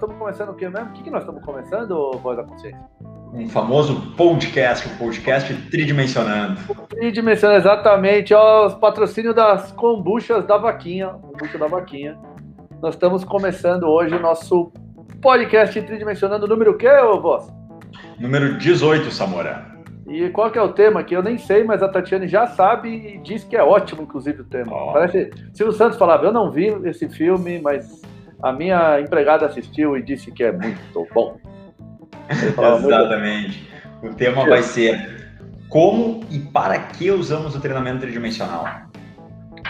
[0.00, 0.88] Estamos começando o que mesmo?
[0.88, 2.80] O que, que nós estamos começando, Voz da Consciência?
[3.34, 6.58] Um famoso podcast, o podcast tridimensionando.
[6.88, 8.32] Tridimensionando, exatamente.
[8.32, 11.08] Ó, os patrocínios das kombuchas da vaquinha.
[11.08, 12.18] Kombucha da vaquinha.
[12.80, 14.72] Nós estamos começando hoje o nosso
[15.20, 16.48] podcast tridimensionando.
[16.48, 17.52] Número o quê, ô Voz?
[18.18, 19.66] Número 18, Samora.
[20.08, 22.88] E qual que é o tema que eu nem sei, mas a Tatiane já sabe
[22.88, 24.72] e diz que é ótimo, inclusive, o tema.
[24.74, 24.94] Oh.
[24.94, 25.30] Parece.
[25.52, 28.00] Silvio Santos falava, eu não vi esse filme, mas
[28.42, 31.38] a minha empregada assistiu e disse que é muito bom.
[32.30, 33.68] Exatamente.
[34.02, 34.14] Muito...
[34.14, 35.20] O tema vai ser
[35.68, 38.66] como e para que usamos o treinamento tridimensional.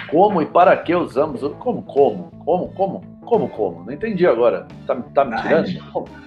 [0.09, 1.41] Como e para que usamos?
[1.59, 2.31] Como, como?
[2.45, 3.21] Como, como?
[3.25, 3.85] Como, como?
[3.85, 4.67] Não entendi agora.
[4.87, 5.69] Tá, tá me tirando?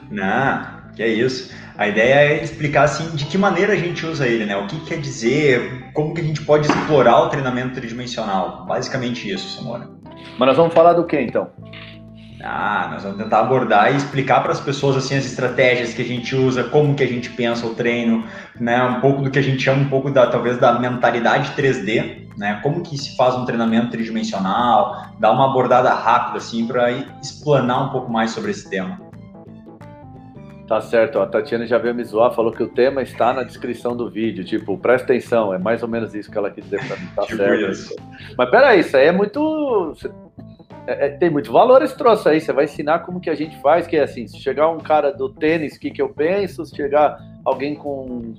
[0.10, 1.54] Não, que é isso.
[1.78, 4.56] A ideia é explicar assim de que maneira a gente usa ele, né?
[4.56, 8.66] O que quer dizer, como que a gente pode explorar o treinamento tridimensional.
[8.66, 9.90] Basicamente isso, Samora.
[10.38, 11.50] Mas nós vamos falar do que então?
[12.44, 16.06] Ah, nós vamos tentar abordar e explicar para as pessoas assim as estratégias que a
[16.06, 18.26] gente usa, como que a gente pensa o treino,
[18.60, 18.84] né?
[18.84, 22.60] Um pouco do que a gente chama um pouco da talvez da mentalidade 3D, né?
[22.62, 27.90] Como que se faz um treinamento tridimensional, dar uma abordada rápida assim para explanar um
[27.90, 29.00] pouco mais sobre esse tema.
[30.68, 33.96] Tá certo, a Tatiana já veio me zoar, falou que o tema está na descrição
[33.96, 34.44] do vídeo.
[34.44, 37.08] Tipo, presta atenção, é mais ou menos isso que ela quis dizer pra mim.
[37.16, 37.72] Tá tipo certo.
[37.72, 37.96] Isso.
[38.38, 39.94] Mas peraí, isso aí é muito.
[40.86, 42.42] É, é, tem muito valor esse troço aí.
[42.42, 45.12] Você vai ensinar como que a gente faz, que é assim, se chegar um cara
[45.12, 48.34] do tênis, o que, que eu penso, se chegar alguém com.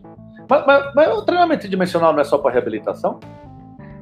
[0.49, 3.19] Mas, mas, mas o treinamento dimensional não é só para reabilitação?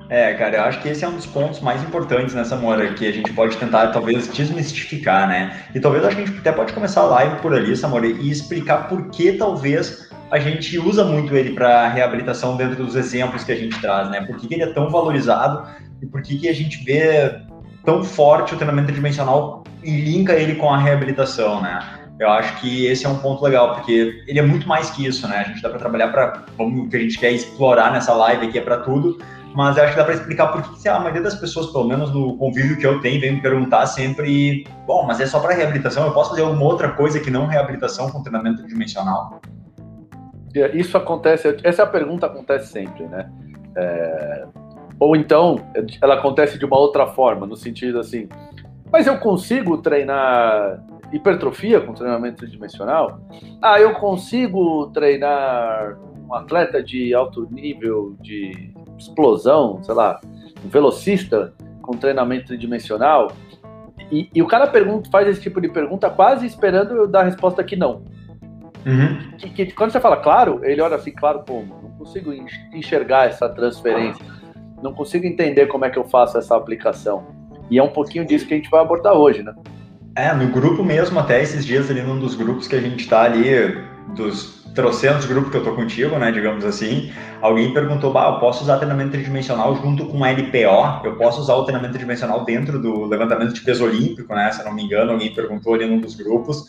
[0.08, 3.06] É, cara, eu acho que esse é um dos pontos mais importantes nessa Samora, que
[3.06, 5.62] a gente pode tentar, talvez, desmistificar, né?
[5.74, 9.08] E talvez a gente até pode começar a live por ali, Samora, e explicar por
[9.08, 13.80] que talvez a gente usa muito ele para reabilitação dentro dos exemplos que a gente
[13.80, 14.20] traz, né?
[14.22, 15.66] Por que, que ele é tão valorizado
[16.02, 17.40] e por que, que a gente vê
[17.84, 21.80] tão forte o treinamento dimensional e linka ele com a reabilitação, né?
[22.18, 25.26] Eu acho que esse é um ponto legal, porque ele é muito mais que isso,
[25.26, 25.38] né?
[25.38, 28.58] A gente dá para trabalhar para o que a gente quer explorar nessa live aqui
[28.58, 29.18] é para tudo,
[29.54, 32.12] mas eu acho que dá para explicar por que a maioria das pessoas, pelo menos
[32.12, 36.06] no convívio que eu tenho, vem me perguntar sempre: bom, mas é só para reabilitação?
[36.06, 39.40] Eu posso fazer alguma outra coisa que não reabilitação com treinamento dimensional?
[40.74, 43.30] Isso acontece, essa pergunta acontece sempre, né?
[43.76, 44.44] É,
[45.02, 45.58] ou então,
[46.00, 48.28] ela acontece de uma outra forma, no sentido assim,
[48.90, 50.80] mas eu consigo treinar
[51.12, 53.20] hipertrofia com treinamento dimensional?
[53.60, 60.20] Ah, eu consigo treinar um atleta de alto nível de explosão, sei lá,
[60.64, 63.32] um velocista com treinamento tridimensional,
[64.10, 67.24] e, e, o cara pergunta, faz esse tipo de pergunta quase esperando eu dar a
[67.24, 68.04] resposta que não.
[68.86, 69.36] Uhum.
[69.38, 71.82] Que, que, quando você fala claro, ele olha assim, claro como?
[71.82, 72.32] Não consigo
[72.72, 74.24] enxergar essa transferência,
[74.82, 77.24] não consigo entender como é que eu faço essa aplicação.
[77.70, 79.54] E é um pouquinho disso que a gente vai abordar hoje, né?
[80.14, 83.22] É, no grupo mesmo, até esses dias ali, num dos grupos que a gente tá
[83.22, 83.44] ali,
[84.14, 88.62] dos trocentos grupos que eu tô contigo, né, digamos assim, alguém perguntou, bah, eu posso
[88.62, 91.04] usar treinamento tridimensional junto com LPO?
[91.04, 94.72] Eu posso usar o treinamento tridimensional dentro do levantamento de peso olímpico, né, se não
[94.72, 96.64] me engano, alguém perguntou ali num dos grupos.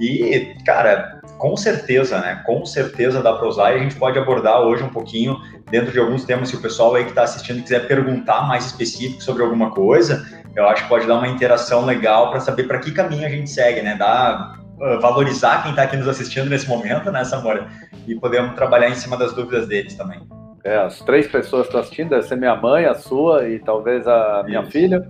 [0.00, 4.60] E, cara, com certeza, né, com certeza dá para usar e a gente pode abordar
[4.60, 5.36] hoje um pouquinho
[5.70, 9.22] dentro de alguns temas, se o pessoal aí que está assistindo quiser perguntar mais específico
[9.22, 12.92] sobre alguma coisa, eu acho que pode dar uma interação legal para saber para que
[12.92, 14.63] caminho a gente segue, né, uh,
[15.00, 17.68] valorizar quem está aqui nos assistindo nesse momento, né, Samora?
[18.06, 20.20] E podemos trabalhar em cima das dúvidas deles também.
[20.64, 24.06] É, as três pessoas que estão assistindo, deve ser minha mãe, a sua e talvez
[24.06, 24.70] a minha Isso.
[24.70, 25.06] filha.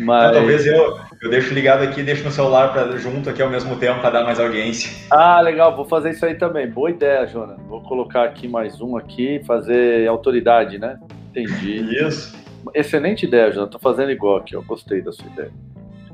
[0.00, 0.30] Mas...
[0.30, 3.76] Então, talvez eu, eu deixo ligado aqui, deixo no celular pra, junto aqui ao mesmo
[3.76, 4.90] tempo para dar mais audiência.
[5.10, 6.66] Ah, legal, vou fazer isso aí também.
[6.70, 7.58] Boa ideia, Jonas.
[7.68, 10.98] Vou colocar aqui mais um aqui, fazer autoridade, né?
[11.30, 11.98] Entendi.
[12.02, 12.34] Isso.
[12.74, 13.70] Excelente ideia, Jonas.
[13.70, 15.52] Tô fazendo igual aqui, eu gostei da sua ideia.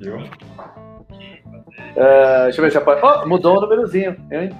[0.00, 0.18] Viu?
[1.92, 3.06] Uh, deixa eu ver se aparece.
[3.06, 4.50] Oh, mudou o númerozinho, hein?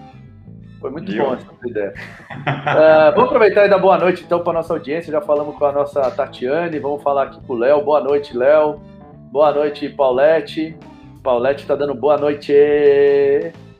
[0.80, 1.92] Foi muito bom essa ideia.
[2.30, 5.12] Uh, vamos aproveitar e dar boa noite então para nossa audiência.
[5.12, 7.82] Já falamos com a nossa Tatiane, vamos falar aqui com o Léo.
[7.82, 8.80] Boa noite, Léo.
[9.32, 10.76] Boa noite, Paulette.
[11.22, 12.54] Paulette está dando boa noite.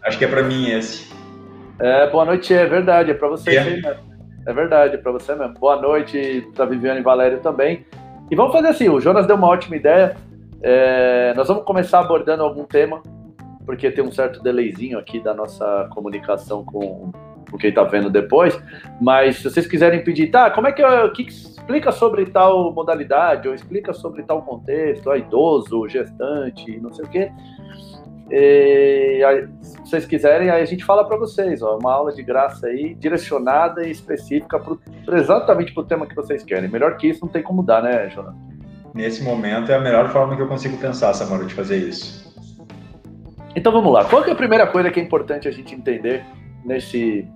[0.03, 1.09] Acho que é para mim esse.
[1.81, 3.65] É, boa noite, é verdade, é para você é.
[3.65, 3.89] mesmo.
[4.47, 5.55] É verdade, é para você mesmo.
[5.55, 7.87] Boa noite para Viviane e Valério também.
[8.31, 10.17] E vamos fazer assim, o Jonas deu uma ótima ideia.
[10.63, 13.01] É, nós vamos começar abordando algum tema
[13.69, 17.13] porque tem um certo delayzinho aqui da nossa comunicação com,
[17.51, 18.59] com quem está vendo depois.
[18.99, 23.47] Mas se vocês quiserem pedir, tá, como é que, eu, que explica sobre tal modalidade,
[23.47, 27.31] ou explica sobre tal contexto, a idoso, gestante, não sei o quê.
[28.31, 32.23] E, aí, se vocês quiserem, aí a gente fala para vocês, ó, uma aula de
[32.23, 34.81] graça aí, direcionada e específica pro,
[35.13, 36.71] exatamente para o tema que vocês querem.
[36.71, 38.49] Melhor que isso não tem como dar, né, Jonathan?
[38.95, 42.28] nesse momento é a melhor forma que eu consigo pensar, Samara, de fazer isso.
[43.55, 44.05] Então vamos lá.
[44.05, 46.25] Qual é a primeira coisa que é importante a gente entender
[46.65, 47.27] nesse,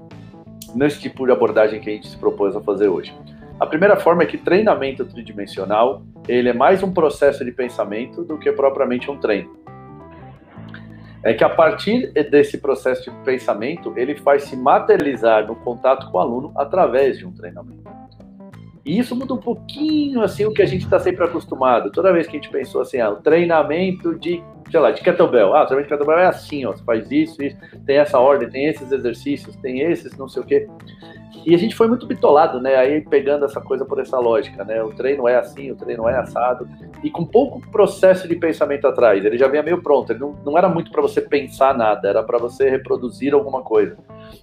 [0.75, 3.15] nesse tipo de abordagem que a gente se propôs a fazer hoje?
[3.59, 8.39] A primeira forma é que treinamento tridimensional ele é mais um processo de pensamento do
[8.39, 9.57] que propriamente um treino.
[11.23, 16.19] É que a partir desse processo de pensamento ele faz se materializar no contato com
[16.19, 17.83] o aluno através de um treinamento.
[18.85, 21.93] E isso muda um pouquinho assim o que a gente está sempre acostumado.
[21.93, 24.43] Toda vez que a gente pensou assim, ah, o treinamento de,
[24.73, 25.55] sei lá, de kettlebell.
[25.55, 28.49] Ah, o treinamento de kettlebell é assim, ó, você faz isso, isso, tem essa ordem,
[28.49, 30.67] tem esses exercícios, tem esses, não sei o quê.
[31.45, 32.77] E a gente foi muito bitolado, né?
[32.77, 34.83] Aí pegando essa coisa por essa lógica, né?
[34.83, 36.69] O treino é assim, o treino é assado.
[37.03, 39.25] E com pouco processo de pensamento atrás.
[39.25, 40.13] Ele já vinha meio pronto.
[40.13, 43.97] Ele não, não era muito para você pensar nada, era para você reproduzir alguma coisa.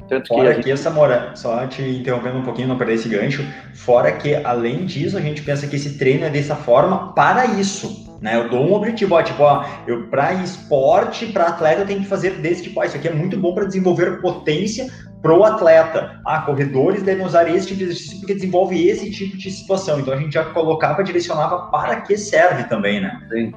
[0.09, 3.43] Tanto que fora aqui, Samora, só te interrompendo um pouquinho, não perder esse gancho.
[3.73, 8.08] Fora que, além disso, a gente pensa que esse treino é dessa forma para isso.
[8.21, 8.35] Né?
[8.35, 12.07] Eu dou um objetivo, ó, tipo, ó, eu para esporte, para atleta, eu tenho que
[12.07, 14.87] fazer desse tipo, ó, isso aqui é muito bom para desenvolver potência
[15.21, 16.19] pro atleta.
[16.25, 19.99] Ah, corredores devem usar esse tipo de exercício porque desenvolve esse tipo de situação.
[19.99, 23.21] Então a gente já colocava, direcionava para que serve também, né?
[23.29, 23.53] Sim.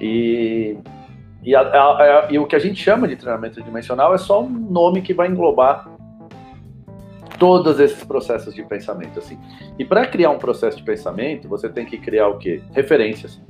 [0.00, 0.76] E,
[1.42, 4.42] e, a, a, a, e o que a gente chama de treinamento dimensional é só
[4.42, 5.88] um nome que vai englobar
[7.38, 9.36] todos esses processos de pensamento assim.
[9.76, 12.62] E para criar um processo de pensamento, você tem que criar o quê?
[12.72, 13.40] Referências.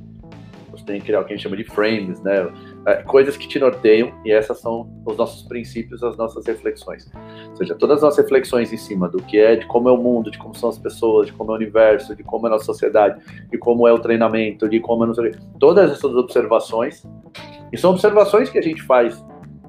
[0.83, 2.51] Você tem que criar o que a gente chama de frames, né?
[2.85, 7.09] É, coisas que te norteiam, e essas são os nossos princípios, as nossas reflexões.
[7.51, 9.97] Ou seja, todas as nossas reflexões em cima do que é, de como é o
[9.97, 12.51] mundo, de como são as pessoas, de como é o universo, de como é a
[12.51, 15.13] nossa sociedade, de como é o treinamento, de como é não
[15.57, 17.07] todas essas observações,
[17.71, 19.23] e são observações que a gente faz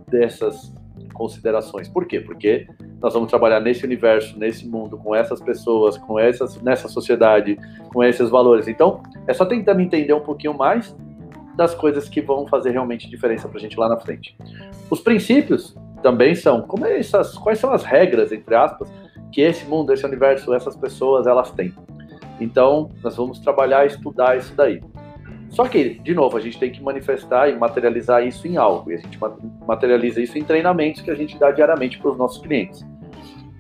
[0.09, 0.75] dessas
[1.15, 1.89] considerações.
[1.89, 2.21] Por quê?
[2.21, 2.67] Porque
[3.01, 7.57] nós vamos trabalhar nesse universo, nesse mundo, com essas pessoas, com essas, nessa sociedade,
[7.93, 8.69] com esses valores.
[8.69, 10.95] Então, é só tentando entender um pouquinho mais
[11.57, 14.37] das coisas que vão fazer realmente diferença para a gente lá na frente.
[14.91, 18.93] Os princípios também são como é essas, quais são as regras entre aspas
[19.33, 21.73] que esse mundo, esse universo, essas pessoas elas têm.
[22.41, 24.83] Então nós vamos trabalhar, estudar isso daí.
[25.55, 28.91] Só que, de novo, a gente tem que manifestar e materializar isso em algo.
[28.91, 29.17] E a gente
[29.65, 32.85] materializa isso em treinamentos que a gente dá diariamente para os nossos clientes.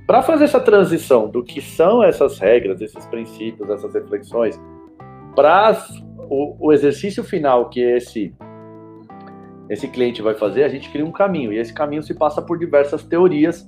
[0.05, 4.61] Para fazer essa transição do que são essas regras, esses princípios, essas reflexões,
[5.37, 5.87] para
[6.29, 8.35] o, o exercício final que esse
[9.71, 12.59] esse cliente vai fazer, a gente cria um caminho e esse caminho se passa por
[12.59, 13.67] diversas teorias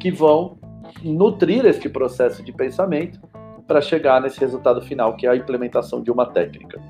[0.00, 0.58] que vão
[1.04, 3.20] nutrir esse processo de pensamento
[3.64, 6.80] para chegar nesse resultado final que é a implementação de uma técnica.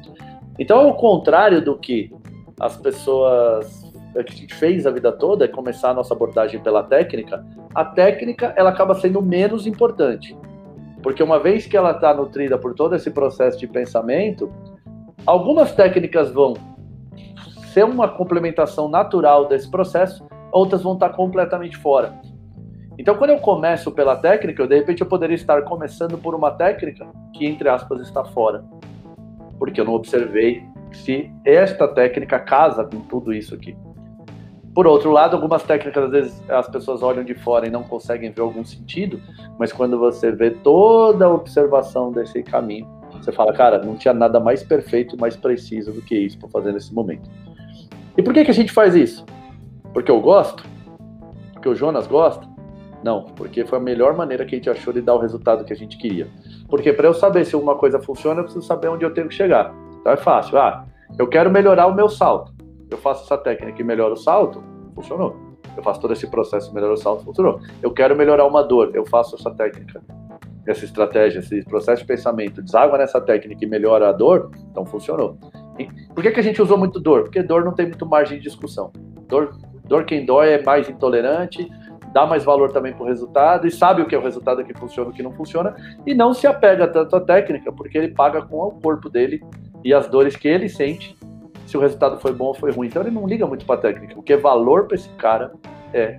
[0.58, 2.10] Então, ao contrário do que
[2.58, 6.82] as pessoas que a gente fez a vida toda, é começar a nossa abordagem pela
[6.82, 10.36] técnica, a técnica ela acaba sendo menos importante.
[11.02, 14.50] Porque uma vez que ela está nutrida por todo esse processo de pensamento,
[15.28, 16.54] Algumas técnicas vão
[17.74, 22.18] ser uma complementação natural desse processo, outras vão estar completamente fora.
[22.96, 26.50] Então, quando eu começo pela técnica, eu, de repente eu poderia estar começando por uma
[26.52, 28.64] técnica que, entre aspas, está fora.
[29.58, 30.62] Porque eu não observei
[30.92, 33.76] se esta técnica casa com tudo isso aqui.
[34.74, 38.30] Por outro lado, algumas técnicas, às vezes, as pessoas olham de fora e não conseguem
[38.30, 39.20] ver algum sentido,
[39.58, 44.38] mas quando você vê toda a observação desse caminho, você fala, cara, não tinha nada
[44.38, 47.28] mais perfeito mais preciso do que isso para fazer nesse momento.
[48.16, 49.26] E por que, que a gente faz isso?
[49.92, 50.64] Porque eu gosto?
[51.52, 52.46] Porque o Jonas gosta?
[53.02, 55.72] Não, porque foi a melhor maneira que a gente achou de dar o resultado que
[55.72, 56.28] a gente queria.
[56.68, 59.34] Porque para eu saber se uma coisa funciona, eu preciso saber onde eu tenho que
[59.34, 59.74] chegar.
[60.00, 60.58] Então é fácil.
[60.58, 60.84] Ah,
[61.18, 62.52] eu quero melhorar o meu salto.
[62.90, 64.62] Eu faço essa técnica e melhoro o salto,
[64.94, 65.36] funcionou.
[65.76, 67.60] Eu faço todo esse processo e melhoro o salto, funcionou.
[67.82, 70.02] Eu quero melhorar uma dor, eu faço essa técnica
[70.70, 75.38] essa estratégia, esse processo de pensamento, deságua nessa técnica e melhora a dor, então funcionou.
[75.78, 77.22] E por que, que a gente usou muito dor?
[77.22, 78.92] Porque dor não tem muito margem de discussão.
[79.28, 81.68] Dor, dor quem dói é mais intolerante,
[82.12, 84.74] dá mais valor também para o resultado e sabe o que é o resultado que
[84.74, 85.74] funciona o que não funciona
[86.06, 89.42] e não se apega tanto à técnica, porque ele paga com o corpo dele
[89.84, 91.16] e as dores que ele sente
[91.66, 92.88] se o resultado foi bom ou foi ruim.
[92.88, 94.18] Então ele não liga muito para a técnica.
[94.18, 95.52] O que é valor para esse cara
[95.92, 96.18] é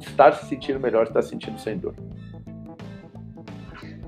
[0.00, 1.94] estar se sentindo melhor, estar se sentindo sem dor.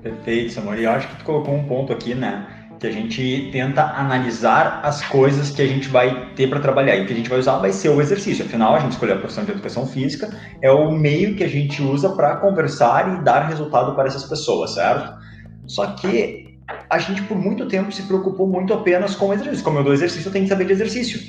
[0.01, 0.79] Perfeito, Samuel.
[0.79, 2.56] E eu acho que tu colocou um ponto aqui, né?
[2.79, 6.95] Que a gente tenta analisar as coisas que a gente vai ter para trabalhar.
[6.95, 8.45] E o que a gente vai usar vai ser o exercício.
[8.45, 10.29] Afinal, a gente escolheu a profissão de educação física,
[10.61, 14.75] é o meio que a gente usa para conversar e dar resultado para essas pessoas,
[14.75, 15.11] certo?
[15.65, 19.63] Só que a gente, por muito tempo, se preocupou muito apenas com o exercício.
[19.63, 21.19] Como eu dou exercício, eu tenho que saber de exercício.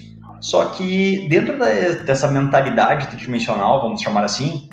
[0.41, 4.69] Só que dentro dessa mentalidade tridimensional, vamos chamar assim,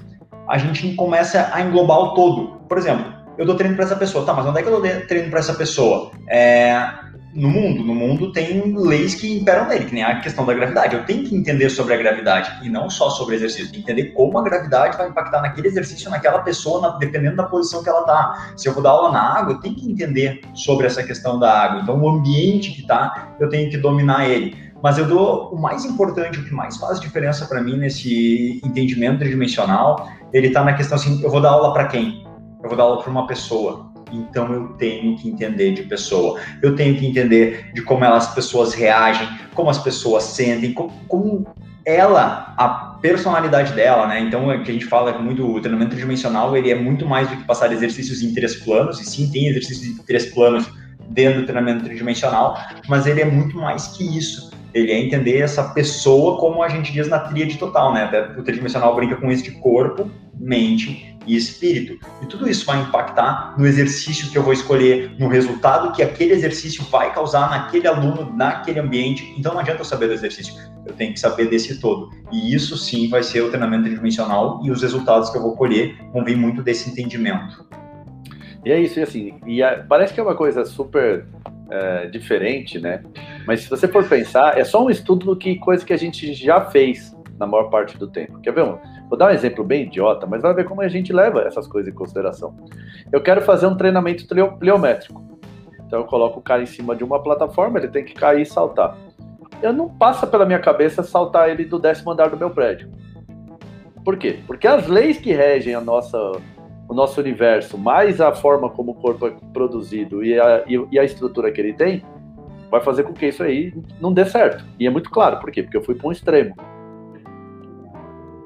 [0.47, 2.59] a gente começa a englobar o todo.
[2.67, 4.25] Por exemplo, eu dou treino para essa pessoa.
[4.25, 6.11] Tá, mas onde é que eu dou treino para essa pessoa?
[6.27, 6.89] É,
[7.35, 7.83] no mundo.
[7.83, 10.95] No mundo tem leis que imperam nele, que nem a questão da gravidade.
[10.95, 13.77] Eu tenho que entender sobre a gravidade e não só sobre exercício.
[13.77, 17.89] Entender como a gravidade vai impactar naquele exercício, naquela pessoa, na, dependendo da posição que
[17.89, 18.53] ela está.
[18.55, 21.51] Se eu vou dar aula na água, eu tenho que entender sobre essa questão da
[21.51, 21.81] água.
[21.81, 24.55] Então, o ambiente que está, eu tenho que dominar ele.
[24.81, 29.19] Mas eu dou o mais importante, o que mais faz diferença para mim nesse entendimento
[29.19, 32.24] tridimensional, ele está na questão assim: eu vou dar aula para quem?
[32.65, 36.39] Eu vou dar aula para uma pessoa então eu tenho que entender de pessoa.
[36.61, 41.47] Eu tenho que entender de como as pessoas reagem, como as pessoas sentem, como, como
[41.85, 44.19] ela, a personalidade dela, né?
[44.19, 47.37] Então, é que a gente fala muito, o treinamento tridimensional, ele é muito mais do
[47.37, 50.67] que passar exercícios em três planos, e sim, tem exercícios em três planos
[51.09, 52.57] dentro do treinamento tridimensional,
[52.87, 54.49] mas ele é muito mais que isso.
[54.75, 58.03] Ele é entender essa pessoa como a gente diz na tríade total, né?
[58.03, 61.97] Até o tridimensional brinca com isso de corpo, mente e espírito.
[62.21, 66.33] E tudo isso vai impactar no exercício que eu vou escolher, no resultado que aquele
[66.33, 69.33] exercício vai causar naquele aluno, naquele ambiente.
[69.37, 70.53] Então não adianta eu saber do exercício,
[70.85, 72.09] eu tenho que saber desse todo.
[72.29, 75.95] E isso sim vai ser o treinamento tridimensional e os resultados que eu vou colher
[76.11, 77.65] vão vir muito desse entendimento.
[78.65, 81.27] E é isso, e assim, e a, parece que é uma coisa super
[81.69, 83.03] é, diferente, né?
[83.45, 86.33] Mas se você for pensar, é só um estudo do que coisa que a gente
[86.33, 88.39] já fez na maior parte do tempo.
[88.39, 88.63] Quer ver?
[88.63, 88.77] Um,
[89.09, 91.91] vou dar um exemplo bem idiota, mas vai ver como a gente leva essas coisas
[91.91, 92.55] em consideração.
[93.11, 94.25] Eu quero fazer um treinamento
[94.57, 95.23] pliométrico.
[95.85, 98.45] Então eu coloco o cara em cima de uma plataforma, ele tem que cair e
[98.45, 98.97] saltar.
[99.61, 102.89] Eu não passa pela minha cabeça saltar ele do décimo andar do meu prédio.
[104.03, 104.39] Por quê?
[104.45, 106.17] Porque as leis que regem a nossa,
[106.87, 111.03] o nosso universo, mais a forma como o corpo é produzido e a, e a
[111.03, 112.03] estrutura que ele tem,
[112.69, 114.63] vai fazer com que isso aí não dê certo.
[114.79, 115.63] E é muito claro, por quê?
[115.63, 116.55] Porque eu fui para um extremo.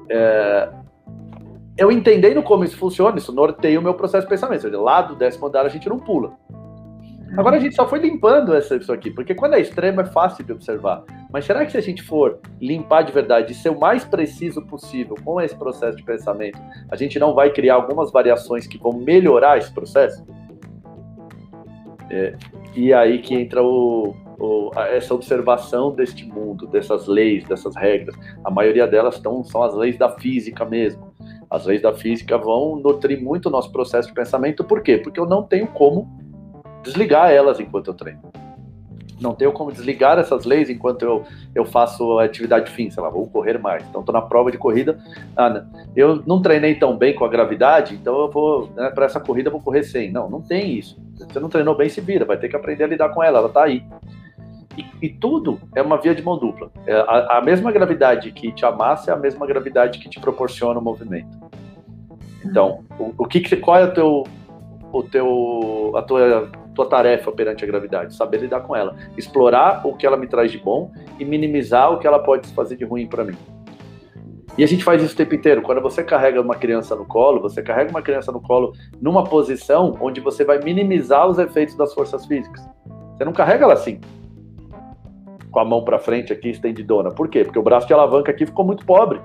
[0.08, 0.68] É,
[1.76, 4.68] eu entendendo como isso funciona, isso norteia o meu processo de pensamento.
[4.80, 6.32] Lá do décimo andar a gente não pula.
[7.36, 10.44] Agora a gente só foi limpando essa, isso aqui, porque quando é extremo é fácil
[10.44, 11.04] de observar.
[11.32, 14.62] Mas será que se a gente for limpar de verdade e ser o mais preciso
[14.66, 16.58] possível com esse processo de pensamento,
[16.90, 20.24] a gente não vai criar algumas variações que vão melhorar esse processo?
[22.10, 22.34] É,
[22.74, 24.14] e aí que entra o,
[24.90, 28.16] essa observação deste mundo, dessas leis, dessas regras.
[28.44, 31.12] A maioria delas tão, são as leis da física mesmo.
[31.48, 34.64] As leis da física vão nutrir muito o nosso processo de pensamento.
[34.64, 34.98] Por quê?
[34.98, 36.08] Porque eu não tenho como
[36.82, 38.20] desligar elas enquanto eu treino.
[39.20, 43.10] Não tenho como desligar essas leis enquanto eu, eu faço a atividade fim, sei lá,
[43.10, 43.84] vou correr mais.
[43.86, 44.98] Então, estou na prova de corrida.
[45.36, 45.62] Ah,
[45.94, 49.50] eu não treinei tão bem com a gravidade, então eu vou, né, para essa corrida,
[49.50, 50.10] vou correr 100.
[50.10, 50.98] Não, não tem isso.
[51.16, 53.48] Você não treinou bem, se vira, vai ter que aprender a lidar com ela, ela
[53.48, 53.84] está aí.
[54.78, 56.70] E, e, tudo é uma via de mão dupla.
[56.86, 60.78] É a, a, mesma gravidade que te amassa é a mesma gravidade que te proporciona
[60.78, 61.38] o movimento.
[62.44, 64.26] Então, o, o que, qual é o teu,
[64.92, 68.14] o teu, a tua, tua tarefa perante a gravidade?
[68.14, 71.98] Saber lidar com ela, explorar o que ela me traz de bom e minimizar o
[71.98, 73.36] que ela pode fazer de ruim para mim.
[74.58, 75.62] E a gente faz isso o tempo inteiro.
[75.62, 79.96] Quando você carrega uma criança no colo, você carrega uma criança no colo numa posição
[80.00, 82.68] onde você vai minimizar os efeitos das forças físicas.
[83.16, 84.00] Você não carrega ela assim
[85.50, 87.10] com a mão para frente aqui, estendidona.
[87.10, 87.44] Por quê?
[87.44, 89.20] Porque o braço de alavanca aqui ficou muito pobre.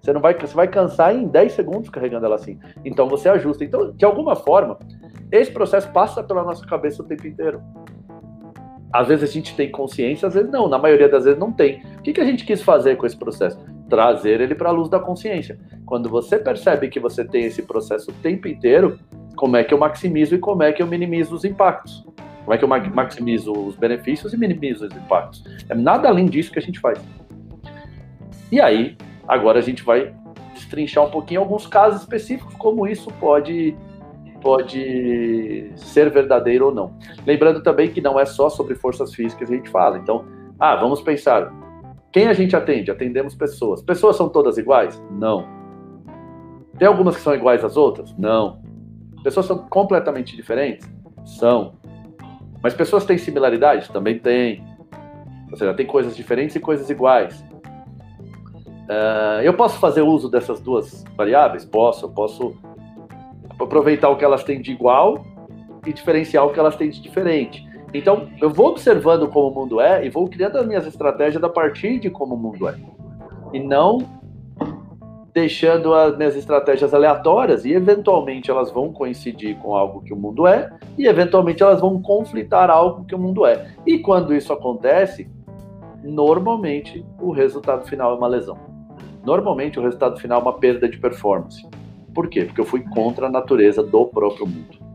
[0.00, 2.58] Você não vai, você vai cansar em 10 segundos carregando ela assim.
[2.84, 3.64] Então você ajusta.
[3.64, 4.78] Então, de alguma forma,
[5.30, 7.62] esse processo passa pela nossa cabeça o tempo inteiro.
[8.92, 10.68] Às vezes a gente tem consciência, às vezes não.
[10.68, 11.82] Na maioria das vezes não tem.
[11.98, 13.58] O que, que a gente quis fazer com esse processo?
[13.88, 15.58] Trazer ele para a luz da consciência.
[15.86, 18.98] Quando você percebe que você tem esse processo o tempo inteiro,
[19.36, 22.04] como é que eu maximizo e como é que eu minimizo os impactos?
[22.44, 25.44] Como é que eu maximizo os benefícios e minimizo os impactos?
[25.68, 27.00] É nada além disso que a gente faz.
[28.50, 28.96] E aí,
[29.28, 30.12] agora a gente vai
[30.52, 33.76] destrinchar um pouquinho alguns casos específicos, como isso pode,
[34.40, 36.92] pode ser verdadeiro ou não.
[37.26, 39.98] Lembrando também que não é só sobre forças físicas que a gente fala.
[39.98, 40.24] Então,
[40.58, 41.52] ah, vamos pensar.
[42.12, 42.90] Quem a gente atende?
[42.90, 43.82] Atendemos pessoas.
[43.82, 45.00] Pessoas são todas iguais?
[45.10, 45.46] Não.
[46.78, 48.16] Tem algumas que são iguais às outras?
[48.18, 48.60] Não.
[49.22, 50.88] Pessoas são completamente diferentes?
[51.24, 51.74] São.
[52.62, 53.88] Mas pessoas têm similaridades?
[53.88, 54.64] Também tem.
[55.50, 57.44] Ou seja, tem coisas diferentes e coisas iguais.
[58.90, 61.64] Uh, eu posso fazer uso dessas duas variáveis?
[61.64, 62.06] Posso.
[62.06, 62.56] Eu posso
[63.64, 65.24] aproveitar o que elas têm de igual
[65.86, 67.68] e diferenciar o que elas têm de diferente.
[67.92, 71.48] Então, eu vou observando como o mundo é e vou criando as minhas estratégias a
[71.48, 72.76] partir de como o mundo é.
[73.52, 74.20] E não
[75.32, 80.46] deixando as minhas estratégias aleatórias e eventualmente elas vão coincidir com algo que o mundo
[80.46, 83.72] é e eventualmente elas vão conflitar algo que o mundo é.
[83.86, 85.30] E quando isso acontece,
[86.02, 88.58] normalmente o resultado final é uma lesão.
[89.24, 91.66] Normalmente o resultado final é uma perda de performance.
[92.14, 92.44] Por quê?
[92.44, 94.90] Porque eu fui contra a natureza do próprio mundo.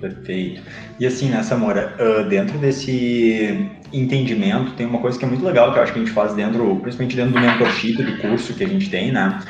[0.00, 0.62] Perfeito.
[1.00, 5.72] E assim, né, Samora, uh, dentro desse entendimento, tem uma coisa que é muito legal
[5.72, 8.64] que eu acho que a gente faz dentro, principalmente dentro do mentorship, do curso que
[8.64, 9.40] a gente tem, né?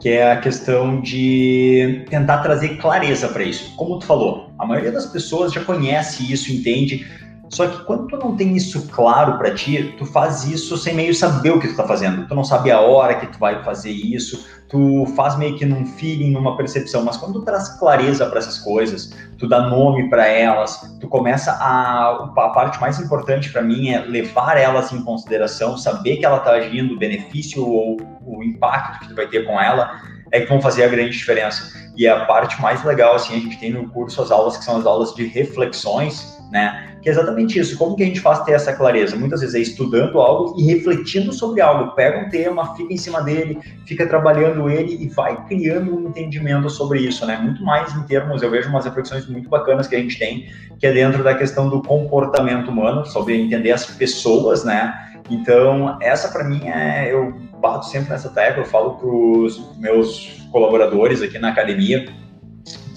[0.00, 3.74] Que é a questão de tentar trazer clareza para isso.
[3.76, 7.06] Como tu falou, a maioria das pessoas já conhece isso, entende,
[7.50, 11.14] só que quando tu não tem isso claro para ti, tu faz isso sem meio
[11.14, 12.26] saber o que tu tá fazendo.
[12.26, 15.86] Tu não sabe a hora que tu vai fazer isso, tu faz meio que num
[15.86, 17.04] feeling, numa percepção.
[17.04, 21.52] Mas quando tu traz clareza para essas coisas, tu dá nome para elas, tu começa
[21.52, 26.40] a a parte mais importante para mim é levar elas em consideração, saber que ela
[26.40, 30.00] tá agindo, o benefício ou o impacto que tu vai ter com ela
[30.30, 31.72] é que vão fazer a grande diferença.
[31.96, 34.76] E a parte mais legal assim, a gente tem no curso as aulas que são
[34.76, 36.96] as aulas de reflexões né?
[37.02, 37.76] Que é exatamente isso.
[37.76, 39.16] Como que a gente faz ter essa clareza?
[39.16, 41.92] Muitas vezes é estudando algo e refletindo sobre algo.
[41.92, 46.68] Pega um tema, fica em cima dele, fica trabalhando ele e vai criando um entendimento
[46.70, 47.36] sobre isso, né?
[47.36, 50.86] Muito mais em termos, eu vejo umas reflexões muito bacanas que a gente tem, que
[50.86, 54.94] é dentro da questão do comportamento humano, sobre entender as pessoas, né?
[55.30, 60.42] Então, essa para mim é eu bato sempre nessa tecla, eu falo para os meus
[60.50, 62.06] colaboradores aqui na academia,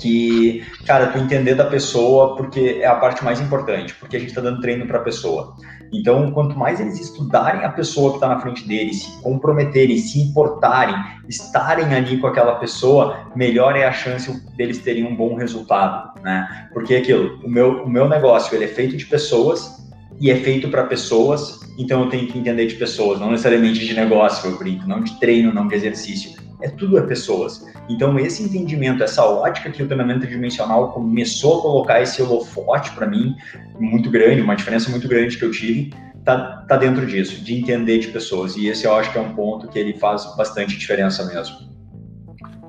[0.01, 4.29] que, cara, tu entender da pessoa, porque é a parte mais importante, porque a gente
[4.29, 5.55] está dando treino para a pessoa.
[5.93, 10.19] Então, quanto mais eles estudarem a pessoa que está na frente deles, se comprometerem, se
[10.21, 10.95] importarem,
[11.27, 16.69] estarem ali com aquela pessoa, melhor é a chance deles terem um bom resultado, né?
[16.73, 19.81] Porque é aquilo, o meu, o meu negócio, ele é feito de pessoas
[20.19, 23.93] e é feito para pessoas, então eu tenho que entender de pessoas, não necessariamente de
[23.93, 27.65] negócio, eu brinco, não de treino, não de exercício é tudo é pessoas.
[27.89, 33.07] Então, esse entendimento, essa ótica que o treinamento dimensional começou a colocar esse holofote para
[33.07, 33.35] mim,
[33.79, 35.93] muito grande, uma diferença muito grande que eu tive,
[36.23, 38.55] tá, tá dentro disso, de entender de pessoas.
[38.55, 41.71] E esse eu acho que é um ponto que ele faz bastante diferença mesmo.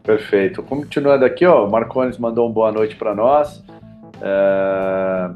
[0.03, 0.63] Perfeito.
[0.63, 3.63] Continuando aqui, ó, o Marcones mandou uma boa noite para nós.
[4.21, 5.31] É...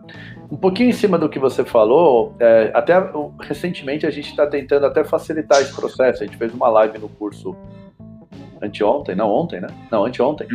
[0.51, 2.95] Um pouquinho em cima do que você falou, é, até
[3.41, 6.23] recentemente a gente está tentando até facilitar esse processo.
[6.23, 7.57] A gente fez uma live no curso
[8.63, 9.69] anteontem, não ontem, né?
[9.91, 10.47] Não, anteontem.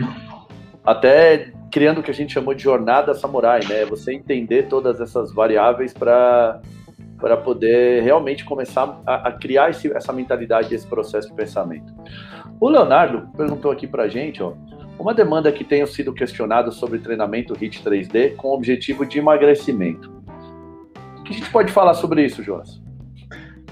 [0.84, 3.86] Até criando o que a gente chamou de jornada samurai, né?
[3.86, 6.60] Você entender todas essas variáveis para
[7.18, 11.94] para poder realmente começar a, a criar esse, essa mentalidade, esse processo de pensamento.
[12.60, 14.54] O Leonardo perguntou aqui para a gente, ó,
[14.98, 20.12] uma demanda que tenha sido questionada sobre treinamento HIT 3D com o objetivo de emagrecimento.
[21.20, 22.82] O que a gente pode falar sobre isso, Jonas?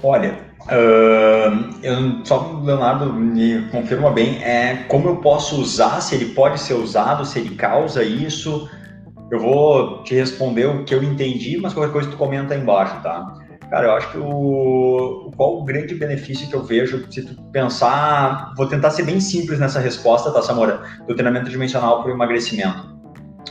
[0.00, 0.38] Olha,
[0.70, 6.26] uh, eu, só o Leonardo me confirma bem, é como eu posso usar, se ele
[6.26, 8.68] pode ser usado, se ele causa isso.
[9.30, 13.00] Eu vou te responder o que eu entendi, mas qualquer coisa tu comenta aí embaixo,
[13.02, 13.32] tá?
[13.70, 18.52] Cara, eu acho que o qual o grande benefício que eu vejo, se tu pensar,
[18.56, 20.82] vou tentar ser bem simples nessa resposta, tá, Samora?
[21.06, 22.89] Do treinamento dimensional para o emagrecimento.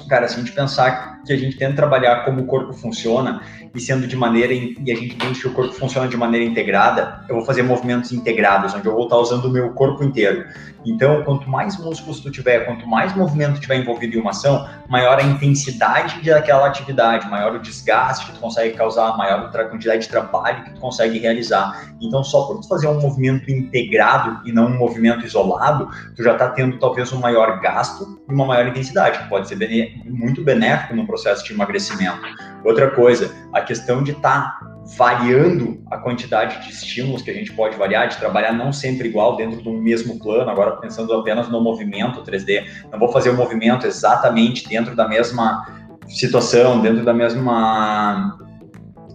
[0.09, 3.41] Cara, se a gente pensar que a gente tenta trabalhar como o corpo funciona
[3.75, 7.23] e sendo de maneira e a gente entende que o corpo funciona de maneira integrada,
[7.29, 10.45] eu vou fazer movimentos integrados, onde eu vou estar usando o meu corpo inteiro.
[10.85, 15.19] Então, quanto mais músculos tu tiver, quanto mais movimento tiver envolvido em uma ação, maior
[15.19, 20.09] a intensidade daquela atividade, maior o desgaste que tu consegue causar, maior a quantidade de
[20.09, 21.93] trabalho que tu consegue realizar.
[22.01, 26.33] Então, só por tu fazer um movimento integrado e não um movimento isolado, tu já
[26.33, 29.57] está tendo talvez um maior gasto e uma maior intensidade, que pode ser
[30.05, 32.21] muito benéfico no processo de emagrecimento.
[32.63, 37.53] Outra coisa, a questão de estar tá variando a quantidade de estímulos que a gente
[37.53, 41.61] pode variar, de trabalhar não sempre igual dentro do mesmo plano, agora pensando apenas no
[41.61, 45.65] movimento 3D, não vou fazer o movimento exatamente dentro da mesma
[46.07, 48.37] situação, dentro da mesma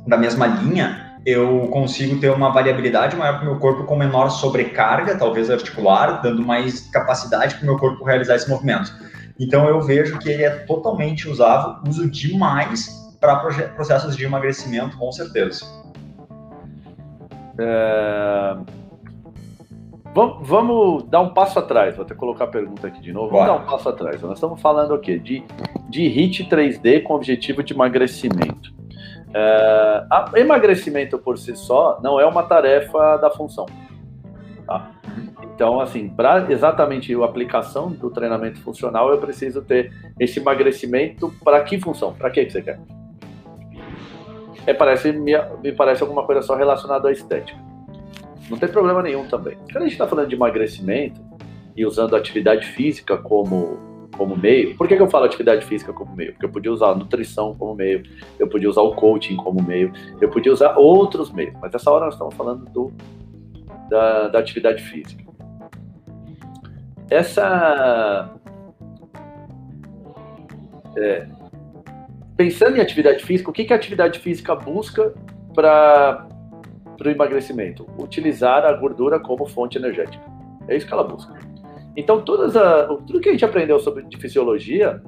[0.07, 4.29] da mesma linha, eu consigo ter uma variabilidade maior para o meu corpo com menor
[4.29, 8.93] sobrecarga, talvez articular, dando mais capacidade para o meu corpo realizar esse movimento.
[9.39, 13.37] Então eu vejo que ele é totalmente usável, uso demais para
[13.75, 15.65] processos de emagrecimento, com certeza.
[17.59, 18.57] É...
[20.15, 21.97] Vamos, vamos, dar um passo atrás.
[21.97, 23.31] Vou até colocar a pergunta aqui de novo.
[23.31, 24.23] Vamos dar um passo atrás.
[24.23, 25.19] Nós estamos falando o quê?
[25.19, 25.43] De,
[25.89, 28.73] de HIT 3D com objetivo de emagrecimento.
[29.35, 33.67] É, a, emagrecimento por si só não é uma tarefa da função.
[34.67, 34.91] Tá?
[35.43, 41.63] Então, assim, para exatamente a aplicação do treinamento funcional, eu preciso ter esse emagrecimento para
[41.63, 42.15] que função?
[42.15, 42.79] Para que, você quer?
[44.67, 47.59] é, parece, me, me parece alguma coisa só relacionada à estética.
[48.49, 49.57] Não tem problema nenhum também.
[49.71, 51.21] Quando a gente está falando de emagrecimento
[51.77, 53.79] e usando atividade física como,
[54.17, 56.33] como meio, por que, que eu falo atividade física como meio?
[56.33, 58.03] Porque eu podia usar a nutrição como meio,
[58.39, 62.07] eu podia usar o coaching como meio, eu podia usar outros meios, mas nessa hora
[62.07, 62.93] nós estamos falando do,
[63.89, 65.25] da, da atividade física.
[67.11, 68.31] Essa.
[70.97, 71.27] É,
[72.37, 75.13] pensando em atividade física, o que, que a atividade física busca
[75.55, 76.27] para
[77.05, 77.87] o emagrecimento?
[77.99, 80.25] Utilizar a gordura como fonte energética.
[80.69, 81.39] É isso que ela busca.
[81.97, 85.01] Então, todas a, tudo que a gente aprendeu sobre de fisiologia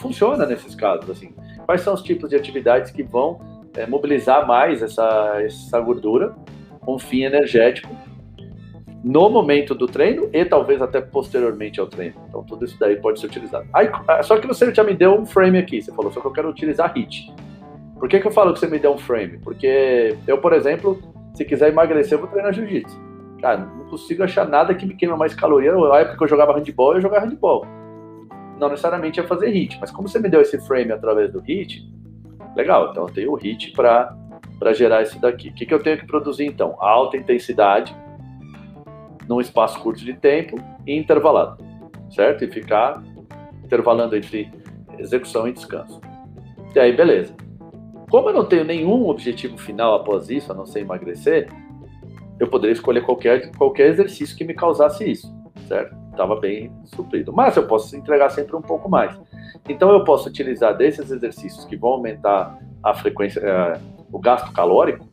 [0.00, 1.08] funciona nesses casos.
[1.10, 1.34] Assim.
[1.66, 3.40] Quais são os tipos de atividades que vão
[3.76, 6.34] é, mobilizar mais essa, essa gordura
[6.90, 7.88] com fim energético
[9.04, 12.16] no momento do treino e talvez até posteriormente ao treino.
[12.28, 13.66] Então, tudo isso daí pode ser utilizado.
[13.72, 16.26] Aí, ah, só que você já me deu um frame aqui, você falou só que
[16.26, 17.32] eu quero utilizar HIT.
[17.98, 19.38] Por que, que eu falo que você me deu um frame?
[19.38, 21.00] Porque eu, por exemplo,
[21.32, 22.98] se quiser emagrecer, eu vou treinar jiu-jitsu.
[23.40, 25.72] Cara, não consigo achar nada que me queima mais caloria.
[25.72, 27.64] Na época que eu jogava handball, eu jogava handball.
[28.58, 31.88] Não necessariamente ia fazer HIT, mas como você me deu esse frame através do HIT,
[32.56, 34.14] legal, então eu tenho o HIT para
[34.74, 35.48] gerar isso daqui.
[35.48, 36.76] O que, que eu tenho que produzir então?
[36.78, 37.96] Alta intensidade,
[39.28, 41.64] num espaço curto de tempo e intervalado,
[42.10, 42.44] certo?
[42.44, 43.02] E ficar
[43.64, 44.50] intervalando entre
[44.98, 46.00] execução e descanso.
[46.74, 47.34] E aí, beleza.
[48.10, 51.48] Como eu não tenho nenhum objetivo final após isso, a não ser emagrecer,
[52.40, 55.32] eu poderia escolher qualquer, qualquer exercício que me causasse isso,
[55.68, 55.94] certo?
[56.10, 57.32] Estava bem suprido.
[57.32, 59.16] Mas eu posso entregar sempre um pouco mais.
[59.68, 63.80] Então eu posso utilizar desses exercícios que vão aumentar a frequência, é,
[64.12, 65.08] o gasto calórico,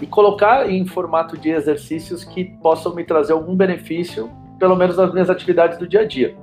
[0.00, 5.12] e colocar em formato de exercícios que possam me trazer algum benefício, pelo menos nas
[5.12, 6.36] minhas atividades do dia a dia.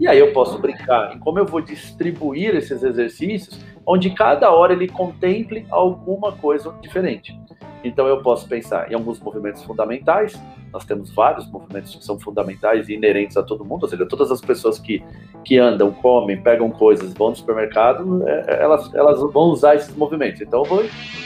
[0.00, 4.72] E aí eu posso brincar em como eu vou distribuir esses exercícios, onde cada hora
[4.72, 7.38] ele contemple alguma coisa diferente.
[7.84, 10.40] Então eu posso pensar em alguns movimentos fundamentais,
[10.72, 14.32] nós temos vários movimentos que são fundamentais e inerentes a todo mundo, ou seja, todas
[14.32, 15.04] as pessoas que,
[15.44, 19.94] que andam, comem, pegam coisas, vão no supermercado, é, é, elas, elas vão usar esses
[19.94, 20.40] movimentos.
[20.40, 20.84] Então eu vou,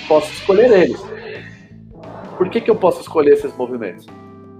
[0.09, 1.01] posso escolher eles.
[2.37, 4.07] Por que, que eu posso escolher esses movimentos?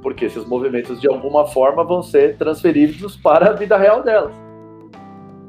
[0.01, 4.35] Porque esses movimentos, de alguma forma, vão ser transferidos para a vida real delas.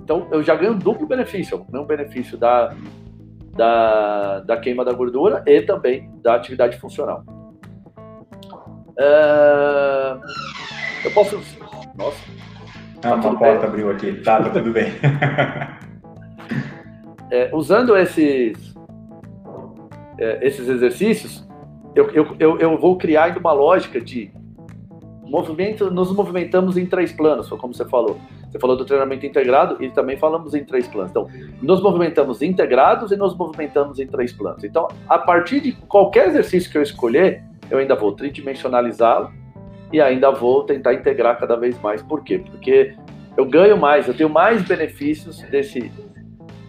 [0.04, 1.64] Então, eu já ganho um duplo benefício.
[1.72, 2.76] Eu um benefício da,
[3.56, 7.24] da, da queima da gordura e também da atividade funcional.
[8.98, 10.18] É...
[11.06, 11.40] Eu posso.
[11.96, 12.18] Nossa.
[12.98, 14.14] Ah, tá uma porta abriu aqui.
[14.22, 14.92] Tá, tá tudo bem.
[17.32, 18.76] é, usando esses,
[20.18, 21.48] é, esses exercícios,
[21.96, 24.32] eu, eu, eu, eu vou criar ainda uma lógica de
[25.24, 28.20] movimento, nos movimentamos em três planos, como você falou.
[28.50, 31.12] Você falou do treinamento integrado e também falamos em três planos.
[31.12, 31.28] Então,
[31.62, 34.64] nos movimentamos integrados e nos movimentamos em três planos.
[34.64, 39.32] Então, a partir de qualquer exercício que eu escolher, eu ainda vou tridimensionalizá-lo
[39.94, 42.02] e ainda vou tentar integrar cada vez mais.
[42.02, 42.40] Por quê?
[42.40, 42.96] Porque
[43.38, 45.92] eu ganho mais, eu tenho mais benefícios desse,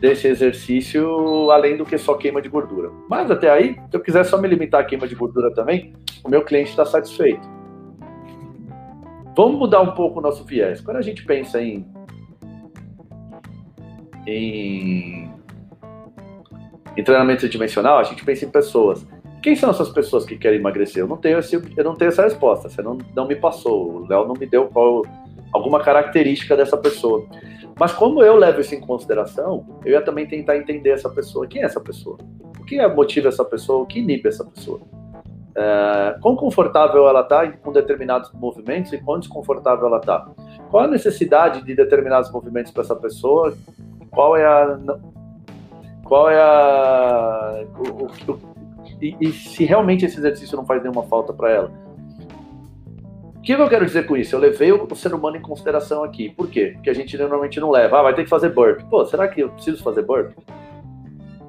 [0.01, 2.90] desse exercício, além do que só queima de gordura.
[3.09, 6.29] Mas até aí, se eu quiser só me limitar a queima de gordura também, o
[6.29, 7.60] meu cliente está satisfeito.
[9.42, 10.83] Vamos mudar um pouco o nosso viés.
[10.83, 11.87] Quando a gente pensa em,
[14.26, 15.31] em,
[16.94, 19.07] em treinamento dimensional, a gente pensa em pessoas.
[19.42, 21.03] Quem são essas pessoas que querem emagrecer?
[21.03, 22.68] Eu não tenho, esse, eu não tenho essa resposta.
[22.68, 24.03] Você não, não me passou.
[24.03, 25.07] O Léo não me deu qual,
[25.55, 27.26] alguma característica dessa pessoa.
[27.79, 31.46] Mas como eu levo isso em consideração, eu ia também tentar entender essa pessoa.
[31.46, 32.18] Quem é essa pessoa?
[32.61, 33.85] O que motiva essa pessoa?
[33.85, 34.83] O que inibe essa pessoa?
[35.54, 40.28] É, quão confortável ela está com determinados movimentos e quão desconfortável ela está?
[40.70, 43.56] Qual a necessidade de determinados movimentos para essa pessoa?
[44.10, 44.78] Qual é a.
[46.04, 47.64] Qual é a.
[47.78, 48.40] O, o,
[49.00, 51.72] e, e se realmente esse exercício não faz nenhuma falta para ela?
[53.36, 54.34] O que eu quero dizer com isso?
[54.34, 56.28] Eu levei o ser humano em consideração aqui.
[56.28, 56.72] Por quê?
[56.74, 57.98] Porque a gente normalmente não leva.
[57.98, 58.82] Ah, vai ter que fazer burp.
[58.90, 60.36] Pô, será que eu preciso fazer burp?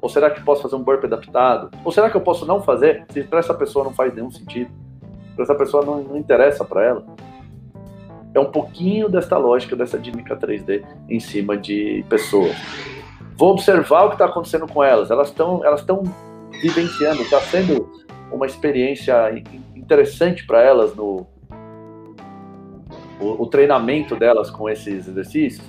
[0.02, 1.70] Ou será que posso fazer um burp adaptado?
[1.84, 4.68] Ou será que eu posso não fazer se para essa pessoa não faz nenhum sentido?
[5.36, 7.06] Para essa pessoa não, não interessa para ela?
[8.34, 12.56] É um pouquinho desta lógica, dessa dinâmica 3D em cima de pessoas.
[13.36, 15.08] Vou observar o que está acontecendo com elas.
[15.10, 15.86] Elas estão elas
[16.60, 17.88] vivenciando, está sendo
[18.32, 19.14] uma experiência
[19.76, 21.26] interessante para elas no,
[23.20, 25.64] o, o treinamento delas com esses exercícios,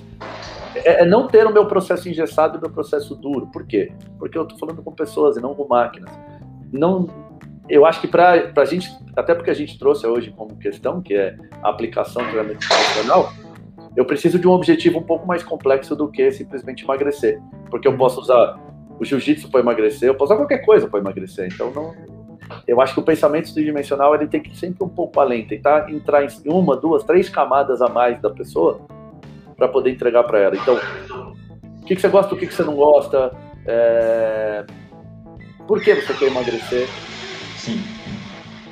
[0.74, 3.46] é, é, não ter o meu processo engessado e o meu processo duro.
[3.48, 3.92] Por quê?
[4.18, 6.10] Porque eu estou falando com pessoas e não com máquinas.
[6.72, 7.08] Não,
[7.68, 11.14] eu acho que para a gente, até porque a gente trouxe hoje como questão, que
[11.14, 13.32] é a aplicação do treinamento profissional,
[13.96, 17.40] eu preciso de um objetivo um pouco mais complexo do que simplesmente emagrecer.
[17.70, 18.58] Porque eu posso usar
[18.98, 21.48] o jiu-jitsu para emagrecer, eu posso usar qualquer coisa para emagrecer.
[21.52, 21.94] Então, não,
[22.66, 25.90] eu acho que o pensamento tridimensional ele tem que ir sempre um pouco além, tentar
[25.90, 28.80] entrar em uma, duas, três camadas a mais da pessoa
[29.56, 30.56] para poder entregar para ela.
[30.56, 30.78] Então,
[31.82, 33.32] o que, que, você gosta, o que, que você não gosta,
[33.66, 34.64] é...
[35.66, 36.88] por que você quer emagrecer?
[37.56, 37.82] Sim.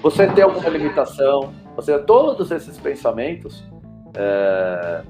[0.02, 1.52] Você tem alguma limitação?
[1.76, 3.64] Você todos esses pensamentos
[4.14, 5.02] é...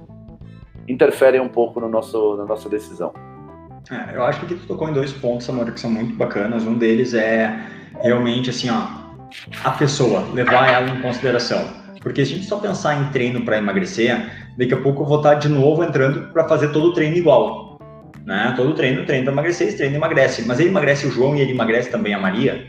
[0.89, 3.13] interferem um pouco no nosso, na nossa decisão.
[3.91, 6.65] É, eu acho que tu tocou em dois pontos, Samora, que são muito bacanas.
[6.65, 7.61] Um deles é
[8.01, 8.87] realmente assim, ó,
[9.65, 11.82] a pessoa, levar ela em consideração.
[12.03, 15.19] Porque se a gente só pensar em treino para emagrecer, daqui a pouco eu vou
[15.19, 17.79] estar de novo entrando para fazer todo o treino igual.
[18.25, 18.53] Né?
[18.57, 20.43] Todo treino, treino para emagrecer, esse treino emagrece.
[20.47, 22.67] Mas ele emagrece o João e ele emagrece também a Maria?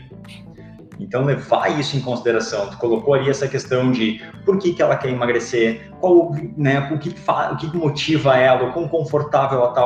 [0.98, 2.68] Então, levar isso em consideração.
[2.70, 6.98] Tu colocou ali essa questão de por que, que ela quer emagrecer, qual, né, o,
[6.98, 9.82] que o que motiva ela, o quão confortável ela está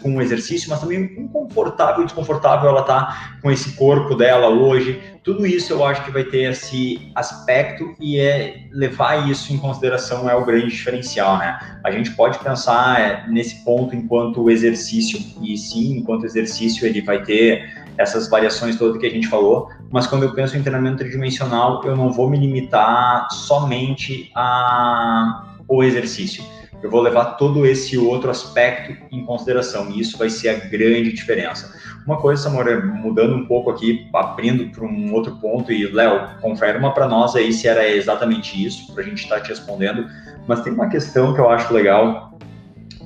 [0.00, 4.14] com o exercício, mas também o quão confortável e desconfortável ela está com esse corpo
[4.14, 5.00] dela hoje.
[5.22, 10.28] Tudo isso eu acho que vai ter esse aspecto e é levar isso em consideração
[10.28, 11.58] é o grande diferencial, né?
[11.84, 17.22] A gente pode pensar é, nesse ponto enquanto exercício, e sim, enquanto exercício ele vai
[17.22, 21.82] ter essas variações todas que a gente falou, mas quando eu penso em treinamento tridimensional,
[21.84, 26.42] eu não vou me limitar somente ao exercício.
[26.82, 31.12] Eu vou levar todo esse outro aspecto em consideração, e isso vai ser a grande
[31.12, 31.78] diferença.
[32.06, 36.78] Uma coisa, Samora, mudando um pouco aqui, abrindo para um outro ponto, e Léo, confere
[36.78, 40.08] uma para nós aí se era exatamente isso, para a gente estar tá te respondendo,
[40.48, 42.36] mas tem uma questão que eu acho legal,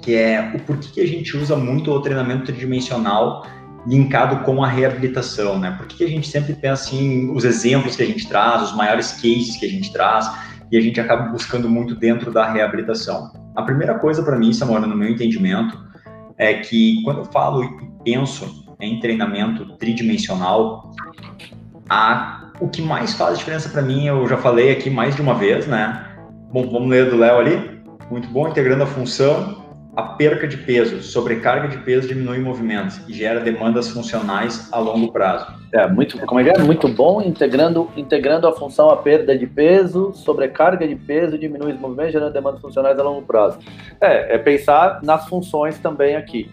[0.00, 3.44] que é o porquê que a gente usa muito o treinamento tridimensional
[3.86, 5.74] linkado com a reabilitação, né?
[5.78, 9.12] Por que a gente sempre pensa em os exemplos que a gente traz, os maiores
[9.12, 10.28] cases que a gente traz,
[10.70, 13.30] e a gente acaba buscando muito dentro da reabilitação?
[13.54, 15.78] A primeira coisa para mim, Samora, no meu entendimento,
[16.36, 17.68] é que quando eu falo e
[18.04, 20.92] penso em treinamento tridimensional,
[21.88, 25.34] a, o que mais faz diferença para mim, eu já falei aqui mais de uma
[25.34, 26.04] vez, né?
[26.52, 27.80] Bom, vamos ler do Léo ali.
[28.10, 29.65] Muito bom, integrando a função,
[29.96, 35.10] a perca de peso, sobrecarga de peso diminui movimentos e gera demandas funcionais a longo
[35.10, 35.46] prazo.
[35.72, 36.62] É muito, como é que é?
[36.62, 41.80] Muito bom, integrando, integrando a função a perda de peso, sobrecarga de peso, diminui os
[41.80, 43.58] movimentos, gerando demandas funcionais a longo prazo.
[43.98, 46.50] É, é pensar nas funções também aqui.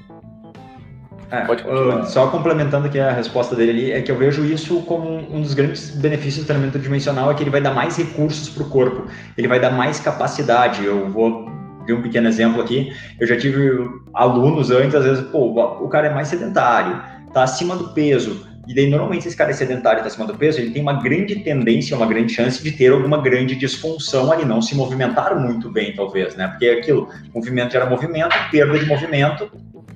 [1.29, 5.41] É, só complementando aqui a resposta dele ali, é que eu vejo isso como um
[5.41, 8.69] dos grandes benefícios do treinamento dimensional, é que ele vai dar mais recursos para o
[8.69, 10.85] corpo, ele vai dar mais capacidade.
[10.85, 13.71] Eu vou de um pequeno exemplo aqui, eu já tive
[14.13, 15.51] alunos antes, às vezes, pô,
[15.83, 17.01] o cara é mais sedentário,
[17.33, 20.37] tá acima do peso, e daí normalmente esse cara é sedentário e tá acima do
[20.37, 24.45] peso, ele tem uma grande tendência, uma grande chance de ter alguma grande disfunção ali,
[24.45, 26.47] não se movimentar muito bem, talvez, né?
[26.47, 29.51] Porque é aquilo, movimento gera movimento, perda de movimento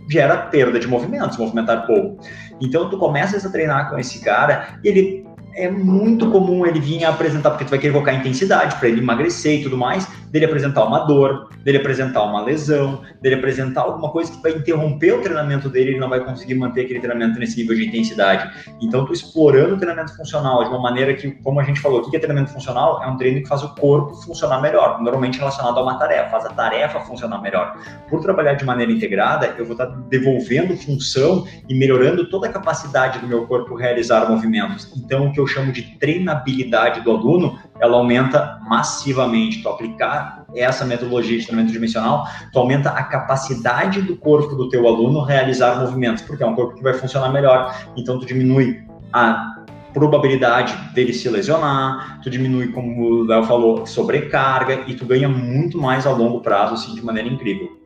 [0.10, 2.24] gera perda de movimento, se movimentar pouco.
[2.62, 7.04] Então tu começas a treinar com esse cara e ele é muito comum ele vir
[7.04, 10.84] apresentar, porque tu vai querer colocar intensidade para ele emagrecer e tudo mais, dele apresentar
[10.86, 15.70] uma dor, dele apresentar uma lesão, dele apresentar alguma coisa que vai interromper o treinamento
[15.70, 18.50] dele, ele não vai conseguir manter aquele treinamento nesse nível de intensidade.
[18.82, 22.10] Então, tu explorando o treinamento funcional de uma maneira que, como a gente falou, o
[22.10, 23.04] que é treinamento funcional?
[23.04, 26.46] É um treino que faz o corpo funcionar melhor, normalmente relacionado a uma tarefa, faz
[26.46, 27.78] a tarefa funcionar melhor.
[28.10, 33.20] Por trabalhar de maneira integrada, eu vou estar devolvendo função e melhorando toda a capacidade
[33.20, 34.92] do meu corpo realizar movimentos.
[34.96, 39.62] Então, o que eu chamo de treinabilidade do aluno, ela aumenta massivamente.
[39.62, 44.88] Tu aplicar essa metodologia de treinamento dimensional, tu aumenta a capacidade do corpo do teu
[44.88, 47.76] aluno realizar movimentos, porque é um corpo que vai funcionar melhor.
[47.96, 49.58] Então, tu diminui a
[49.94, 55.78] probabilidade dele se lesionar, tu diminui, como o Léo falou, sobrecarga e tu ganha muito
[55.80, 57.82] mais a longo prazo, assim, de maneira incrível.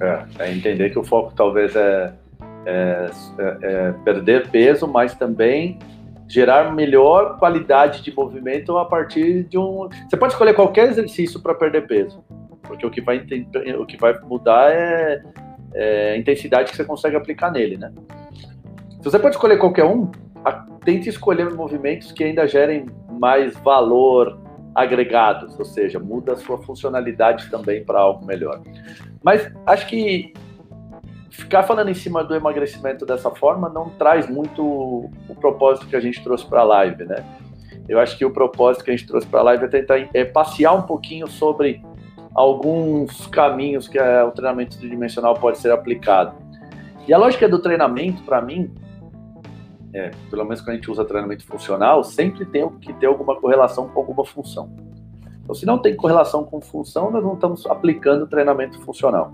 [0.00, 2.12] É, é entender que o foco talvez é,
[2.64, 5.78] é, é, é perder peso, mas também
[6.30, 9.88] gerar melhor qualidade de movimento a partir de um.
[10.08, 12.24] Você pode escolher qualquer exercício para perder peso,
[12.62, 13.18] porque o que vai,
[13.78, 15.22] o que vai mudar é,
[15.74, 17.92] é, a intensidade que você consegue aplicar nele, né?
[18.90, 20.10] Se você pode escolher qualquer um,
[20.84, 22.86] tente escolher movimentos que ainda gerem
[23.18, 24.38] mais valor
[24.72, 28.62] agregado, ou seja, muda a sua funcionalidade também para algo melhor.
[29.22, 30.32] Mas acho que
[31.30, 36.00] ficar falando em cima do emagrecimento dessa forma não traz muito o propósito que a
[36.00, 37.24] gente trouxe para a live, né?
[37.88, 40.24] Eu acho que o propósito que a gente trouxe para a live é tentar é
[40.24, 41.82] passear um pouquinho sobre
[42.34, 46.34] alguns caminhos que é, o treinamento tridimensional pode ser aplicado.
[47.06, 48.72] E a lógica do treinamento, para mim,
[49.92, 53.88] é, pelo menos quando a gente usa treinamento funcional, sempre tem que ter alguma correlação
[53.88, 54.70] com alguma função.
[55.42, 59.32] Então, se não tem correlação com função, nós não estamos aplicando treinamento funcional.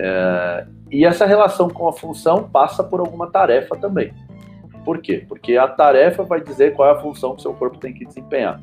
[0.00, 4.14] É, e essa relação com a função passa por alguma tarefa também.
[4.84, 5.24] Por quê?
[5.28, 8.60] Porque a tarefa vai dizer qual é a função que seu corpo tem que desempenhar.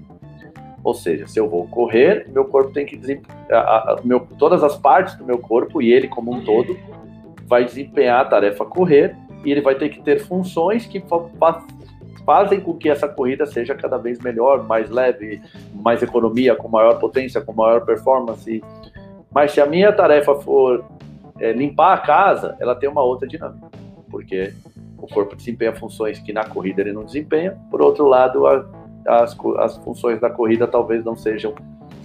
[0.82, 3.98] Ou seja, se eu vou correr, meu corpo tem que desempenhar.
[4.04, 6.78] Meu, todas as partes do meu corpo e ele como um todo
[7.46, 11.04] vai desempenhar a tarefa correr e ele vai ter que ter funções que
[12.26, 15.42] fazem com que essa corrida seja cada vez melhor, mais leve,
[15.74, 18.64] mais economia, com maior potência, com maior performance.
[19.32, 20.84] Mas se a minha tarefa for
[21.40, 23.70] é, limpar a casa, ela tem uma outra dinâmica,
[24.10, 24.54] porque
[24.98, 27.58] o corpo desempenha funções que na corrida ele não desempenha.
[27.70, 28.66] Por outro lado, a,
[29.08, 31.54] as, as funções da corrida talvez não sejam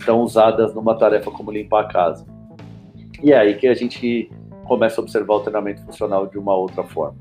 [0.04, 2.26] tão usadas numa tarefa como limpar a casa.
[3.22, 4.30] E é aí que a gente
[4.64, 7.16] começa a observar o treinamento funcional de uma outra forma.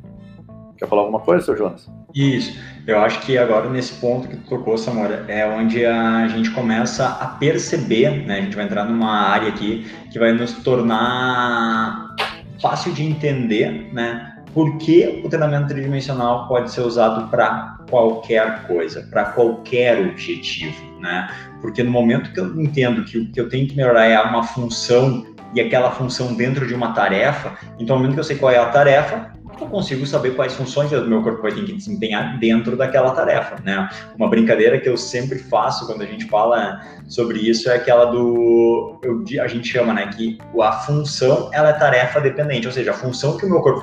[0.77, 1.89] Quer falar alguma coisa, seu Jonas?
[2.13, 2.57] Isso.
[2.87, 7.07] Eu acho que agora nesse ponto que tu tocou, Samora, é onde a gente começa
[7.07, 8.39] a perceber, né?
[8.39, 12.15] A gente vai entrar numa área aqui que vai nos tornar
[12.59, 14.35] fácil de entender, né?
[14.53, 21.29] Por que o treinamento tridimensional pode ser usado para qualquer coisa, para qualquer objetivo, né?
[21.61, 24.43] Porque no momento que eu entendo que o que eu tenho que melhorar é uma
[24.43, 28.51] função e aquela função dentro de uma tarefa, então no momento que eu sei qual
[28.51, 29.31] é a tarefa,
[29.63, 33.57] eu consigo saber quais funções o meu corpo vai ter que desempenhar dentro daquela tarefa,
[33.63, 33.89] né?
[34.17, 38.99] Uma brincadeira que eu sempre faço quando a gente fala sobre isso é aquela do
[39.03, 42.93] eu, a gente chama, né, que a função ela é tarefa dependente, ou seja, a
[42.93, 43.81] função que o meu corpo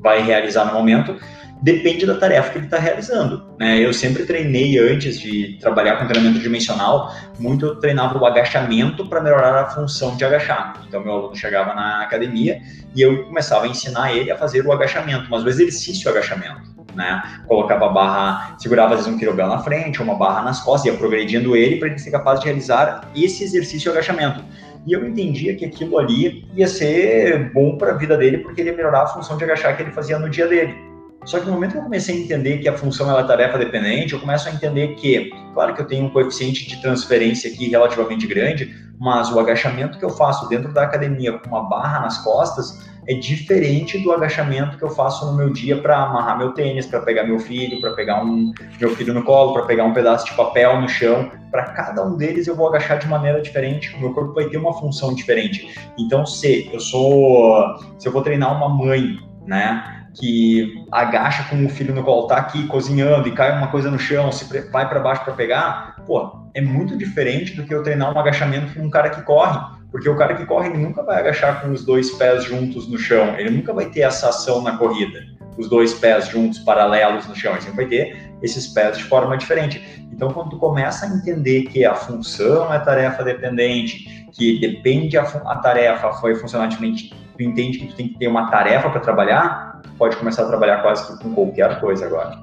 [0.00, 1.16] vai realizar no momento
[1.62, 3.46] depende da tarefa que ele está realizando.
[3.58, 3.78] Né?
[3.78, 9.20] Eu sempre treinei antes de trabalhar com treinamento dimensional, muito eu treinava o agachamento para
[9.20, 10.82] melhorar a função de agachar.
[10.86, 12.60] Então meu aluno chegava na academia
[12.94, 16.76] e eu começava a ensinar ele a fazer o agachamento, mas o exercício agachamento.
[16.94, 17.22] Né?
[17.46, 20.98] Colocava a barra, segurava às vezes um quirobel na frente, uma barra nas costas, ia
[20.98, 24.42] progredindo ele para ele ser capaz de realizar esse exercício agachamento.
[24.86, 28.70] E eu entendia que aquilo ali ia ser bom para a vida dele, porque ele
[28.70, 30.95] ia melhorar a função de agachar que ele fazia no dia dele.
[31.24, 34.12] Só que no momento que eu comecei a entender que a função é tarefa dependente,
[34.12, 38.26] eu começo a entender que, claro que eu tenho um coeficiente de transferência aqui relativamente
[38.26, 42.78] grande, mas o agachamento que eu faço dentro da academia com uma barra nas costas
[43.08, 47.00] é diferente do agachamento que eu faço no meu dia para amarrar meu tênis, para
[47.00, 50.34] pegar meu filho, para pegar um meu filho no colo, para pegar um pedaço de
[50.34, 51.30] papel no chão.
[51.50, 54.56] Para cada um deles eu vou agachar de maneira diferente, o meu corpo vai ter
[54.56, 55.72] uma função diferente.
[55.98, 60.05] Então, se eu sou, se eu vou treinar uma mãe, né?
[60.18, 63.98] Que agacha com o filho no colo, tá aqui cozinhando e cai uma coisa no
[63.98, 68.14] chão, se vai para baixo para pegar, pô, é muito diferente do que eu treinar
[68.14, 69.58] um agachamento com um cara que corre,
[69.90, 72.98] porque o cara que corre ele nunca vai agachar com os dois pés juntos no
[72.98, 75.20] chão, ele nunca vai ter essa ação na corrida,
[75.58, 79.36] os dois pés juntos paralelos no chão, ele sempre vai ter esses pés de forma
[79.36, 80.06] diferente.
[80.12, 85.22] Então, quando tu começa a entender que a função é tarefa dependente, que depende a,
[85.22, 89.00] a tarefa foi funcionar diferente, tu entende que tu tem que ter uma tarefa para
[89.00, 92.38] trabalhar, pode começar a trabalhar quase que com qualquer coisa agora.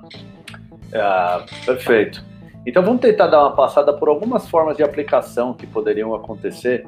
[0.94, 2.24] Ah, perfeito.
[2.66, 6.88] Então vamos tentar dar uma passada por algumas formas de aplicação que poderiam acontecer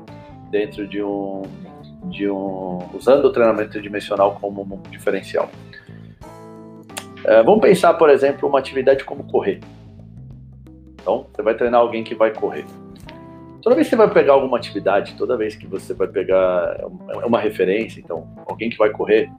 [0.49, 1.41] dentro de um,
[2.05, 5.49] de um usando o treinamento tridimensional como um diferencial.
[7.25, 9.59] É, vamos pensar, por exemplo, uma atividade como correr.
[10.93, 12.65] Então, você vai treinar alguém que vai correr.
[13.65, 16.85] Toda vez que você vai pegar alguma atividade, toda vez que você vai pegar
[17.25, 19.29] uma referência, então, alguém que vai correr,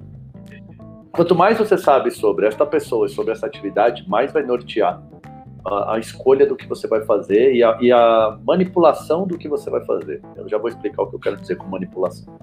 [1.16, 5.02] Quanto mais você sabe sobre esta pessoa e sobre essa atividade, mais vai nortear
[5.64, 9.48] a, a escolha do que você vai fazer e a, e a, manipulação do que
[9.48, 10.20] você vai fazer.
[10.36, 12.36] Eu já vou explicar o que eu quero dizer com manipulação.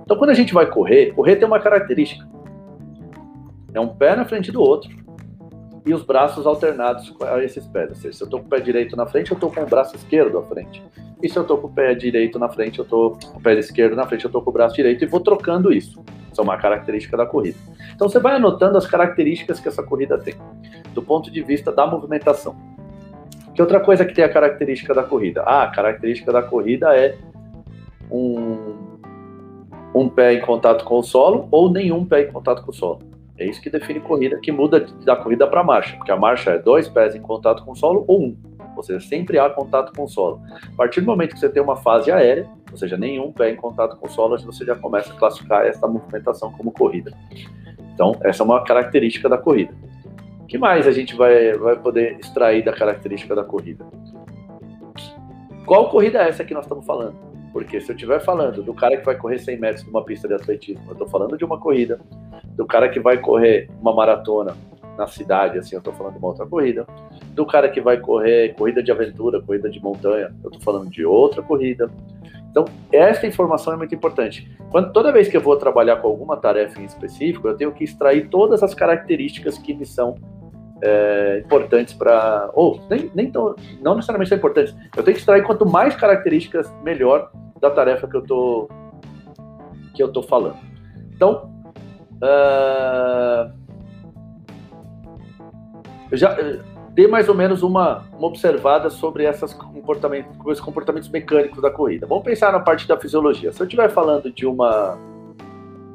[0.00, 2.24] Então, quando a gente vai correr, correr tem uma característica:
[3.72, 5.03] é um pé na frente do outro
[5.86, 7.90] e os braços alternados a esses pés.
[7.90, 9.66] Ou seja, se eu estou com o pé direito na frente, eu estou com o
[9.66, 10.82] braço esquerdo à frente.
[11.22, 13.58] E se eu estou com o pé direito na frente, eu estou com o pé
[13.58, 16.02] esquerdo na frente, eu estou com o braço direito e vou trocando isso.
[16.30, 17.58] Isso é uma característica da corrida.
[17.94, 20.34] Então você vai anotando as características que essa corrida tem,
[20.92, 22.56] do ponto de vista da movimentação.
[23.54, 25.42] Que outra coisa que tem a característica da corrida?
[25.42, 27.16] Ah, a característica da corrida é
[28.10, 28.98] um,
[29.94, 33.00] um pé em contato com o solo ou nenhum pé em contato com o solo.
[33.36, 36.58] É isso que define corrida, que muda da corrida para marcha, porque a marcha é
[36.58, 38.36] dois pés em contato com o solo ou um.
[38.76, 40.40] Ou seja, sempre há contato com o solo.
[40.72, 43.56] A partir do momento que você tem uma fase aérea, ou seja, nenhum pé em
[43.56, 47.12] contato com o solo, você já começa a classificar essa movimentação como corrida.
[47.92, 49.72] Então, essa é uma característica da corrida.
[50.40, 53.84] O que mais a gente vai, vai poder extrair da característica da corrida?
[55.66, 57.16] Qual corrida é essa que nós estamos falando?
[57.52, 60.34] Porque se eu estiver falando do cara que vai correr 100 metros numa pista de
[60.34, 62.00] atletismo, eu estou falando de uma corrida.
[62.54, 64.56] Do cara que vai correr uma maratona
[64.96, 66.86] na cidade, assim, eu estou falando de uma outra corrida.
[67.32, 71.04] Do cara que vai correr corrida de aventura, corrida de montanha, eu estou falando de
[71.04, 71.90] outra corrida.
[72.50, 74.48] Então, essa informação é muito importante.
[74.70, 77.82] Quando, toda vez que eu vou trabalhar com alguma tarefa em específico, eu tenho que
[77.82, 80.14] extrair todas as características que me são
[80.80, 82.50] é, importantes para.
[82.54, 84.72] Ou, nem, nem tão, não necessariamente são importantes.
[84.96, 88.68] Eu tenho que extrair quanto mais características, melhor da tarefa que eu tô,
[89.92, 90.58] que eu tô falando.
[91.12, 91.53] Então,
[92.22, 93.52] uh,
[96.10, 96.60] eu já eh,
[96.90, 102.06] dei mais ou menos uma, uma observada sobre essas comportamentos, esses comportamentos mecânicos da corrida.
[102.06, 103.52] Vamos pensar na parte da fisiologia.
[103.52, 104.98] Se eu estiver falando de uma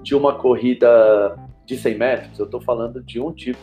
[0.02, 3.60] de uma corrida de 100 metros, eu estou falando de um tipo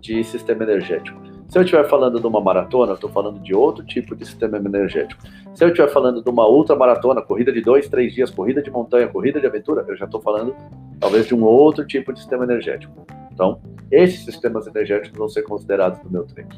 [0.00, 1.29] de sistema energético.
[1.50, 4.56] Se eu estiver falando de uma maratona, eu estou falando de outro tipo de sistema
[4.56, 5.20] energético.
[5.52, 9.08] Se eu estiver falando de uma ultramaratona, corrida de dois, três dias, corrida de montanha,
[9.08, 10.54] corrida de aventura, eu já estou falando
[11.00, 13.04] talvez de um outro tipo de sistema energético.
[13.32, 16.50] Então, esses sistemas energéticos vão ser considerados no meu treino.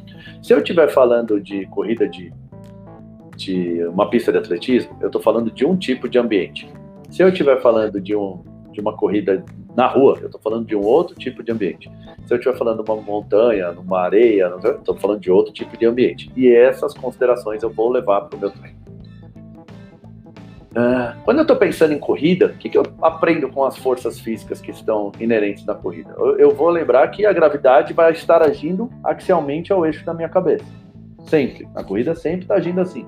[0.43, 2.31] Se eu estiver falando de corrida de,
[3.35, 6.69] de uma pista de atletismo, eu estou falando de um tipo de ambiente.
[7.09, 9.43] Se eu estiver falando de, um, de uma corrida
[9.77, 11.91] na rua, eu estou falando de um outro tipo de ambiente.
[12.27, 15.87] Se eu estiver falando de uma montanha, numa areia, estou falando de outro tipo de
[15.87, 16.31] ambiente.
[16.37, 18.83] E essas considerações eu vou levar para o meu treino.
[20.73, 24.19] Uh, quando eu estou pensando em corrida, o que, que, eu aprendo com as forças
[24.19, 26.15] físicas que estão inerentes na corrida?
[26.17, 30.31] Eu, eu, vou lembrar que a gravidade vai estar agindo axialmente ao eixo da minha
[30.31, 30.65] cabeça.
[31.27, 31.69] Sempre.
[31.75, 33.07] A corrida sempre está agindo assim.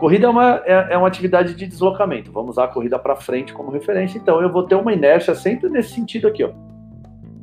[0.00, 2.32] Corrida é uma, é, é uma atividade de deslocamento.
[2.32, 4.16] Vamos usar a corrida para frente como referência.
[4.16, 6.52] Então eu vou ter uma inércia sempre nesse sentido aqui, ó.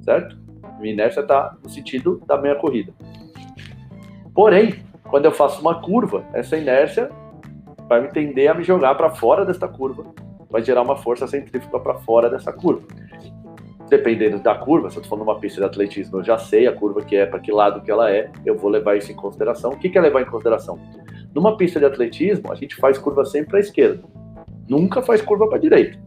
[0.02, 0.36] Certo?
[0.80, 2.92] Minha inércia está no sentido da minha corrida.
[4.34, 7.12] Porém, quando eu faço uma curva, essa inércia
[7.88, 10.06] vai me tender a me jogar para fora desta curva.
[10.50, 12.88] Vai gerar uma força centrífuga para fora dessa curva.
[13.90, 16.74] Dependendo da curva, se eu estou falando uma pista de atletismo, eu já sei a
[16.74, 19.72] curva que é, para que lado que ela é, eu vou levar isso em consideração.
[19.72, 20.78] O que, que é levar em consideração?
[21.34, 24.04] Numa pista de atletismo, a gente faz curva sempre para a esquerda.
[24.68, 25.98] Nunca faz curva para a direita.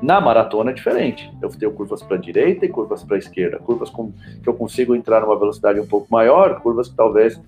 [0.00, 1.30] Na maratona é diferente.
[1.42, 3.58] Eu tenho curvas para a direita e curvas para a esquerda.
[3.58, 7.40] Curvas com, que eu consigo entrar numa velocidade um pouco maior, curvas que talvez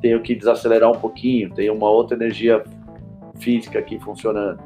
[0.00, 2.62] tenho que desacelerar um pouquinho, tenho uma outra energia
[3.38, 4.60] física aqui funcionando.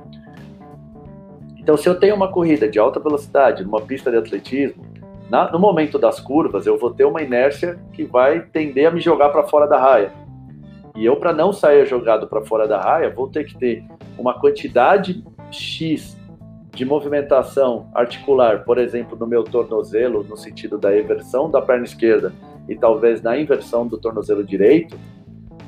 [1.68, 4.86] Então, se eu tenho uma corrida de alta velocidade numa pista de atletismo,
[5.28, 9.02] na, no momento das curvas, eu vou ter uma inércia que vai tender a me
[9.02, 10.10] jogar para fora da raia.
[10.96, 13.84] E eu, para não sair jogado para fora da raia, vou ter que ter
[14.16, 16.18] uma quantidade X
[16.72, 22.32] de movimentação articular, por exemplo, no meu tornozelo, no sentido da eversão da perna esquerda
[22.66, 24.98] e talvez na inversão do tornozelo direito,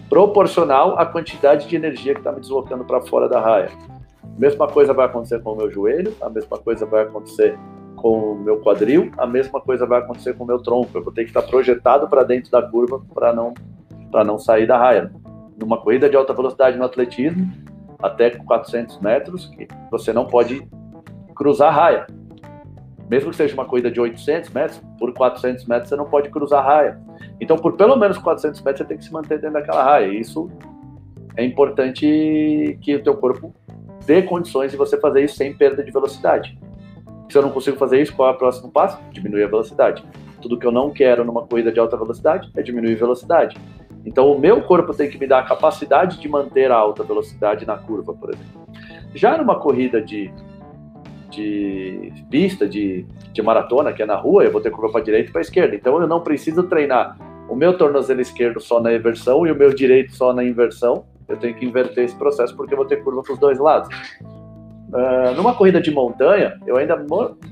[0.08, 3.68] proporcional à quantidade de energia que está me deslocando para fora da raia.
[4.40, 7.58] Mesma coisa vai acontecer com o meu joelho, a mesma coisa vai acontecer
[7.94, 10.88] com o meu quadril, a mesma coisa vai acontecer com o meu tronco.
[10.94, 13.52] Eu vou ter que estar projetado para dentro da curva para não,
[14.24, 15.12] não sair da raia
[15.58, 17.52] numa corrida de alta velocidade no atletismo,
[18.02, 20.66] até 400 metros, que você não pode
[21.34, 22.06] cruzar a raia.
[23.10, 26.64] Mesmo que seja uma corrida de 800 metros, por 400 metros você não pode cruzar
[26.64, 27.00] a raia.
[27.38, 30.06] Então, por pelo menos 400 metros, você tem que se manter dentro daquela raia.
[30.06, 30.48] E isso
[31.36, 33.54] é importante que o teu corpo
[34.10, 36.58] dê condições de você fazer isso sem perda de velocidade.
[37.28, 39.00] Se eu não consigo fazer isso, qual é o próximo passo?
[39.12, 40.04] Diminuir a velocidade.
[40.42, 43.56] Tudo que eu não quero numa corrida de alta velocidade é diminuir a velocidade.
[44.04, 47.64] Então, o meu corpo tem que me dar a capacidade de manter a alta velocidade
[47.64, 48.66] na curva, por exemplo.
[49.14, 50.32] Já numa corrida de,
[51.30, 55.28] de pista, de, de maratona, que é na rua, eu vou ter curva para direita
[55.28, 55.76] e para esquerda.
[55.76, 57.16] Então, eu não preciso treinar
[57.48, 61.04] o meu tornozelo esquerdo só na inversão e o meu direito só na inversão.
[61.30, 63.88] Eu tenho que inverter esse processo porque eu vou ter curva para os dois lados.
[64.20, 67.00] Uh, numa corrida de montanha, eu ainda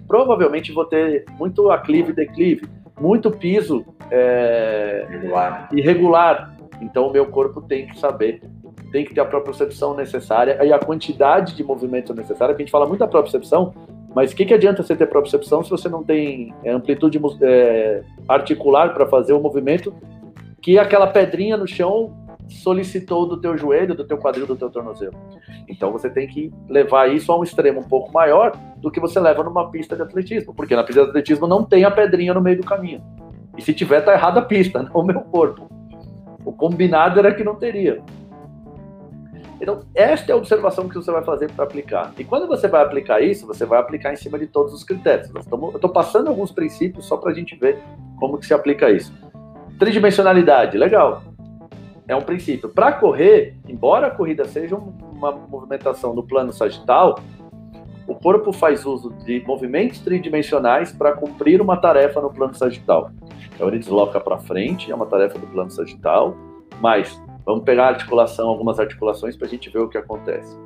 [0.08, 2.68] provavelmente vou ter muito aclive e declive
[3.00, 5.68] muito piso é, irregular.
[5.72, 6.56] irregular.
[6.80, 8.42] Então, o meu corpo tem que saber,
[8.92, 12.54] tem que ter a propriocepção necessária e a quantidade de movimento necessária.
[12.54, 13.72] a gente fala muito da propriocepção,
[14.14, 18.02] mas o que, que adianta você ter propriocepção se você não tem é, amplitude é,
[18.28, 19.94] articular para fazer o movimento
[20.60, 22.16] que aquela pedrinha no chão
[22.48, 25.14] solicitou do teu joelho, do teu quadril, do teu tornozelo.
[25.68, 29.20] Então você tem que levar isso a um extremo um pouco maior do que você
[29.20, 32.40] leva numa pista de atletismo, porque na pista de atletismo não tem a pedrinha no
[32.40, 33.02] meio do caminho.
[33.56, 35.68] E se tiver, tá errada a pista, não o meu corpo.
[36.44, 38.02] O combinado era que não teria.
[39.60, 42.12] Então, esta é a observação que você vai fazer para aplicar.
[42.16, 45.28] E quando você vai aplicar isso, você vai aplicar em cima de todos os critérios.
[45.34, 47.76] Eu estou passando alguns princípios só para a gente ver
[48.20, 49.12] como que se aplica isso.
[49.76, 51.22] Tridimensionalidade, legal
[52.08, 52.70] é um princípio.
[52.70, 57.20] Para correr, embora a corrida seja uma movimentação no plano sagital,
[58.06, 63.10] o corpo faz uso de movimentos tridimensionais para cumprir uma tarefa no plano sagital.
[63.54, 66.34] Então ele desloca para frente, é uma tarefa do plano sagital,
[66.80, 70.56] mas vamos pegar articulação, algumas articulações para a gente ver o que acontece.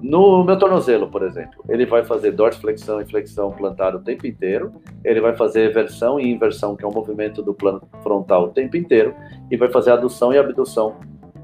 [0.00, 4.72] No meu tornozelo, por exemplo, ele vai fazer dorsiflexão e flexão plantar o tempo inteiro,
[5.04, 8.76] ele vai fazer eversão e inversão, que é um movimento do plano frontal o tempo
[8.76, 9.14] inteiro,
[9.50, 10.96] e vai fazer adução e abdução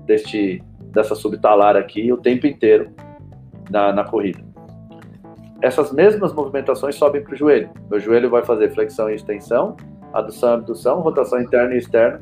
[0.06, 2.90] deste, dessa subtalar aqui o tempo inteiro
[3.70, 4.40] na, na corrida.
[5.60, 7.70] Essas mesmas movimentações sobem para o joelho.
[7.90, 9.76] Meu joelho vai fazer flexão e extensão,
[10.12, 12.20] adução e abdução, rotação interna e externa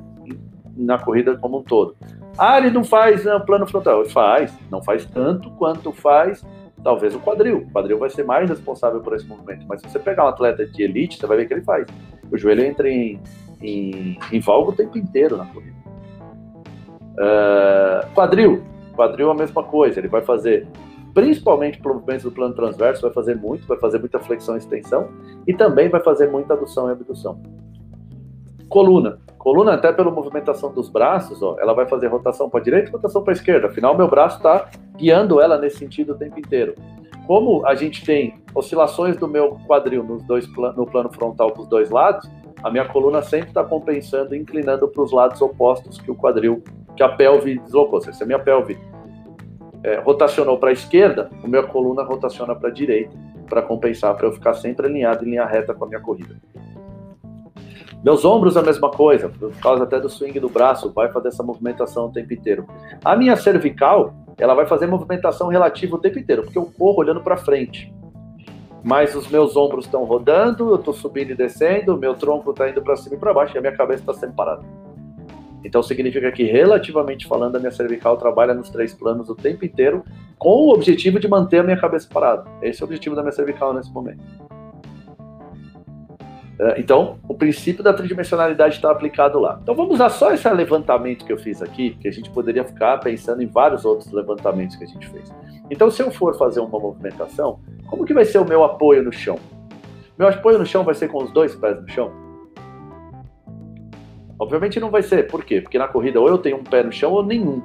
[0.76, 1.94] na corrida como um todo.
[2.38, 4.04] Ah, ele não faz né, plano frontal.
[4.06, 6.44] Faz, não faz tanto quanto faz
[6.82, 7.58] Talvez o quadril.
[7.58, 9.64] O quadril vai ser mais responsável por esse movimento.
[9.68, 11.86] Mas se você pegar um atleta de elite, você vai ver que ele faz.
[12.30, 13.20] O joelho entra em,
[13.60, 15.76] em, em valgo o tempo inteiro na corrida.
[17.12, 18.64] Uh, quadril.
[18.96, 20.00] Quadril é a mesma coisa.
[20.00, 20.66] Ele vai fazer,
[21.14, 25.08] principalmente para movimentos do plano transverso, vai fazer muito, vai fazer muita flexão e extensão.
[25.46, 27.40] E também vai fazer muita adução e abdução.
[28.68, 29.20] Coluna.
[29.42, 33.24] Coluna, até pela movimentação dos braços, ó, ela vai fazer rotação para direita e rotação
[33.24, 33.66] para esquerda.
[33.66, 36.76] Afinal, meu braço está guiando ela nesse sentido o tempo inteiro.
[37.26, 41.66] Como a gente tem oscilações do meu quadril nos dois no plano frontal para os
[41.66, 42.30] dois lados,
[42.62, 46.62] a minha coluna sempre está compensando, inclinando para os lados opostos que o quadril,
[46.96, 48.00] que a pelve deslocou.
[48.00, 48.78] Se a minha pelve
[49.82, 53.16] é, rotacionou para a esquerda, a minha coluna rotaciona para a direita,
[53.48, 56.36] para compensar, para eu ficar sempre alinhado em linha reta com a minha corrida.
[58.04, 61.42] Meus ombros a mesma coisa, por causa até do swing do braço, vai fazer essa
[61.42, 62.66] movimentação o tempo inteiro.
[63.04, 67.20] A minha cervical, ela vai fazer movimentação relativa o tempo inteiro, porque eu corro olhando
[67.20, 67.94] para frente.
[68.82, 72.82] Mas os meus ombros estão rodando, eu estou subindo e descendo, meu tronco está indo
[72.82, 74.62] para cima e para baixo e a minha cabeça está sempre parada.
[75.64, 80.02] Então significa que, relativamente falando, a minha cervical trabalha nos três planos o tempo inteiro,
[80.36, 82.44] com o objetivo de manter a minha cabeça parada.
[82.60, 84.20] Esse é o objetivo da minha cervical nesse momento.
[86.62, 89.58] É, então, o princípio da tridimensionalidade está aplicado lá.
[89.60, 92.98] Então, vamos usar só esse levantamento que eu fiz aqui, porque a gente poderia ficar
[92.98, 95.28] pensando em vários outros levantamentos que a gente fez.
[95.68, 97.58] Então, se eu for fazer uma movimentação,
[97.88, 99.40] como que vai ser o meu apoio no chão?
[100.16, 102.12] Meu apoio no chão vai ser com os dois pés no chão?
[104.38, 105.26] Obviamente não vai ser.
[105.26, 105.60] Por quê?
[105.60, 107.60] Porque na corrida ou eu tenho um pé no chão ou nenhum.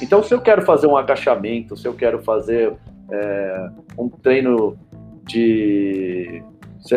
[0.00, 2.74] Então, se eu quero fazer um agachamento, se eu quero fazer
[3.10, 4.78] é, um treino
[5.24, 6.42] de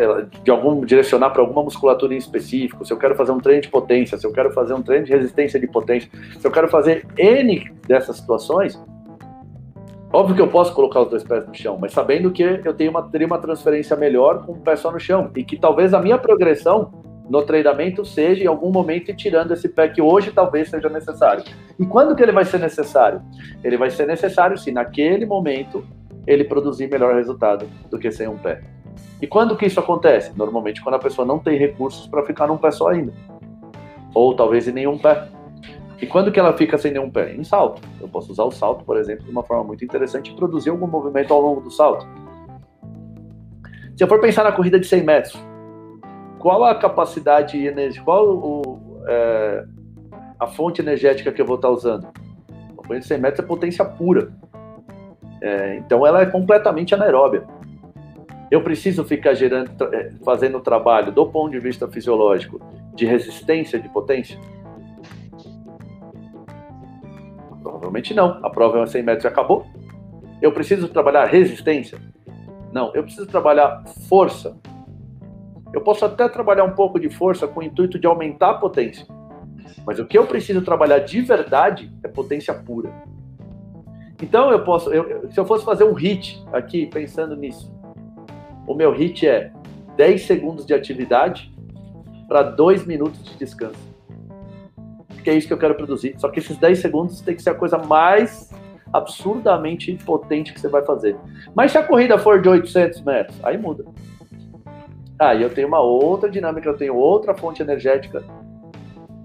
[0.08, 3.62] lá, de algum direcionar para alguma musculatura em específico, se eu quero fazer um treino
[3.62, 6.10] de potência, se eu quero fazer um treino de resistência de potência,
[6.40, 8.82] se eu quero fazer N dessas situações,
[10.12, 12.92] óbvio que eu posso colocar os dois pés no chão, mas sabendo que eu tenho
[12.92, 16.00] uma, teria uma transferência melhor com o pé só no chão e que talvez a
[16.00, 20.70] minha progressão no treinamento seja em algum momento ir tirando esse pé que hoje talvez
[20.70, 21.44] seja necessário.
[21.80, 23.22] E quando que ele vai ser necessário?
[23.64, 25.86] Ele vai ser necessário se naquele momento
[26.28, 28.62] ele produzir melhor resultado do que sem um pé.
[29.24, 30.38] E quando que isso acontece?
[30.38, 33.14] Normalmente quando a pessoa não tem recursos para ficar num pé só ainda.
[34.14, 35.30] Ou talvez em nenhum pé.
[36.02, 37.34] E quando que ela fica sem nenhum pé?
[37.34, 37.82] Em salto.
[38.02, 40.88] Eu posso usar o salto, por exemplo, de uma forma muito interessante e produzir algum
[40.88, 42.06] movimento ao longo do salto.
[43.96, 45.42] Se eu for pensar na corrida de 100 metros,
[46.38, 49.66] qual a capacidade energética, qual o, é,
[50.38, 52.10] a fonte energética que eu vou estar usando?
[52.74, 54.34] A corrida de 100 metros é potência pura.
[55.40, 57.48] É, então ela é completamente anaeróbia
[58.54, 62.62] eu preciso ficar gerando, eh, fazendo trabalho do ponto de vista fisiológico
[62.94, 64.40] de resistência de potência?
[67.64, 68.46] Provavelmente não.
[68.46, 69.66] A prova é 100 metros e acabou.
[70.40, 71.98] Eu preciso trabalhar resistência?
[72.72, 72.94] Não.
[72.94, 74.56] Eu preciso trabalhar força.
[75.74, 79.08] Eu posso até trabalhar um pouco de força com o intuito de aumentar a potência.
[79.84, 82.94] Mas o que eu preciso trabalhar de verdade é potência pura.
[84.22, 87.73] Então eu posso, eu, se eu fosse fazer um hit aqui pensando nisso,
[88.68, 89.52] o meu hit é
[89.98, 91.54] 10 segundos de atividade
[92.28, 93.94] para 2 minutos de descanso.
[95.08, 96.16] Porque é isso que eu quero produzir.
[96.18, 98.50] Só que esses 10 segundos tem que ser a coisa mais
[98.92, 101.18] absurdamente potente que você vai fazer.
[101.56, 103.86] Mas se a corrida for de 800 metros, aí muda.
[105.18, 108.24] Aí eu tenho uma outra dinâmica, eu tenho outra fonte energética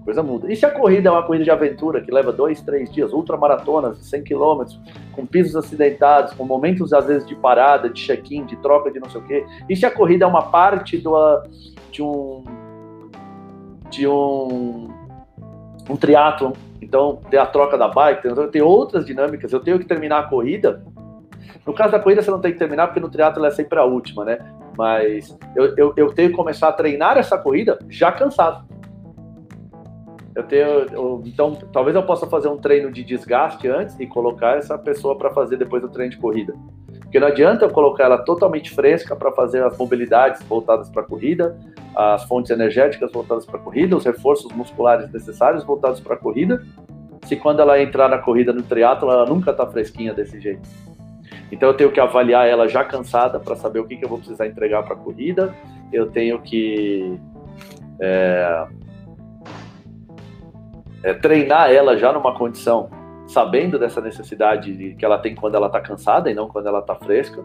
[0.03, 0.51] coisa muda.
[0.51, 3.97] E se a corrida é uma corrida de aventura que leva dois, três dias, ultramaratonas,
[3.99, 4.79] 100 quilômetros,
[5.13, 9.09] com pisos acidentados, com momentos às vezes de parada, de check-in, de troca de não
[9.09, 9.45] sei o quê.
[9.69, 11.43] E se a corrida é uma parte do,
[11.91, 12.43] de um
[13.89, 14.89] de um
[15.89, 19.51] um triatlon, então tem a troca da bike, tem, tem outras dinâmicas.
[19.51, 20.83] Eu tenho que terminar a corrida.
[21.65, 23.83] No caso da corrida você não tem que terminar porque no triatlo é sempre a
[23.83, 24.37] última, né?
[24.77, 28.69] Mas eu, eu, eu tenho que começar a treinar essa corrida já cansado
[30.39, 34.57] eu tenho, eu, então talvez eu possa fazer um treino de desgaste antes e colocar
[34.57, 36.53] essa pessoa para fazer depois do treino de corrida.
[37.01, 41.05] Porque não adianta eu colocar ela totalmente fresca para fazer as mobilidades voltadas para a
[41.05, 41.57] corrida,
[41.95, 46.63] as fontes energéticas voltadas para a corrida, os reforços musculares necessários voltados para a corrida,
[47.25, 50.67] se quando ela entrar na corrida no triatlo ela nunca está fresquinha desse jeito.
[51.51, 54.19] Então eu tenho que avaliar ela já cansada para saber o que, que eu vou
[54.19, 55.53] precisar entregar para a corrida.
[55.91, 57.19] Eu tenho que
[57.99, 58.67] é,
[61.03, 62.89] é, treinar ela já numa condição,
[63.27, 66.95] sabendo dessa necessidade que ela tem quando ela está cansada e não quando ela está
[66.95, 67.43] fresca.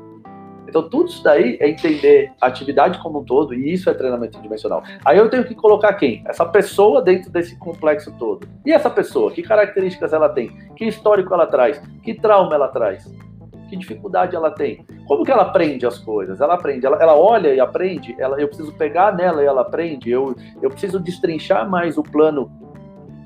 [0.66, 4.40] Então, tudo isso daí é entender a atividade como um todo, e isso é treinamento
[4.42, 4.82] dimensional.
[5.04, 6.24] Aí eu tenho que colocar quem?
[6.26, 8.48] Essa pessoa dentro desse complexo todo.
[8.66, 10.48] E essa pessoa, que características ela tem?
[10.74, 11.80] Que histórico ela traz?
[12.02, 13.04] Que trauma ela traz?
[13.68, 14.84] Que dificuldade ela tem?
[15.06, 16.40] Como que ela aprende as coisas?
[16.40, 20.10] Ela aprende, ela, ela olha e aprende, ela, eu preciso pegar nela e ela aprende,
[20.10, 22.50] eu, eu preciso destrinchar mais o plano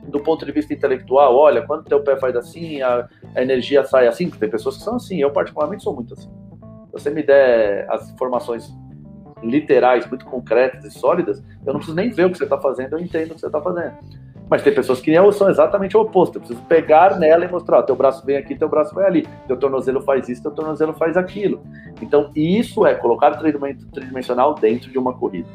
[0.09, 4.07] do ponto de vista intelectual, olha, quando teu pé faz assim, a, a energia sai
[4.07, 6.31] assim, tem pessoas que são assim, eu particularmente sou muito assim.
[6.87, 8.73] Se você me der as informações
[9.43, 12.95] literais, muito concretas e sólidas, eu não preciso nem ver o que você está fazendo,
[12.95, 13.95] eu entendo o que você está fazendo.
[14.51, 16.37] Mas tem pessoas que são exatamente o oposto.
[16.37, 19.29] Eu preciso pegar nela e mostrar: ó, teu braço vem aqui, teu braço vai ali,
[19.47, 21.63] teu tornozelo faz isso, teu tornozelo faz aquilo.
[22.01, 25.49] Então, isso é colocar treinamento tridimensional dentro de uma corrida.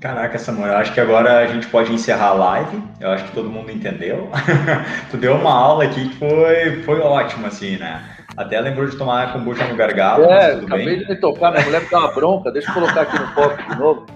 [0.00, 2.82] Caraca, Samuel, eu acho que agora a gente pode encerrar a live.
[2.98, 4.30] Eu acho que todo mundo entendeu.
[5.10, 8.02] tu deu uma aula aqui que foi, foi ótima, assim, né?
[8.34, 10.24] Até lembrou de tomar kombucha no gargalo.
[10.24, 10.98] É, acabei bem.
[11.00, 13.62] de me tocar, minha mulher me dá uma bronca, deixa eu colocar aqui no copo
[13.62, 14.06] de novo.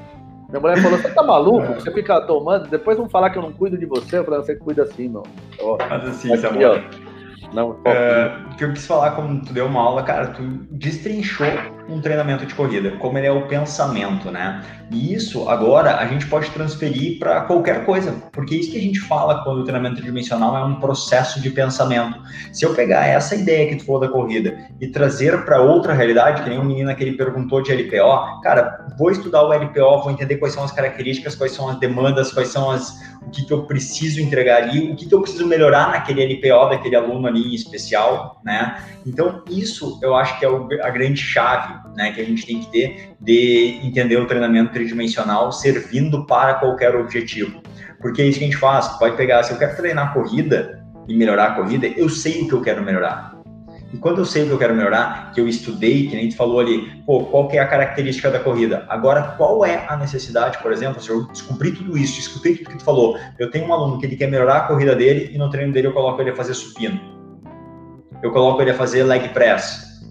[0.49, 1.73] Minha mulher falou: você tá maluco?
[1.73, 1.75] É.
[1.75, 4.17] Você fica tomando, depois vão falar que eu não cuido de você.
[4.17, 5.23] Eu falei: você cuida assim, não.
[5.61, 6.81] Ó, Faz assim, aqui, Samuel.
[6.81, 7.05] Ó.
[7.53, 11.47] Não, é, o que eu quis falar, como tu deu uma aula, cara, tu destrinchou
[11.89, 14.63] um treinamento de corrida, como ele é o pensamento, né?
[14.91, 19.01] E isso agora a gente pode transferir para qualquer coisa, porque isso que a gente
[19.01, 22.19] fala quando o treinamento tridimensional é um processo de pensamento.
[22.53, 26.43] Se eu pegar essa ideia que tu falou da corrida e trazer para outra realidade,
[26.43, 30.11] que nem um menino que ele perguntou de LPO, cara, vou estudar o LPO, vou
[30.11, 32.95] entender quais são as características, quais são as demandas, quais são as
[33.27, 36.69] o que, que eu preciso entregar ali, o que, que eu preciso melhorar naquele LPO
[36.71, 38.77] daquele aluno ali em especial, né?
[39.07, 40.49] Então, isso eu acho que é
[40.83, 45.53] a grande chave, né, que a gente tem que ter de entender o treinamento tridimensional
[45.53, 47.63] servindo para qualquer objetivo.
[48.01, 51.17] Porque é isso que a gente faz, pode pegar, se eu quero treinar corrida e
[51.17, 53.35] melhorar a corrida, eu sei o que eu quero melhorar.
[53.95, 56.35] E quando eu sei o que eu quero melhorar, que eu estudei, que nem tu
[56.35, 58.85] falou ali, pô, qual que é a característica da corrida?
[58.89, 62.79] Agora, qual é a necessidade, por exemplo, se eu descobri tudo isso, escutei tudo que
[62.79, 65.49] tu falou, eu tenho um aluno que ele quer melhorar a corrida dele e no
[65.49, 67.01] treino dele eu coloco ele a fazer supino.
[68.21, 70.03] Eu coloco ele a fazer leg press.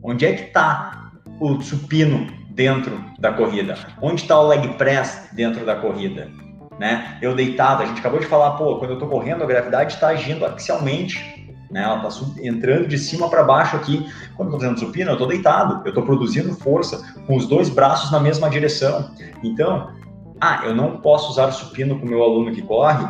[0.00, 1.03] Onde é que está
[1.40, 3.76] o supino dentro da corrida?
[4.00, 6.30] Onde está o leg press dentro da corrida?
[6.78, 7.18] Né?
[7.22, 10.08] Eu deitado, a gente acabou de falar, pô, quando eu estou correndo, a gravidade está
[10.08, 11.82] agindo axialmente né?
[11.82, 14.06] Ela está entrando de cima para baixo aqui.
[14.36, 17.68] Quando eu estou fazendo supino, eu estou deitado, eu estou produzindo força com os dois
[17.68, 19.10] braços na mesma direção.
[19.42, 19.90] Então,
[20.40, 23.04] ah, eu não posso usar supino com o meu aluno que corre?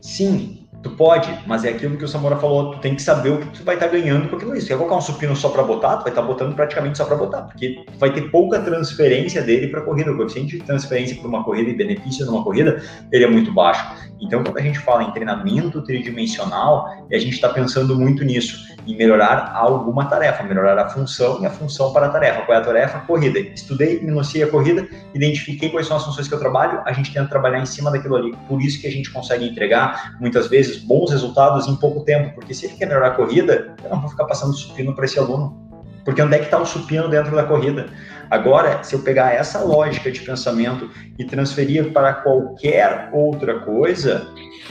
[0.00, 3.38] Sim, Tu pode, mas é aquilo que o Samora falou, tu tem que saber o
[3.38, 4.56] que tu vai estar tá ganhando com aquilo.
[4.56, 4.66] Isso.
[4.66, 7.16] Quer colocar um supino só para botar, tu vai estar tá botando praticamente só para
[7.16, 10.10] botar, porque vai ter pouca transferência dele para corrida.
[10.12, 14.11] O coeficiente de transferência para uma corrida e benefício numa corrida, ele é muito baixo.
[14.22, 18.96] Então, quando a gente fala em treinamento tridimensional, a gente está pensando muito nisso, em
[18.96, 22.42] melhorar alguma tarefa, melhorar a função e a função para a tarefa.
[22.42, 23.00] Qual é a tarefa?
[23.00, 23.40] Corrida.
[23.40, 27.28] Estudei, minuciei a corrida, identifiquei quais são as funções que eu trabalho, a gente tenta
[27.28, 28.32] trabalhar em cima daquilo ali.
[28.48, 32.54] Por isso que a gente consegue entregar, muitas vezes, bons resultados em pouco tempo, porque
[32.54, 35.60] se ele quer melhorar a corrida, eu não vou ficar passando supino para esse aluno.
[36.04, 37.86] Porque onde é que está o supino dentro da corrida?
[38.32, 44.26] Agora, se eu pegar essa lógica de pensamento e transferir para qualquer outra coisa,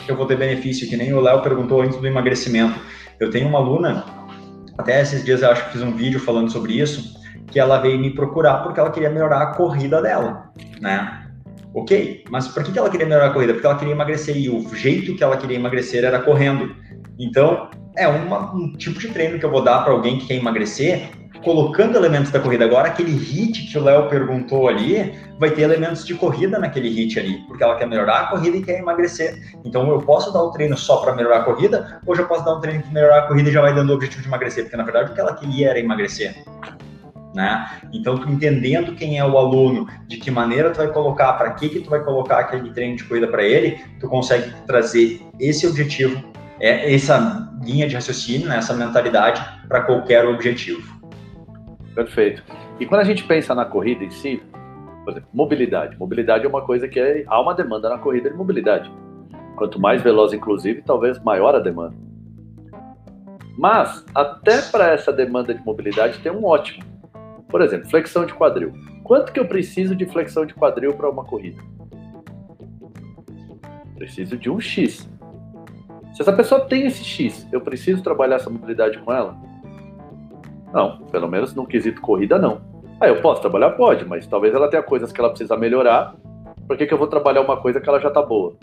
[0.07, 2.80] eu vou ter benefício, que nem o Léo perguntou antes do emagrecimento.
[3.20, 4.03] Eu tenho uma aluna,
[4.80, 7.16] até esses dias eu acho que fiz um vídeo falando sobre isso,
[7.51, 11.28] que ela veio me procurar porque ela queria melhorar a corrida dela, né?
[11.76, 13.53] Ok, mas por que ela queria melhorar a corrida?
[13.53, 16.76] Porque ela queria emagrecer e o jeito que ela queria emagrecer era correndo.
[17.20, 20.38] Então, é uma, um tipo de treino que eu vou dar para alguém que quer
[20.38, 22.65] emagrecer, colocando elementos da corrida.
[22.65, 27.19] Agora, aquele hit que o Léo perguntou ali, vai ter elementos de corrida naquele hit
[27.19, 29.41] ali, porque ela quer melhorar a corrida e quer emagrecer.
[29.65, 32.55] Então, eu posso dar o treino só para melhorar a corrida, ou já posso dar
[32.55, 34.77] um treino que melhorar a corrida e já vai dando o objetivo de emagrecer, porque
[34.77, 36.35] na verdade o que ela queria era emagrecer
[37.33, 37.81] né?
[37.93, 41.69] Então, tu entendendo quem é o aluno, de que maneira tu vai colocar, para que
[41.69, 46.23] que tu vai colocar aquele treino de corrida para ele, tu consegue trazer esse objetivo,
[46.59, 51.00] é, essa linha de raciocínio, né, essa mentalidade para qualquer objetivo.
[51.95, 52.43] Perfeito.
[52.79, 54.41] E quando a gente pensa na corrida em si,
[55.03, 55.97] por exemplo, mobilidade.
[55.97, 58.91] Mobilidade é uma coisa que é, há uma demanda na corrida de mobilidade.
[59.55, 61.95] Quanto mais veloz, inclusive, talvez maior a demanda.
[63.57, 66.83] Mas, até para essa demanda de mobilidade, tem um ótimo,
[67.49, 68.73] por exemplo, flexão de quadril.
[69.03, 71.61] Quanto que eu preciso de flexão de quadril para uma corrida?
[73.95, 75.09] Preciso de um X.
[76.13, 79.37] Se essa pessoa tem esse X, eu preciso trabalhar essa mobilidade com ela?
[80.74, 82.61] Não, pelo menos no quesito corrida, não.
[82.99, 83.72] Ah, eu posso trabalhar?
[83.72, 86.15] Pode, mas talvez ela tenha coisas que ela precisa melhorar.
[86.67, 88.53] Por que, que eu vou trabalhar uma coisa que ela já está boa?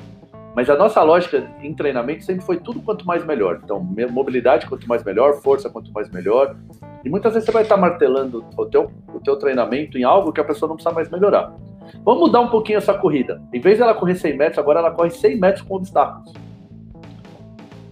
[0.54, 3.60] Mas a nossa lógica em treinamento sempre foi tudo quanto mais melhor.
[3.62, 3.80] Então,
[4.10, 6.56] mobilidade quanto mais melhor, força quanto mais melhor,
[7.04, 10.40] e muitas vezes você vai estar martelando o teu, o teu treinamento em algo que
[10.40, 11.54] a pessoa não precisa mais melhorar.
[12.04, 13.40] Vamos mudar um pouquinho essa corrida.
[13.52, 16.32] Em vez dela correr 100 metros, agora ela corre 100 metros com obstáculos.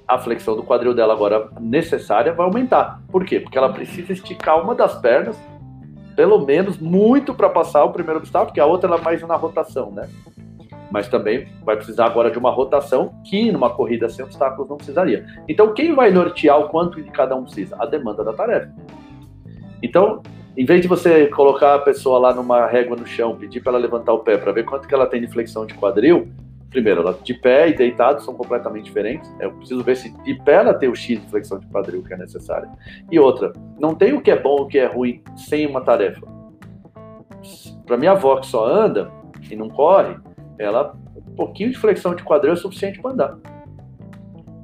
[0.07, 3.03] A flexão do quadril dela agora necessária vai aumentar.
[3.11, 3.41] Por quê?
[3.41, 5.37] Porque ela precisa esticar uma das pernas,
[6.15, 9.37] pelo menos muito para passar o primeiro obstáculo, porque a outra ela é mais na
[9.37, 10.09] rotação, né?
[10.91, 15.27] Mas também vai precisar agora de uma rotação que numa corrida sem obstáculos não precisaria.
[15.49, 17.77] Então, quem vai nortear o quanto de cada um precisa?
[17.79, 18.73] A demanda da tarefa.
[19.83, 20.23] Então,
[20.57, 23.81] em vez de você colocar a pessoa lá numa régua no chão, pedir para ela
[23.81, 26.29] levantar o pé para ver quanto que ela tem de flexão de quadril,
[26.71, 29.33] primeiro, ela de pé e deitado são completamente diferentes.
[29.41, 32.15] Eu preciso ver se de pé ela tem o X de flexão de quadril que
[32.15, 32.69] é necessário.
[33.11, 35.81] E outra, não tem o que é bom e o que é ruim sem uma
[35.81, 36.27] tarefa.
[37.87, 39.11] Para minha avó que só anda
[39.51, 40.17] e não corre,
[40.59, 43.39] ela um pouquinho de flexão de quadril é suficiente para andar.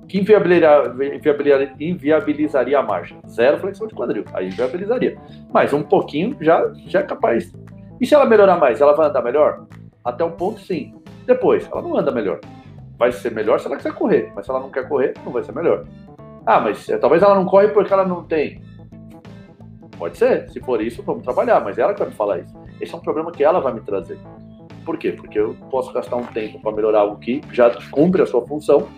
[0.08, 3.16] Que inviabilizaria, a marcha?
[3.26, 4.24] Zero flexão de quadril.
[4.34, 5.16] Aí inviabilizaria.
[5.50, 7.50] Mas um pouquinho já, já é capaz.
[7.98, 9.64] E se ela melhorar mais, ela vai andar melhor?
[10.04, 10.94] Até um ponto, sim.
[11.26, 12.40] Depois, ela não anda melhor.
[12.98, 15.42] Vai ser melhor se ela quiser correr, mas se ela não quer correr, não vai
[15.42, 15.84] ser melhor.
[16.44, 18.62] Ah, mas é, talvez ela não corre porque ela não tem.
[19.98, 22.54] Pode ser, se for isso, vamos trabalhar, mas ela que vai me falar isso.
[22.80, 24.18] Esse é um problema que ela vai me trazer.
[24.84, 25.12] Por quê?
[25.12, 28.88] Porque eu posso gastar um tempo para melhorar algo que já cumpre a sua função,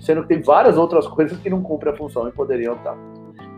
[0.00, 2.96] sendo que tem várias outras coisas que não cumprem a função e poderiam estar.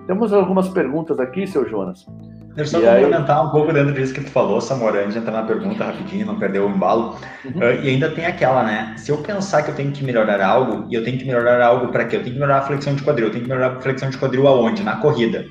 [0.07, 2.07] Temos algumas perguntas aqui, seu Jonas.
[2.55, 3.47] Deixa eu só complementar aí...
[3.47, 6.39] um pouco dentro disso que tu falou, Samora, antes de entrar na pergunta rapidinho, não
[6.39, 7.17] perder o embalo.
[7.45, 7.61] Uhum.
[7.61, 8.95] Uh, e ainda tem aquela, né?
[8.97, 11.89] Se eu pensar que eu tenho que melhorar algo, e eu tenho que melhorar algo
[11.89, 12.17] para quê?
[12.17, 13.27] Eu tenho que melhorar a flexão de quadril.
[13.27, 14.83] Eu tenho que melhorar a flexão de quadril aonde?
[14.83, 15.47] Na corrida.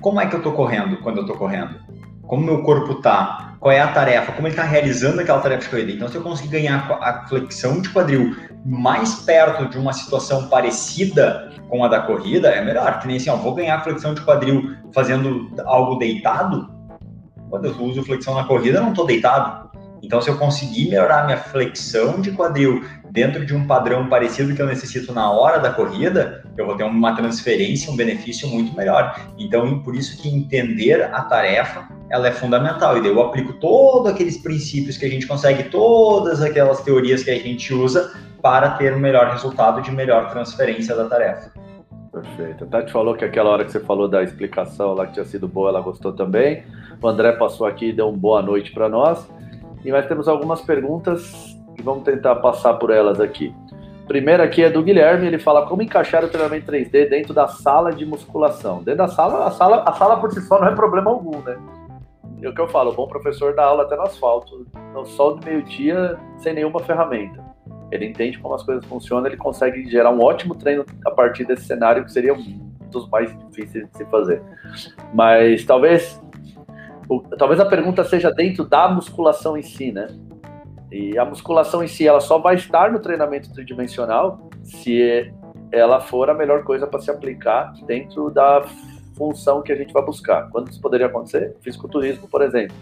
[0.00, 1.76] Como é que eu tô correndo quando eu tô correndo?
[2.26, 3.56] Como meu corpo tá?
[3.60, 4.32] Qual é a tarefa?
[4.32, 5.92] Como ele tá realizando aquela tarefa de corrida?
[5.92, 8.34] Então, se eu conseguir ganhar a flexão de quadril
[8.64, 13.00] mais perto de uma situação parecida com a da corrida, é melhor.
[13.00, 16.72] Que nem assim, ó, vou ganhar flexão de quadril fazendo algo deitado.
[17.50, 19.64] Quando eu uso flexão na corrida, não estou deitado.
[20.02, 24.60] Então, se eu conseguir melhorar minha flexão de quadril dentro de um padrão parecido que
[24.60, 29.18] eu necessito na hora da corrida, eu vou ter uma transferência, um benefício muito melhor.
[29.38, 32.98] Então, por isso que entender a tarefa, ela é fundamental.
[32.98, 37.30] E daí eu aplico todos aqueles princípios que a gente consegue, todas aquelas teorias que
[37.30, 38.12] a gente usa
[38.44, 41.50] para ter o um melhor resultado de melhor transferência da tarefa.
[42.12, 42.64] Perfeito.
[42.64, 45.48] A Tati falou que aquela hora que você falou da explicação lá que tinha sido
[45.48, 46.62] boa, ela gostou também.
[47.00, 49.26] O André passou aqui e deu uma boa noite para nós.
[49.82, 53.54] E nós temos algumas perguntas e vamos tentar passar por elas aqui.
[54.06, 57.94] Primeira aqui é do Guilherme, ele fala como encaixar o treinamento 3D dentro da sala
[57.94, 58.82] de musculação.
[58.82, 61.56] Dentro da sala, a sala, a sala por si só não é problema algum, né?
[62.42, 65.36] É o que eu falo, o bom professor dá aula até no asfalto, no sol
[65.36, 67.53] do meio-dia, sem nenhuma ferramenta
[67.96, 71.64] ele entende como as coisas funcionam, ele consegue gerar um ótimo treino a partir desse
[71.64, 74.42] cenário que seria um dos mais difíceis de se fazer.
[75.12, 76.20] Mas talvez,
[77.08, 80.08] o, talvez a pergunta seja dentro da musculação em si, né?
[80.90, 85.32] E a musculação em si, ela só vai estar no treinamento tridimensional se
[85.72, 88.64] ela for a melhor coisa para se aplicar dentro da
[89.16, 90.48] função que a gente vai buscar.
[90.50, 91.56] Quando isso poderia acontecer?
[91.60, 92.76] Fisiculturismo, por exemplo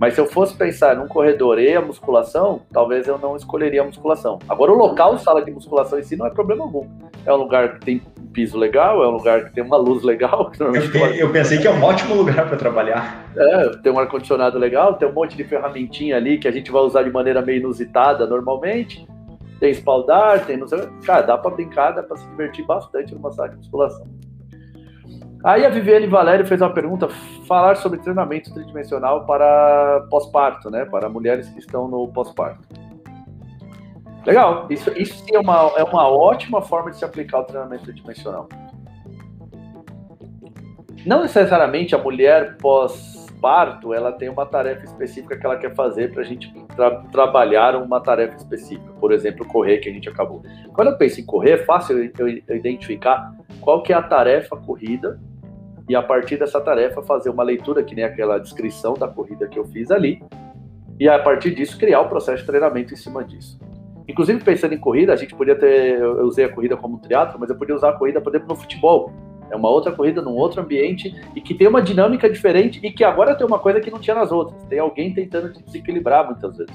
[0.00, 3.84] mas se eu fosse pensar num corredor e a musculação, talvez eu não escolheria a
[3.84, 4.38] musculação.
[4.48, 6.88] Agora, o local sala de musculação em si não é problema algum.
[7.26, 10.02] É um lugar que tem um piso legal, é um lugar que tem uma luz
[10.02, 10.50] legal.
[10.58, 13.30] Eu, eu, pensei que é um ótimo lugar para trabalhar.
[13.36, 16.80] É, tem um ar-condicionado legal, tem um monte de ferramentinha ali que a gente vai
[16.80, 19.06] usar de maneira meio inusitada normalmente.
[19.58, 20.80] Tem espaldar, tem não sei.
[21.04, 24.06] Cara, dá para brincar, dá para se divertir bastante numa sala de musculação.
[25.42, 27.08] Aí a Viviane Valério fez uma pergunta:
[27.46, 30.84] falar sobre treinamento tridimensional para pós-parto, né?
[30.84, 32.68] Para mulheres que estão no pós-parto.
[34.26, 38.48] Legal, isso, isso é uma, é uma ótima forma de se aplicar o treinamento tridimensional.
[41.06, 46.20] Não necessariamente a mulher pós-parto ela tem uma tarefa específica que ela quer fazer para
[46.20, 48.92] a gente tra trabalhar uma tarefa específica.
[49.00, 50.42] Por exemplo, correr, que a gente acabou.
[50.74, 55.18] Quando eu penso em correr, é fácil eu, identificar qual que é a tarefa corrida
[55.90, 59.58] e a partir dessa tarefa fazer uma leitura, que nem aquela descrição da corrida que
[59.58, 60.22] eu fiz ali,
[61.00, 63.58] e a partir disso criar o processo de treinamento em cima disso.
[64.06, 67.50] Inclusive, pensando em corrida, a gente podia ter, eu usei a corrida como teatro, mas
[67.50, 69.12] eu podia usar a corrida, por exemplo, no futebol.
[69.50, 73.02] É uma outra corrida num outro ambiente e que tem uma dinâmica diferente e que
[73.02, 74.62] agora tem uma coisa que não tinha nas outras.
[74.66, 76.72] Tem alguém tentando te desequilibrar muitas vezes.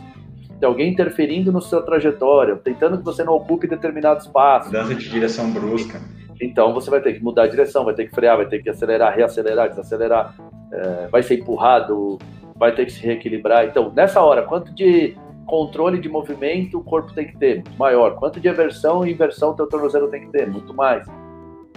[0.60, 4.68] Tem alguém interferindo no seu trajetória, tentando que você não ocupe determinado espaço.
[4.68, 6.00] Mudança de direção brusca.
[6.42, 8.70] Então você vai ter que mudar a direção, vai ter que frear, vai ter que
[8.70, 10.36] acelerar, reacelerar, desacelerar,
[10.72, 12.18] é, vai ser empurrado,
[12.56, 13.66] vai ter que se reequilibrar.
[13.66, 17.56] Então, nessa hora, quanto de controle de movimento o corpo tem que ter?
[17.56, 18.16] Muito maior.
[18.16, 20.48] Quanto de aversão e inversão o teu tornozelo tem que ter?
[20.48, 21.06] Muito mais.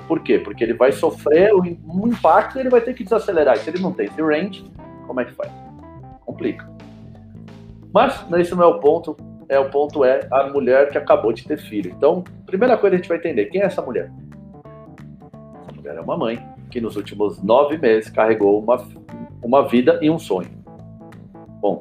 [0.07, 0.39] Por quê?
[0.39, 3.57] Porque ele vai sofrer um impacto e ele vai ter que desacelerar.
[3.57, 4.65] E se ele não tem esse range,
[5.07, 5.53] como é que faz?
[6.25, 6.78] Complica.
[7.93, 9.17] Mas isso não é o ponto.
[9.49, 11.93] é o ponto é a mulher que acabou de ter filho.
[11.97, 14.11] Então, primeira coisa a gente vai entender quem é essa mulher.
[15.63, 16.39] Essa mulher é uma mãe
[16.71, 18.77] que nos últimos nove meses carregou uma,
[19.43, 20.51] uma vida e um sonho.
[21.61, 21.79] Bom,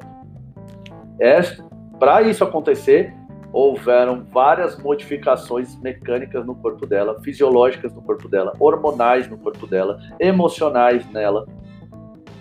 [1.98, 3.12] para isso acontecer,
[3.52, 9.98] houveram várias modificações mecânicas no corpo dela, fisiológicas no corpo dela, hormonais no corpo dela,
[10.20, 11.46] emocionais nela,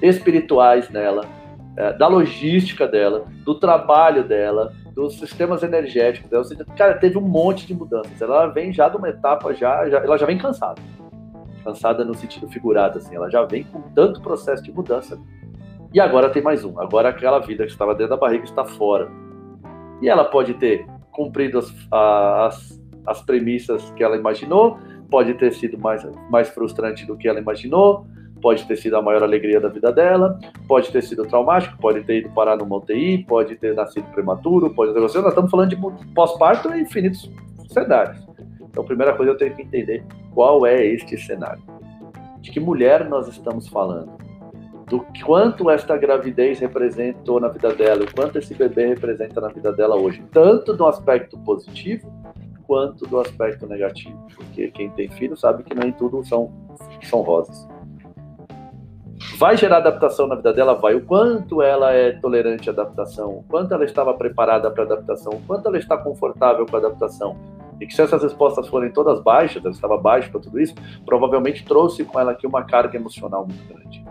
[0.02, 1.26] espirituais nela,
[1.78, 6.44] é, da logística dela, do trabalho dela, dos sistemas energéticos dela.
[6.44, 8.20] Seja, cara, teve um monte de mudanças.
[8.20, 10.82] Ela vem já de uma etapa já, já ela já vem cansada.
[11.64, 13.16] Cansada no sentido figurado, assim.
[13.16, 15.20] Ela já vem com tanto processo de mudança.
[15.94, 16.80] E agora tem mais um.
[16.80, 19.08] Agora aquela vida que estava dentro da barriga está fora.
[20.02, 25.78] E ela pode ter cumprido as, as, as premissas que ela imaginou, pode ter sido
[25.78, 28.06] mais, mais frustrante do que ela imaginou,
[28.42, 32.20] pode ter sido a maior alegria da vida dela, pode ter sido traumático, pode ter
[32.20, 35.00] ido parar numa UTI, pode ter nascido prematuro, pode ter...
[35.00, 35.78] Nós estamos falando de
[36.14, 37.30] pós-parto e infinitos
[37.70, 38.26] cenários.
[38.62, 41.62] Então, a primeira coisa eu tenho que entender qual é este cenário.
[42.40, 44.18] De que mulher nós estamos falando?
[44.88, 49.74] Do quanto esta gravidez representou na vida dela, o quanto esse bebê representa na vida
[49.74, 52.10] dela hoje, tanto do aspecto positivo
[52.68, 56.52] quanto do aspecto negativo, porque quem tem filho sabe que nem tudo são,
[57.02, 57.68] são rosas.
[59.38, 60.76] Vai gerar adaptação na vida dela?
[60.76, 60.96] Vai.
[60.96, 65.34] O quanto ela é tolerante à adaptação, o quanto ela estava preparada para a adaptação,
[65.34, 67.36] o quanto ela está confortável com a adaptação.
[67.80, 70.74] E que se essas respostas forem todas baixas, ela estava baixa para tudo isso,
[71.06, 74.04] provavelmente trouxe com ela aqui uma carga emocional muito grande.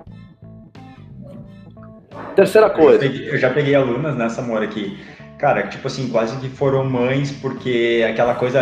[2.35, 3.05] Terceira coisa.
[3.05, 4.99] Eu, peguei, eu já peguei alunas nessa mora aqui,
[5.39, 8.61] cara, tipo assim, quase que foram mães, porque aquela coisa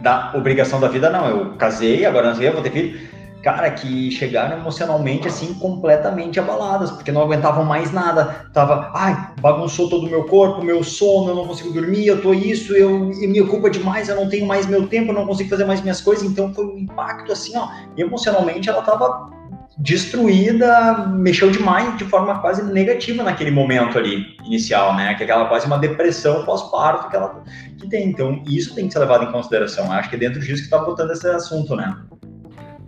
[0.00, 3.15] da obrigação da vida, não, eu casei, agora não sei, eu vou ter filho
[3.46, 8.48] cara, que chegaram emocionalmente assim completamente abaladas, porque não aguentavam mais nada.
[8.52, 12.34] Tava, ai, bagunçou todo o meu corpo, meu sono, eu não consigo dormir, eu tô
[12.34, 15.48] isso, eu, eu me ocupa demais, eu não tenho mais meu tempo, eu não consigo
[15.48, 16.24] fazer mais minhas coisas.
[16.24, 17.68] Então foi um impacto assim, ó.
[17.96, 19.30] emocionalmente ela tava
[19.78, 25.14] destruída, mexeu demais de forma quase negativa naquele momento ali inicial, né?
[25.14, 27.44] Que é aquela quase uma depressão pós-parto que ela
[27.78, 28.08] que tem.
[28.08, 29.92] Então, isso tem que ser levado em consideração.
[29.92, 31.94] Acho que é dentro disso que está botando esse assunto, né?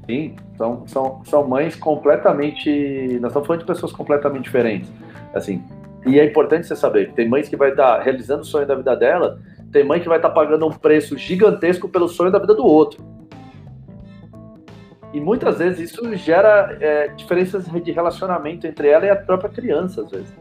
[0.09, 3.19] Sim, são, são, são mães completamente.
[3.21, 4.91] Nós estamos falando de pessoas completamente diferentes.
[5.35, 5.63] Assim,
[6.07, 8.75] e é importante você saber que tem mães que vai estar realizando o sonho da
[8.75, 9.39] vida dela,
[9.71, 13.05] tem mãe que vai estar pagando um preço gigantesco pelo sonho da vida do outro.
[15.13, 20.03] E muitas vezes isso gera é, diferenças de relacionamento entre ela e a própria criança,
[20.03, 20.33] às vezes.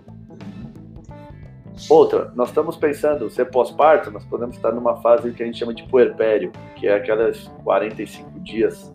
[1.89, 5.74] Outra, nós estamos pensando, ser pós-parto, nós podemos estar numa fase que a gente chama
[5.74, 8.93] de puerpério, que é aquelas 45 dias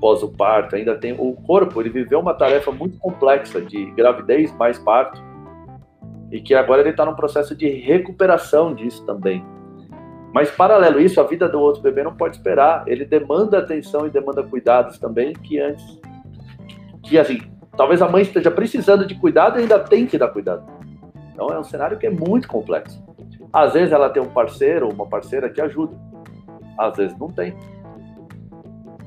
[0.00, 4.54] pós o parto, ainda tem o corpo, ele viveu uma tarefa muito complexa de gravidez
[4.56, 5.20] mais parto
[6.30, 9.44] e que agora ele está num processo de recuperação disso também.
[10.32, 12.84] Mas paralelo a isso, a vida do outro bebê não pode esperar.
[12.86, 15.98] Ele demanda atenção e demanda cuidados também que antes,
[17.02, 17.40] que assim,
[17.76, 20.66] talvez a mãe esteja precisando de cuidado e ainda tem que dar cuidado.
[21.32, 23.02] Então é um cenário que é muito complexo.
[23.52, 25.96] Às vezes ela tem um parceiro, uma parceira que ajuda.
[26.76, 27.56] Às vezes não tem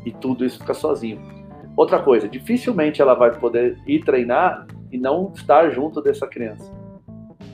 [0.06, 1.22] e tudo isso fica sozinho.
[1.76, 6.72] Outra coisa, dificilmente ela vai poder ir treinar e não estar junto dessa criança.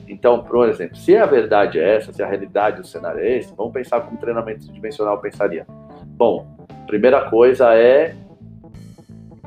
[0.08, 3.54] Então, por exemplo, se a verdade é essa, se a realidade do cenário é esse,
[3.54, 5.66] vamos pensar como treinamento dimensional pensaria.
[6.06, 6.46] Bom,
[6.86, 8.14] primeira coisa é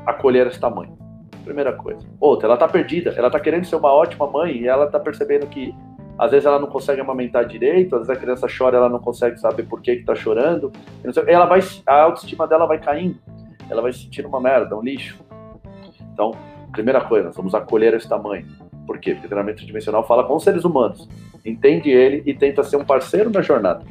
[0.06, 0.98] acolher esse tamanho.
[1.44, 2.06] Primeira coisa.
[2.20, 5.46] Outra, ela está perdida, ela está querendo ser uma ótima mãe e ela está percebendo
[5.46, 5.74] que
[6.20, 9.40] às vezes ela não consegue amamentar direito, às vezes a criança chora, ela não consegue
[9.40, 10.70] saber por que está chorando.
[11.26, 13.16] Ela vai, a autoestima dela vai caindo,
[13.70, 15.18] ela vai se sentir uma merda, um lixo.
[16.12, 16.32] Então,
[16.72, 18.46] primeira coisa, nós vamos acolher esse tamanho.
[18.86, 19.12] Por quê?
[19.12, 21.08] Porque o treinamento dimensional fala com os seres humanos,
[21.42, 23.82] entende ele e tenta ser um parceiro na jornada.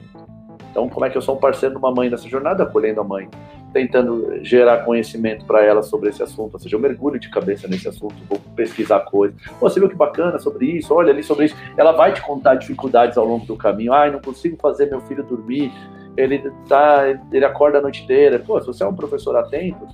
[0.69, 2.63] Então, como é que eu sou um parceiro de uma mãe nessa jornada?
[2.63, 3.27] Acolhendo a mãe,
[3.73, 7.87] tentando gerar conhecimento para ela sobre esse assunto, ou seja, eu mergulho de cabeça nesse
[7.87, 9.39] assunto, vou pesquisar coisas.
[9.59, 11.55] você viu que bacana sobre isso, olha ali sobre isso.
[11.77, 13.93] Ela vai te contar dificuldades ao longo do caminho.
[13.93, 15.71] Ai, não consigo fazer meu filho dormir,
[16.17, 18.39] ele tá, ele acorda a noite inteira.
[18.39, 19.87] Pô, se você é um professor atento,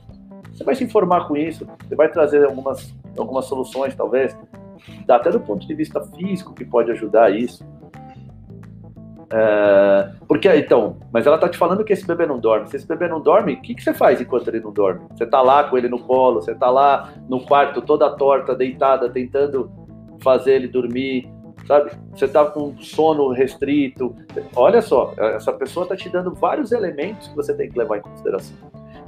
[0.53, 4.35] você vai se informar com isso, você vai trazer algumas, algumas soluções, talvez,
[5.07, 7.65] até do ponto de vista físico, que pode ajudar isso.
[9.37, 12.69] É, porque, então, mas ela tá te falando que esse bebê não dorme.
[12.69, 15.01] Se esse bebê não dorme, o que, que você faz enquanto ele não dorme?
[15.13, 19.09] Você tá lá com ele no colo, você tá lá no quarto toda torta, deitada,
[19.09, 19.69] tentando
[20.21, 21.29] fazer ele dormir,
[21.67, 21.91] sabe?
[22.13, 24.15] Você tá com sono restrito.
[24.55, 28.01] Olha só, essa pessoa tá te dando vários elementos que você tem que levar em
[28.01, 28.55] consideração.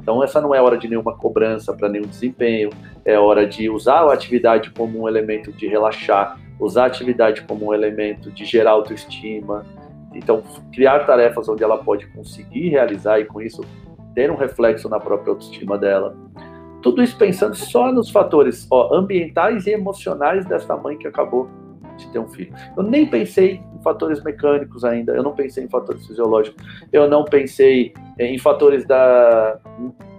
[0.01, 2.69] Então, essa não é hora de nenhuma cobrança para nenhum desempenho,
[3.05, 7.67] é hora de usar a atividade como um elemento de relaxar, usar a atividade como
[7.67, 9.65] um elemento de gerar autoestima,
[10.13, 10.41] Então,
[10.73, 13.61] criar tarefas onde ela pode conseguir realizar e com isso
[14.13, 16.15] ter um reflexo na própria autoestima dela.
[16.81, 21.49] Tudo isso pensando só nos fatores ó, ambientais e emocionais dessa mãe que acabou
[21.97, 22.53] de ter um filho.
[22.75, 27.25] Eu nem pensei em fatores mecânicos ainda, eu não pensei em fatores fisiológicos, eu não
[27.25, 29.59] pensei em fatores da,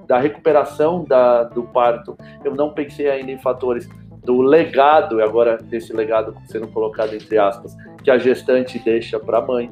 [0.07, 3.89] da recuperação da, do parto, eu não pensei ainda em fatores
[4.29, 7.75] do legado, agora desse legado sendo colocado entre aspas,
[8.05, 9.71] que a gestante deixa para a mãe.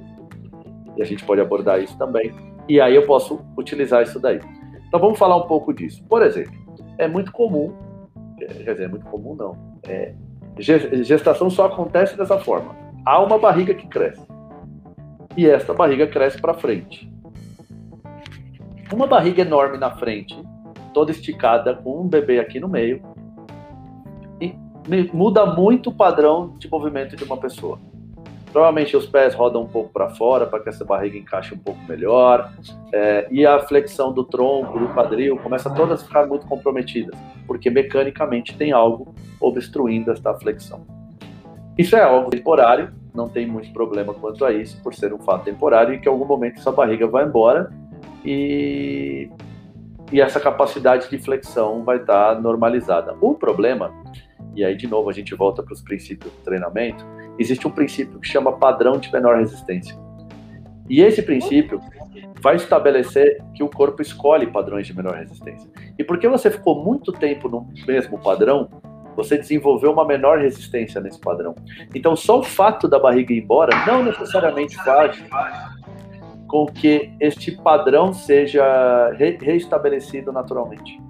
[0.96, 2.32] E a gente pode abordar isso também.
[2.66, 4.40] E aí eu posso utilizar isso daí.
[4.88, 6.02] Então vamos falar um pouco disso.
[6.08, 6.54] Por exemplo,
[6.96, 7.74] é muito comum,
[8.38, 10.14] quer dizer, é muito comum não, é,
[10.58, 12.74] gestação só acontece dessa forma.
[13.04, 14.26] Há uma barriga que cresce.
[15.36, 17.12] E esta barriga cresce para frente.
[18.90, 20.34] Uma barriga enorme na frente,
[20.94, 23.02] toda esticada, com um bebê aqui no meio,
[25.12, 27.78] muda muito o padrão de movimento de uma pessoa.
[28.52, 31.80] Provavelmente os pés rodam um pouco para fora para que essa barriga encaixe um pouco
[31.86, 32.52] melhor.
[32.92, 37.14] É, e a flexão do tronco, do quadril, começa todas a ficar muito comprometidas,
[37.46, 40.86] porque mecanicamente tem algo obstruindo esta flexão.
[41.76, 45.44] Isso é algo temporário, não tem muito problema quanto a isso, por ser um fato
[45.44, 47.70] temporário e que em algum momento essa barriga vai embora
[48.24, 49.28] e,
[50.10, 53.14] e essa capacidade de flexão vai estar normalizada.
[53.20, 53.92] O problema,
[54.56, 57.04] e aí de novo a gente volta para os princípios do treinamento,
[57.38, 59.96] existe um princípio que chama padrão de menor resistência.
[60.88, 61.80] E esse princípio
[62.40, 65.68] vai estabelecer que o corpo escolhe padrões de menor resistência.
[65.98, 68.68] E porque você ficou muito tempo no mesmo padrão,
[69.16, 71.54] você desenvolveu uma menor resistência nesse padrão.
[71.94, 75.18] Então, só o fato da barriga ir embora não necessariamente faz
[76.46, 81.00] com que este padrão seja re reestabelecido naturalmente.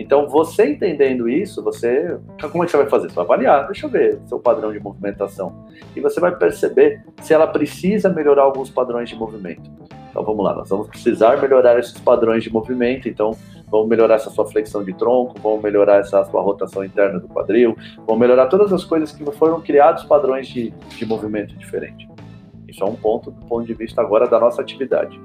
[0.00, 2.18] Então, você entendendo isso, você.
[2.50, 3.10] Como é que você vai fazer?
[3.10, 5.66] Você vai avaliar, deixa eu ver seu padrão de movimentação.
[5.94, 9.70] E você vai perceber se ela precisa melhorar alguns padrões de movimento.
[10.08, 13.10] Então vamos lá, nós vamos precisar melhorar esses padrões de movimento.
[13.10, 13.36] Então,
[13.70, 17.76] vamos melhorar essa sua flexão de tronco, vamos melhorar essa sua rotação interna do quadril,
[18.06, 22.08] vamos melhorar todas as coisas que foram criados padrões de, de movimento diferente.
[22.66, 25.20] Isso é um ponto do ponto de vista agora da nossa atividade.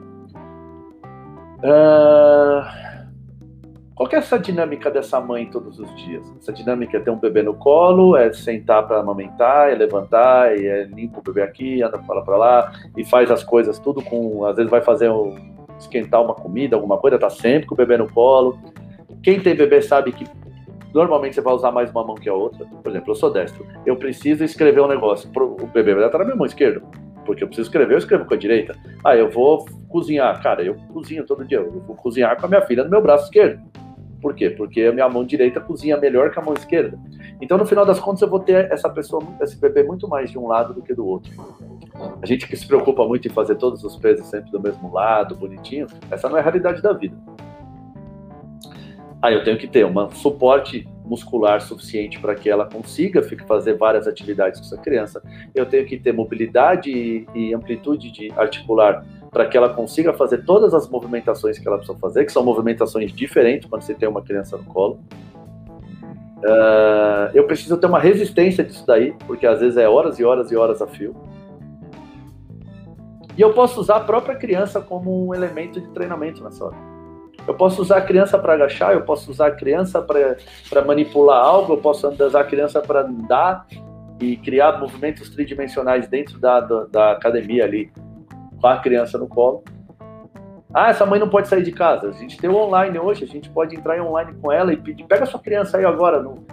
[1.64, 2.95] Uh
[3.96, 6.30] qual é essa dinâmica dessa mãe todos os dias?
[6.42, 10.84] Essa dinâmica é ter um bebê no colo, é sentar para amamentar, é levantar, é
[10.84, 14.46] limpa o bebê aqui, anda para lá para lá, e faz as coisas tudo com.
[14.46, 15.34] Às vezes vai fazer um,
[15.80, 18.60] esquentar uma comida, alguma coisa, tá sempre com o bebê no colo.
[19.24, 20.26] Quem tem bebê sabe que
[20.94, 22.66] normalmente você vai usar mais uma mão que a outra.
[22.66, 23.66] Por exemplo, eu sou destro.
[23.86, 25.30] Eu preciso escrever um negócio.
[25.34, 26.82] O bebê vai estar na minha mão esquerda.
[27.26, 28.76] Porque eu preciso escrever, eu escrevo com a direita.
[29.04, 30.42] Ah, eu vou cozinhar.
[30.44, 31.60] Cara, eu cozinho todo dia.
[31.60, 33.64] Eu vou cozinhar com a minha filha no meu braço esquerdo.
[34.22, 34.50] Por quê?
[34.50, 36.98] Porque a minha mão direita cozinha melhor que a mão esquerda.
[37.42, 40.38] Então, no final das contas, eu vou ter essa pessoa, esse bebê muito mais de
[40.38, 41.32] um lado do que do outro.
[42.22, 45.36] A gente que se preocupa muito em fazer todos os pesos sempre do mesmo lado,
[45.36, 47.16] bonitinho, essa não é a realidade da vida.
[49.22, 53.74] Aí ah, eu tenho que ter um suporte muscular suficiente para que ela consiga fazer
[53.76, 55.22] várias atividades com essa criança.
[55.54, 59.04] Eu tenho que ter mobilidade e amplitude de articular
[59.36, 63.12] para que ela consiga fazer todas as movimentações que ela precisa fazer, que são movimentações
[63.12, 64.98] diferentes quando você tem uma criança no colo.
[66.38, 70.54] Uh, eu preciso ter uma resistência disso daí, porque às vezes é horas e horas
[70.54, 71.14] e horas a fio.
[73.38, 76.78] E eu posso usar a própria criança como um elemento de treinamento nessa hora.
[77.46, 81.74] Eu posso usar a criança para agachar, eu posso usar a criança para manipular algo,
[81.74, 83.68] eu posso usar a criança para andar
[84.18, 87.92] e criar movimentos tridimensionais dentro da, da, da academia ali
[88.60, 89.64] com a criança no colo.
[90.74, 92.10] Ah, essa mãe não pode sair de casa.
[92.10, 94.78] A gente tem o online hoje, a gente pode entrar em online com ela e
[94.78, 96.46] pedir, pega sua criança aí agora no,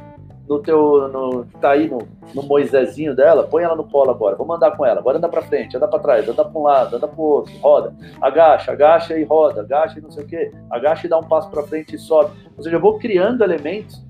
[0.48, 4.56] no teu, no, tá aí no, no Moisésinho dela, põe ela no colo agora, vamos
[4.56, 7.08] andar com ela, agora anda para frente, anda para trás, anda para um lado, anda
[7.08, 11.06] para o outro, roda, agacha, agacha e roda, agacha e não sei o quê, agacha
[11.06, 12.30] e dá um passo para frente e sobe.
[12.56, 14.04] Ou seja, eu vou criando elementos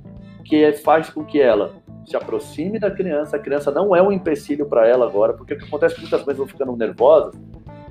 [0.45, 1.71] que faz com que ela
[2.05, 5.59] se aproxime da criança, a criança não é um empecilho para ela agora, porque o
[5.59, 7.35] que acontece que muitas vezes vão ficando nervosas,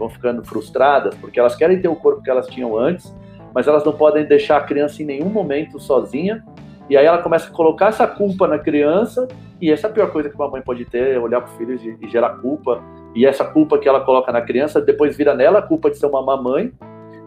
[0.01, 3.15] vão ficando frustradas, porque elas querem ter o corpo que elas tinham antes,
[3.53, 6.43] mas elas não podem deixar a criança em nenhum momento sozinha,
[6.89, 9.27] e aí ela começa a colocar essa culpa na criança,
[9.61, 11.57] e essa é a pior coisa que uma mãe pode ter, é olhar para o
[11.57, 12.83] filho e, gerar culpa,
[13.13, 16.07] e essa culpa que ela coloca na criança depois vira nela a culpa de ser
[16.07, 16.73] uma mamãe,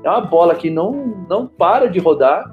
[0.02, 2.52] é uma bola que não, não para de rodar,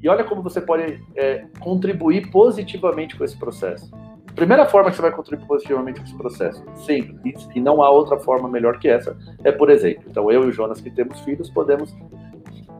[0.00, 3.90] e olha como você pode é, contribuir positivamente com esse processo.
[4.34, 8.18] Primeira forma que você vai contribuir positivamente com esse processo, simples, e não há outra
[8.18, 10.04] forma melhor que essa, é por exemplo.
[10.08, 11.94] Então, eu e o Jonas, que temos filhos, podemos.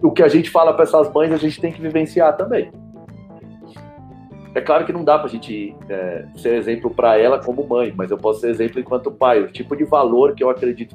[0.03, 2.73] O que a gente fala para essas mães, a gente tem que vivenciar também.
[4.55, 7.93] É claro que não dá para a gente é, ser exemplo para ela como mãe,
[7.97, 10.95] mas eu posso ser exemplo enquanto pai, o tipo de valor que eu acredito.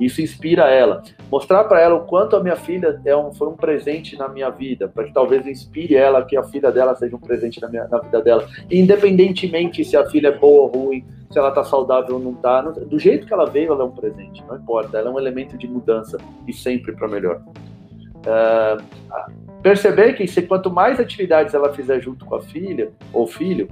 [0.00, 1.02] Isso inspira ela.
[1.30, 4.50] Mostrar para ela o quanto a minha filha é um, foi um presente na minha
[4.50, 7.86] vida, para que talvez inspire ela que a filha dela seja um presente na, minha,
[7.88, 8.46] na vida dela.
[8.70, 12.60] independentemente se a filha é boa ou ruim, se ela está saudável ou não está,
[12.60, 14.98] do jeito que ela veio, ela é um presente, não importa.
[14.98, 17.40] Ela é um elemento de mudança e sempre para melhor.
[18.26, 18.82] Uh,
[19.62, 23.68] perceber que se quanto mais atividades ela fizer junto com a filha ou filho,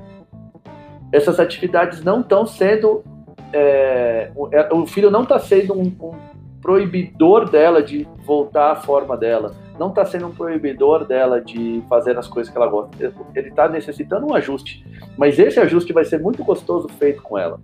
[1.12, 3.04] essas atividades não estão sendo
[3.52, 6.14] é, o, é, o, filho não está sendo um, um,
[6.60, 12.18] proibidor dela de voltar à forma dela, não está sendo um proibidor dela de fazer
[12.18, 12.90] as coisas que ela gosta.
[13.34, 14.84] Ele está necessitando um ajuste,
[15.16, 17.60] mas esse ajuste vai ser muito gostoso feito com ela.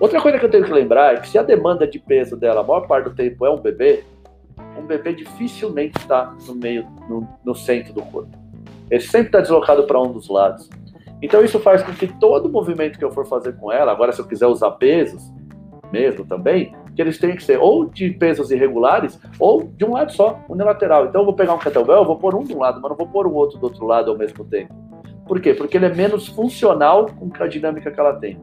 [0.00, 2.60] Outra coisa que eu tenho que lembrar é que se a demanda de peso dela,
[2.60, 4.02] a maior parte do tempo, é um bebê,
[4.76, 8.36] um bebê dificilmente está no meio, no, no centro do corpo.
[8.90, 10.68] Ele sempre está deslocado para um dos lados.
[11.22, 14.20] Então isso faz com que todo movimento que eu for fazer com ela, agora se
[14.20, 15.22] eu quiser usar pesos
[15.92, 20.12] mesmo também, que eles tenham que ser ou de pesos irregulares ou de um lado
[20.12, 21.06] só, unilateral.
[21.06, 22.96] Então eu vou pegar um kettlebell, eu vou pôr um de um lado, mas não
[22.96, 24.74] vou pôr o outro do outro lado ao mesmo tempo.
[25.26, 25.54] Por quê?
[25.54, 28.40] Porque ele é menos funcional com a dinâmica que ela tem.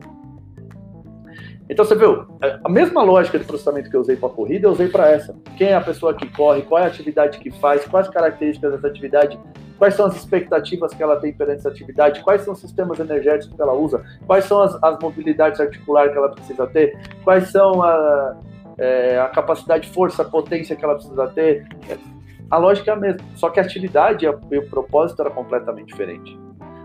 [1.70, 2.26] Então você viu,
[2.64, 5.36] a mesma lógica de processamento que eu usei para a corrida, eu usei para essa.
[5.56, 8.88] Quem é a pessoa que corre, qual é a atividade que faz, quais características dessa
[8.88, 9.40] atividade,
[9.78, 13.56] quais são as expectativas que ela tem perante essa atividade, quais são os sistemas energéticos
[13.56, 17.84] que ela usa, quais são as, as mobilidades articulares que ela precisa ter, quais são
[17.84, 18.36] a,
[18.80, 21.68] é, a capacidade, força, potência que ela precisa ter.
[22.50, 26.36] A lógica é a mesma, só que a atividade e o propósito era completamente diferente.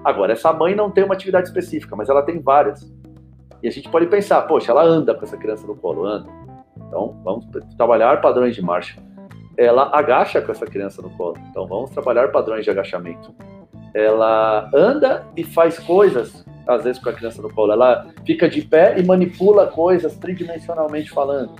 [0.04, 2.92] Agora, essa mãe não tem uma atividade específica, mas ela tem várias.
[3.64, 6.28] E a gente pode pensar, poxa, ela anda com essa criança no colo, anda.
[6.76, 7.46] Então, vamos
[7.78, 9.02] trabalhar padrões de marcha.
[9.56, 11.38] Ela agacha com essa criança no colo.
[11.48, 13.34] Então, vamos trabalhar padrões de agachamento.
[13.94, 17.72] Ela anda e faz coisas, às vezes com a criança no colo.
[17.72, 21.54] Ela fica de pé e manipula coisas tridimensionalmente falando.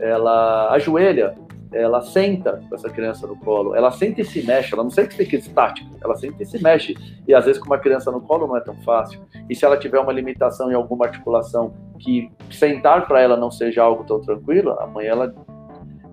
[0.00, 1.34] Ela ajoelha
[1.72, 5.10] ela senta com essa criança no colo, ela senta e se mexe, ela não sente
[5.10, 6.96] que fica estática, ela senta e se mexe.
[7.26, 9.20] E às vezes com uma criança no colo não é tão fácil.
[9.48, 13.82] E se ela tiver uma limitação em alguma articulação que sentar para ela não seja
[13.82, 15.34] algo tão tranquilo, amanhã ela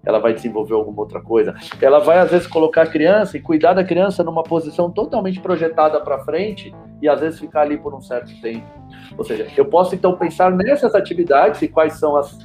[0.06, 1.54] ela vai desenvolver alguma outra coisa.
[1.82, 6.00] Ela vai às vezes colocar a criança e cuidar da criança numa posição totalmente projetada
[6.02, 8.66] para frente e às vezes ficar ali por um certo tempo.
[9.18, 12.38] Ou seja, eu posso então pensar nessas atividades e quais são as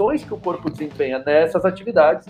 [0.00, 2.26] funções que o corpo desempenha nessas atividades.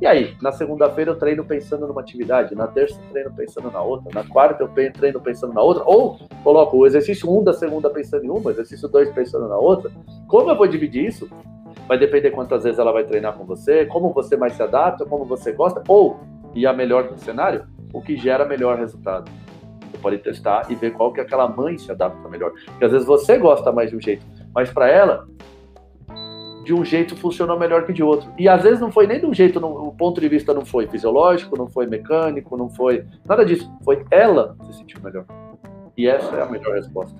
[0.00, 3.80] E aí, na segunda-feira eu treino pensando numa atividade, na terça eu treino pensando na
[3.80, 7.88] outra, na quarta eu treino pensando na outra, ou coloco o exercício 1 da segunda
[7.88, 9.90] pensando em uma, exercício 2 pensando na outra.
[10.26, 11.30] Como eu vou dividir isso?
[11.86, 15.24] Vai depender quantas vezes ela vai treinar com você, como você mais se adapta, como
[15.24, 16.18] você gosta, ou,
[16.54, 19.30] e a melhor do cenário, o que gera melhor resultado.
[19.90, 22.52] Você pode testar e ver qual que aquela mãe se adapta melhor.
[22.66, 24.24] Porque às vezes você gosta mais de um jeito,
[24.54, 25.28] mas para ela
[26.64, 28.30] de um jeito funcionou melhor que de outro.
[28.38, 30.86] E às vezes não foi nem de um jeito, o ponto de vista não foi
[30.86, 33.70] fisiológico, não foi mecânico, não foi nada disso.
[33.84, 35.24] Foi ela se sentiu melhor.
[35.96, 37.16] E essa é a melhor resposta.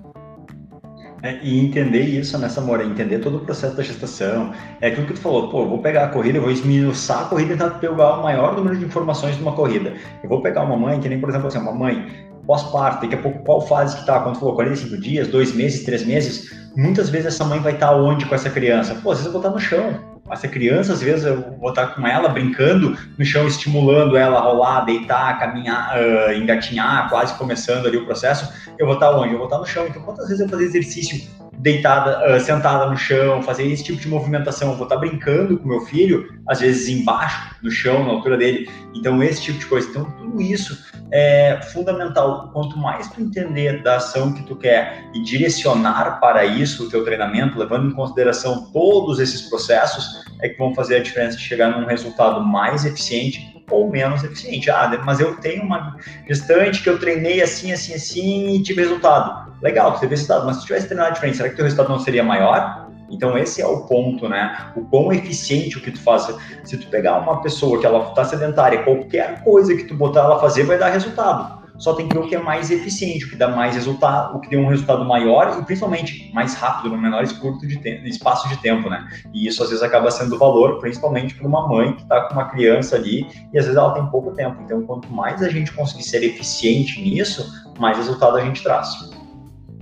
[1.21, 4.51] É, e entender isso né, mora, entender todo o processo da gestação.
[4.81, 7.25] É aquilo que tu falou, pô, eu vou pegar a corrida, eu vou esmiuçar a
[7.29, 9.93] corrida e tentar pegar o maior número de informações de uma corrida.
[10.21, 13.21] Eu vou pegar uma mãe, que nem, por exemplo, assim, uma mãe pós-parto, daqui a
[13.21, 17.27] pouco qual fase que tá, quando falou 45 dias, dois meses, três meses, muitas vezes
[17.27, 18.95] essa mãe vai estar onde com essa criança?
[18.95, 20.13] Pô, às vezes eu vou estar no chão.
[20.31, 24.41] Essa criança, às vezes, eu vou estar com ela brincando no chão, estimulando ela a
[24.41, 28.51] rolar, deitar, caminhar, uh, engatinhar, quase começando ali o processo.
[28.79, 29.33] Eu vou estar onde?
[29.33, 29.85] Eu vou estar no chão.
[29.85, 31.27] Então, quantas vezes eu fazer exercício
[31.63, 34.71] deitada, uh, sentada no chão, fazer esse tipo de movimentação.
[34.71, 38.69] Eu vou estar brincando com meu filho, às vezes embaixo, no chão, na altura dele.
[38.93, 39.89] Então, esse tipo de coisa.
[39.89, 40.77] Então, tudo isso
[41.09, 42.49] é fundamental.
[42.51, 47.05] Quanto mais tu entender da ação que tu quer e direcionar para isso o teu
[47.05, 51.79] treinamento, levando em consideração todos esses processos, é que vão fazer a diferença de chegar
[51.79, 54.69] num resultado mais eficiente ou menos eficiente.
[54.69, 59.43] Ah, mas eu tenho uma gestante que eu treinei assim, assim, assim e tive resultado
[59.63, 62.23] legal, tu teve resultado, mas se tivesse treinado diferente, será que teu resultado não seria
[62.23, 62.89] maior?
[63.09, 64.71] Então esse é o ponto, né?
[64.75, 66.27] O quão eficiente o que tu faz.
[66.63, 70.39] Se tu pegar uma pessoa que ela está sedentária, qualquer coisa que tu botar ela
[70.39, 71.62] fazer vai dar resultado.
[71.77, 74.39] Só tem que ver o que é mais eficiente, o que dá mais resultado, o
[74.39, 78.47] que tem um resultado maior e principalmente mais rápido, no menor curto de tempo, espaço
[78.47, 79.07] de tempo, né?
[79.33, 82.45] E isso às vezes acaba sendo valor, principalmente para uma mãe que está com uma
[82.45, 84.61] criança ali e às vezes ela tem pouco tempo.
[84.63, 87.43] Então, quanto mais a gente conseguir ser eficiente nisso,
[87.79, 89.11] mais resultado a gente traz.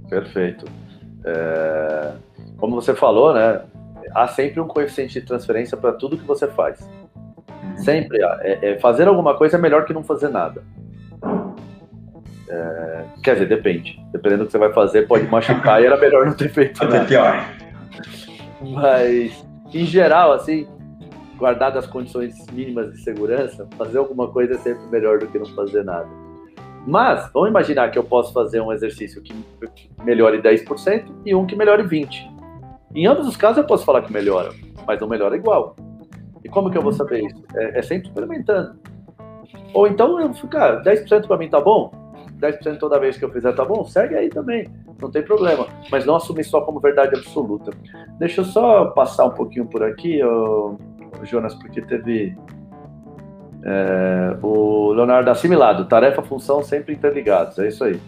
[0.09, 0.65] Perfeito.
[1.25, 2.13] É,
[2.57, 3.61] como você falou, né?
[4.13, 6.79] Há sempre um coeficiente de transferência para tudo que você faz.
[7.77, 8.39] Sempre há.
[8.41, 10.63] É, é, fazer alguma coisa é melhor que não fazer nada.
[12.51, 13.97] É, quer dizer, depende.
[14.11, 17.05] Dependendo do que você vai fazer, pode machucar e era melhor não ter feito nada.
[17.05, 17.45] pior.
[18.61, 20.67] Mas, em geral, assim,
[21.37, 25.45] guardadas as condições mínimas de segurança, fazer alguma coisa é sempre melhor do que não
[25.45, 26.09] fazer nada.
[26.85, 29.33] Mas, vamos imaginar que eu posso fazer um exercício que
[30.03, 32.29] melhore 10% e um que melhore 20%.
[32.93, 34.49] Em ambos os casos eu posso falar que melhora,
[34.85, 35.77] mas não melhora igual.
[36.43, 37.41] E como que eu vou saber isso?
[37.55, 38.77] É, é sempre experimentando.
[39.73, 42.00] Ou então eu ficar, 10% para mim tá bom?
[42.41, 43.85] 10% toda vez que eu fizer tá bom?
[43.85, 44.67] Segue aí também,
[44.99, 45.67] não tem problema.
[45.91, 47.71] Mas não assumir só como verdade absoluta.
[48.17, 50.19] Deixa eu só passar um pouquinho por aqui,
[51.23, 52.35] Jonas, porque teve
[53.63, 57.99] é, o Leonardo assimilado, tarefa, função sempre interligados, é isso aí.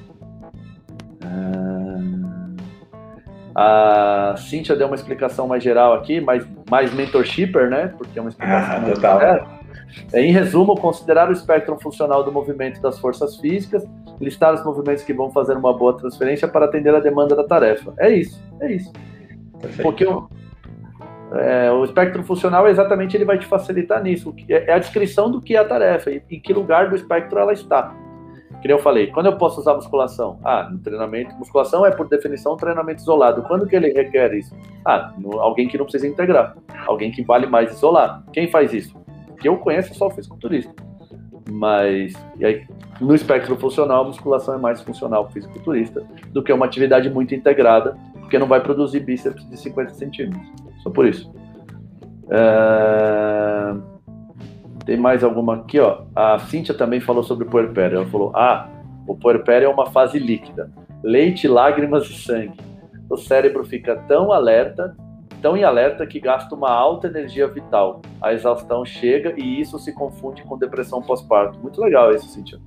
[1.21, 1.93] É,
[3.55, 7.93] a Cíntia deu uma explicação mais geral aqui, mais, mais mentorshipper, né?
[7.97, 9.21] Porque é uma explicação ah, total.
[9.21, 9.45] É,
[10.13, 13.85] em resumo, considerar o espectro funcional do movimento das forças físicas,
[14.19, 17.93] listar os movimentos que vão fazer uma boa transferência para atender a demanda da tarefa.
[17.97, 18.91] É isso, é isso.
[19.59, 19.81] Perfeito.
[19.81, 20.29] Porque o,
[21.33, 24.33] é, o espectro funcional exatamente ele vai te facilitar nisso.
[24.47, 27.39] É, é a descrição do que é a tarefa e em que lugar do espectro
[27.39, 27.95] ela está.
[28.61, 30.39] Que eu falei, quando eu posso usar musculação?
[30.41, 33.43] Ah, no treinamento, musculação é por definição um treinamento isolado.
[33.43, 34.55] Quando que ele requer isso?
[34.85, 36.55] Ah, no, alguém que não precisa integrar,
[36.87, 38.23] alguém que vale mais isolar.
[38.31, 39.02] Quem faz isso?
[39.43, 40.73] Que eu conheço só o fisiculturista.
[41.51, 42.65] Mas aí,
[43.01, 46.01] no espectro funcional, a musculação é mais funcional fisiculturista
[46.31, 50.41] do que uma atividade muito integrada, porque não vai produzir bíceps de 50 centímetros.
[50.81, 51.29] Só por isso.
[52.29, 53.75] É...
[54.85, 56.03] Tem mais alguma aqui, ó.
[56.15, 57.97] A Cíntia também falou sobre o puerpério.
[57.97, 58.69] Ela falou: ah,
[59.05, 60.71] o puerpério é uma fase líquida.
[61.03, 62.57] Leite, lágrimas e sangue.
[63.09, 64.95] O cérebro fica tão alerta,
[65.43, 68.01] tão em alerta que gasta uma alta energia vital.
[68.21, 71.59] A exaustão chega e isso se confunde com depressão pós-parto.
[71.59, 72.57] Muito legal isso, Cíntia.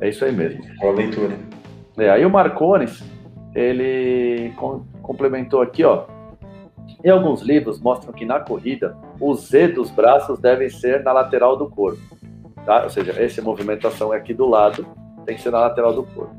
[0.00, 0.62] É isso aí mesmo.
[0.78, 1.36] Boa leitura.
[1.98, 3.02] É, aí o Marcones,
[3.54, 4.52] ele
[5.02, 6.04] complementou aqui, ó.
[7.04, 11.56] Em alguns livros mostram que na corrida o Z dos braços devem ser na lateral
[11.56, 12.00] do corpo,
[12.64, 12.84] tá?
[12.84, 14.86] Ou seja, essa movimentação é aqui do lado,
[15.26, 16.34] tem que ser na lateral do corpo.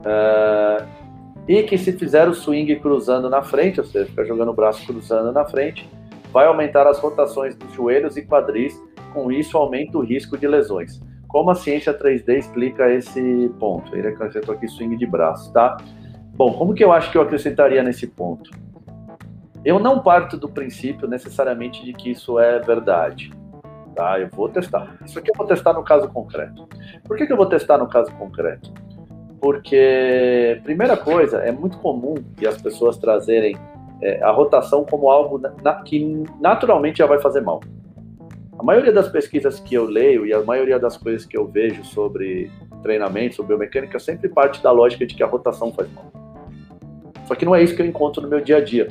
[0.00, 0.99] Uh,
[1.48, 4.86] e que se fizer o swing cruzando na frente, ou seja, ficar jogando o braço
[4.86, 5.88] cruzando na frente,
[6.32, 8.80] vai aumentar as rotações dos joelhos e quadris,
[9.12, 11.00] com isso aumenta o risco de lesões.
[11.26, 13.94] Como a ciência 3D explica esse ponto?
[13.96, 15.76] Ele acrescentou aqui swing de braço, tá?
[16.34, 18.50] Bom, como que eu acho que eu acrescentaria nesse ponto?
[19.64, 23.30] Eu não parto do princípio necessariamente de que isso é verdade.
[23.94, 24.18] Tá?
[24.18, 24.96] Eu vou testar.
[25.04, 26.66] Isso aqui eu vou testar no caso concreto.
[27.04, 28.72] Por que, que eu vou testar no caso concreto?
[29.40, 33.56] Porque, primeira coisa, é muito comum que as pessoas trazerem
[34.02, 37.60] é, a rotação como algo na, que naturalmente já vai fazer mal.
[38.58, 41.82] A maioria das pesquisas que eu leio e a maioria das coisas que eu vejo
[41.84, 42.50] sobre
[42.82, 46.04] treinamento, sobre biomecânica, sempre parte da lógica de que a rotação faz mal.
[47.24, 48.88] Só que não é isso que eu encontro no meu dia a dia.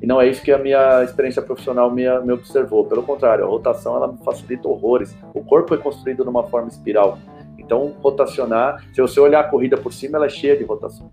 [0.00, 2.84] E não é isso que a minha experiência profissional me, me observou.
[2.84, 5.16] Pelo contrário, a rotação ela facilita horrores.
[5.32, 7.18] O corpo é construído numa forma espiral.
[7.64, 11.10] Então, rotacionar, se você olhar a corrida por cima, ela é cheia de rotações.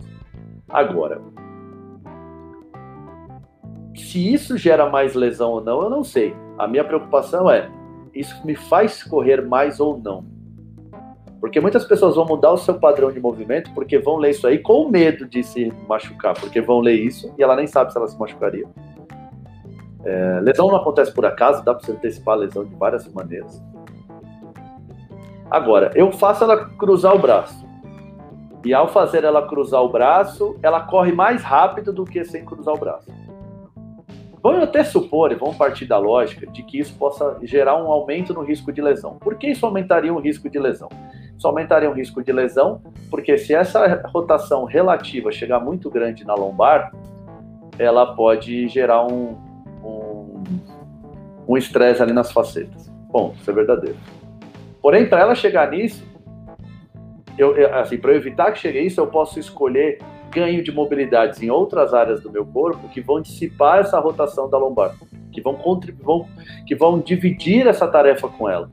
[0.68, 1.22] Agora,
[3.96, 6.36] se isso gera mais lesão ou não, eu não sei.
[6.58, 7.70] A minha preocupação é,
[8.14, 10.26] isso me faz correr mais ou não?
[11.40, 14.60] Porque muitas pessoas vão mudar o seu padrão de movimento porque vão ler isso aí
[14.60, 18.08] com medo de se machucar, porque vão ler isso e ela nem sabe se ela
[18.08, 18.68] se machucaria.
[20.04, 23.62] É, lesão não acontece por acaso, dá para você antecipar a lesão de várias maneiras.
[25.52, 27.70] Agora, eu faço ela cruzar o braço.
[28.64, 32.74] E ao fazer ela cruzar o braço, ela corre mais rápido do que sem cruzar
[32.74, 33.12] o braço.
[34.42, 38.34] Vamos até supor, e vamos partir da lógica, de que isso possa gerar um aumento
[38.34, 39.18] no risco de lesão.
[39.20, 40.88] Por que isso aumentaria o risco de lesão?
[41.38, 46.34] Isso aumentaria o risco de lesão, porque se essa rotação relativa chegar muito grande na
[46.34, 46.92] lombar,
[47.78, 49.36] ela pode gerar um,
[51.48, 52.90] um estresse ali nas facetas.
[53.12, 53.98] Bom, isso é verdadeiro.
[54.82, 56.04] Porém, para ela chegar nisso,
[57.38, 60.00] eu, assim, para evitar que chegue isso, eu posso escolher
[60.32, 64.58] ganho de mobilidades em outras áreas do meu corpo que vão dissipar essa rotação da
[64.58, 64.96] lombar,
[65.32, 66.26] que vão contribuir,
[66.66, 68.70] que vão dividir essa tarefa com ela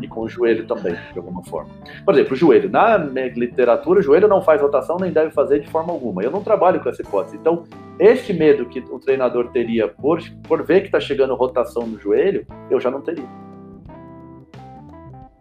[0.00, 1.70] e com o joelho também, de alguma forma.
[2.04, 2.68] Por exemplo, o joelho.
[2.70, 6.22] Na literatura, o joelho não faz rotação nem deve fazer de forma alguma.
[6.22, 7.36] Eu não trabalho com essa hipótese.
[7.36, 7.64] Então,
[7.98, 12.46] este medo que o treinador teria por, por ver que está chegando rotação no joelho,
[12.70, 13.28] eu já não teria.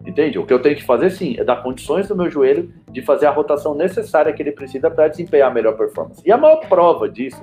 [0.06, 0.40] Entende?
[0.40, 3.26] O que eu tenho que fazer, sim, é dar condições do meu joelho de fazer
[3.26, 6.22] a rotação necessária que ele precisa para desempenhar a melhor performance.
[6.26, 7.42] E a maior prova disso,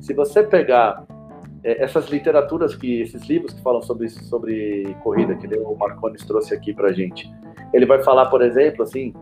[0.00, 1.04] se você pegar
[1.64, 6.54] é, essas literaturas que esses livros que falam sobre sobre corrida que o Marcones trouxe
[6.54, 7.28] aqui para gente
[7.72, 9.12] ele vai falar por exemplo assim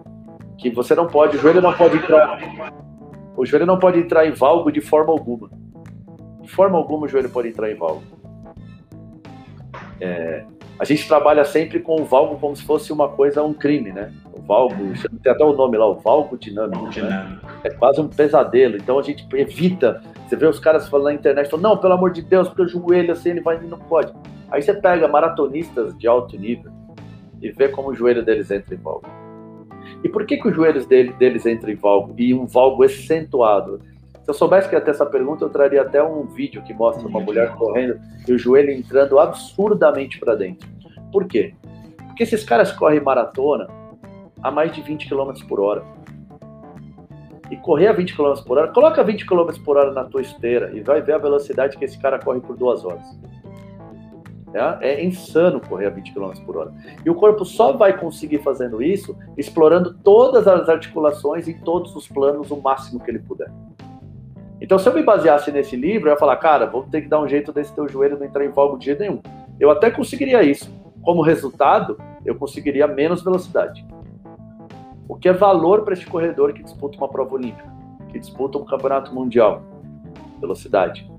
[0.59, 2.73] que você não pode, o joelho não pode entrar,
[3.37, 5.51] o joelho não pode entrar em valgo de forma alguma.
[6.41, 8.03] De forma alguma o joelho pode entrar em valgo.
[10.01, 10.45] É,
[10.85, 14.13] a gente trabalha sempre com o valgo como se fosse uma coisa, um crime, né?
[14.35, 14.77] O valgo,
[15.23, 16.85] tem até o nome lá, o valgo dinâmico.
[17.01, 17.39] Né?
[17.65, 18.77] É quase um pesadelo.
[18.77, 20.03] Então a gente evita.
[20.29, 22.69] Você vê os caras falando na internet, falando, não, pelo amor de Deus, porque o
[22.69, 24.13] joelho assim ele vai e não pode.
[24.51, 26.71] Aí você pega maratonistas de alto nível
[27.41, 29.07] e vê como o joelho deles entra em valgo.
[30.03, 32.15] E por que, que os joelhos dele, deles entram em valgo?
[32.19, 33.81] E um valgo acentuado?
[34.25, 37.07] Se eu soubesse que ia ter essa pergunta, eu traria até um vídeo que mostra
[37.07, 40.67] uma mulher correndo e o joelho entrando absurdamente para dentro.
[41.13, 41.55] Por quê?
[42.07, 43.69] Porque esses caras correm maratona
[44.43, 45.85] a mais de 20 km por hora.
[47.51, 50.71] E correr a 20 km por hora, coloca 20 km por hora na tua esteira
[50.73, 53.05] e vai ver a velocidade que esse cara corre por duas horas.
[54.55, 56.73] É, é insano correr a 20 km por hora.
[57.05, 62.09] E o corpo só vai conseguir fazendo isso explorando todas as articulações e todos os
[62.09, 63.53] planos o máximo que ele puder.
[64.61, 67.21] Então, se eu me baseasse nesse livro, eu ia falar, cara, vou ter que dar
[67.21, 69.21] um jeito desse teu joelho não entrar em valgo de jeito nenhum.
[69.59, 70.73] Eu até conseguiria isso.
[71.03, 73.85] Como resultado, eu conseguiria menos velocidade.
[75.07, 77.69] O que é valor para este corredor que disputa uma prova olímpica,
[78.11, 79.63] que disputa um campeonato mundial?
[80.41, 81.11] Velocidade.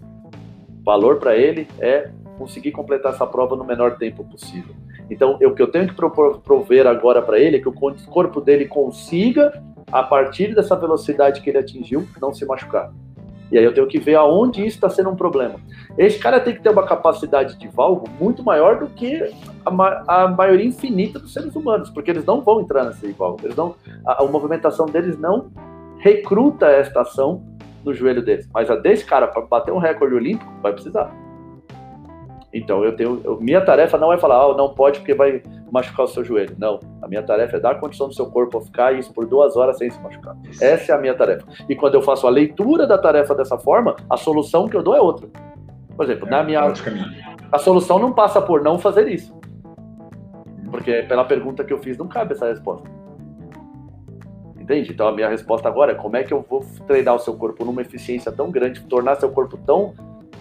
[0.84, 4.74] Valor para ele é conseguir completar essa prova no menor tempo possível.
[5.10, 7.74] Então, o que eu tenho que prover agora para ele é que o
[8.10, 12.92] corpo dele consiga, a partir dessa velocidade que ele atingiu, não se machucar.
[13.56, 15.56] E aí eu tenho que ver aonde isso está sendo um problema.
[15.98, 19.34] Esse cara tem que ter uma capacidade de valgo muito maior do que
[19.66, 23.40] a, ma a maioria infinita dos seres humanos, porque eles não vão entrar nesse valgo.
[23.42, 23.74] Eles não,
[24.06, 25.50] a, a movimentação deles não
[26.00, 27.46] recruta esta ação
[27.86, 28.46] no joelho deles.
[28.54, 31.10] Mas a desse cara, para bater um recorde olímpico, vai precisar.
[32.56, 36.06] Então eu tenho, eu, minha tarefa não é falar, oh, não pode porque vai machucar
[36.06, 36.56] o seu joelho.
[36.58, 39.58] Não, a minha tarefa é dar condição do seu corpo a ficar isso por duas
[39.58, 40.38] horas sem se machucar.
[40.62, 41.46] Essa é a minha tarefa.
[41.68, 44.96] E quando eu faço a leitura da tarefa dessa forma, a solução que eu dou
[44.96, 45.28] é outra.
[45.98, 46.62] Por exemplo, é, na minha
[47.52, 49.38] a solução não passa por não fazer isso,
[50.72, 52.90] porque pela pergunta que eu fiz não cabe essa resposta.
[54.58, 54.94] Entende?
[54.94, 57.66] Então a minha resposta agora é como é que eu vou treinar o seu corpo
[57.66, 59.94] numa eficiência tão grande, tornar seu corpo tão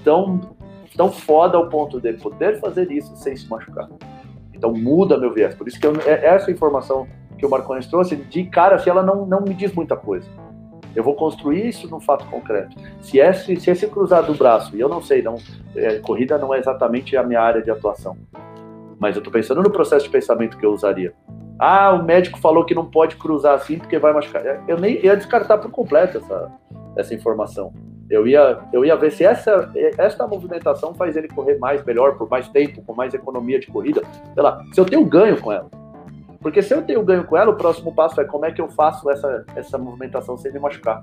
[0.05, 0.41] tão
[0.97, 3.89] tão foda ao ponto de poder fazer isso sem se machucar.
[4.53, 5.55] Então muda meu viés.
[5.55, 7.07] Por isso que eu, é essa informação
[7.37, 10.29] que o Marcones trouxe, de cara, se ela não, não me diz muita coisa.
[10.95, 12.77] Eu vou construir isso num fato concreto.
[13.01, 15.37] Se esse, se esse cruzar do braço, e eu não sei, não,
[15.75, 18.16] é, corrida não é exatamente a minha área de atuação,
[18.99, 21.12] mas eu estou pensando no processo de pensamento que eu usaria.
[21.59, 24.45] Ah, o médico falou que não pode cruzar assim porque vai machucar.
[24.69, 26.53] Eu nem ia descartar por completo essa,
[26.97, 27.73] essa informação.
[28.10, 32.28] Eu ia, eu ia ver se essa, essa movimentação faz ele correr mais, melhor, por
[32.28, 34.02] mais tempo, com mais economia de corrida.
[34.35, 35.68] Sei lá, se eu tenho ganho com ela.
[36.40, 38.68] Porque se eu tenho ganho com ela, o próximo passo é como é que eu
[38.68, 41.02] faço essa, essa movimentação sem me machucar.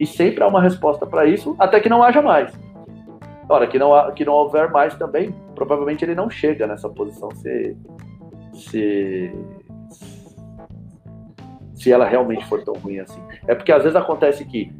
[0.00, 2.52] E sempre há uma resposta para isso, até que não haja mais.
[3.48, 7.76] Ora, que não, que não houver mais também, provavelmente ele não chega nessa posição se,
[8.54, 9.30] se,
[11.74, 13.22] se ela realmente for tão ruim assim.
[13.46, 14.72] É porque às vezes acontece que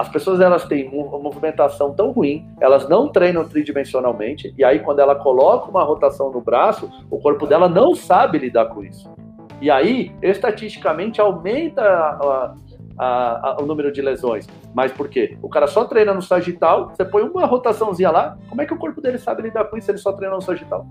[0.00, 5.00] as pessoas elas têm uma movimentação tão ruim, elas não treinam tridimensionalmente, e aí quando
[5.00, 9.12] ela coloca uma rotação no braço, o corpo dela não sabe lidar com isso.
[9.60, 12.54] E aí, estatisticamente, aumenta a,
[12.98, 14.48] a, a, o número de lesões.
[14.74, 15.36] Mas por quê?
[15.42, 18.78] O cara só treina no sagital, você põe uma rotaçãozinha lá, como é que o
[18.78, 20.86] corpo dele sabe lidar com isso se ele só treina no sagital?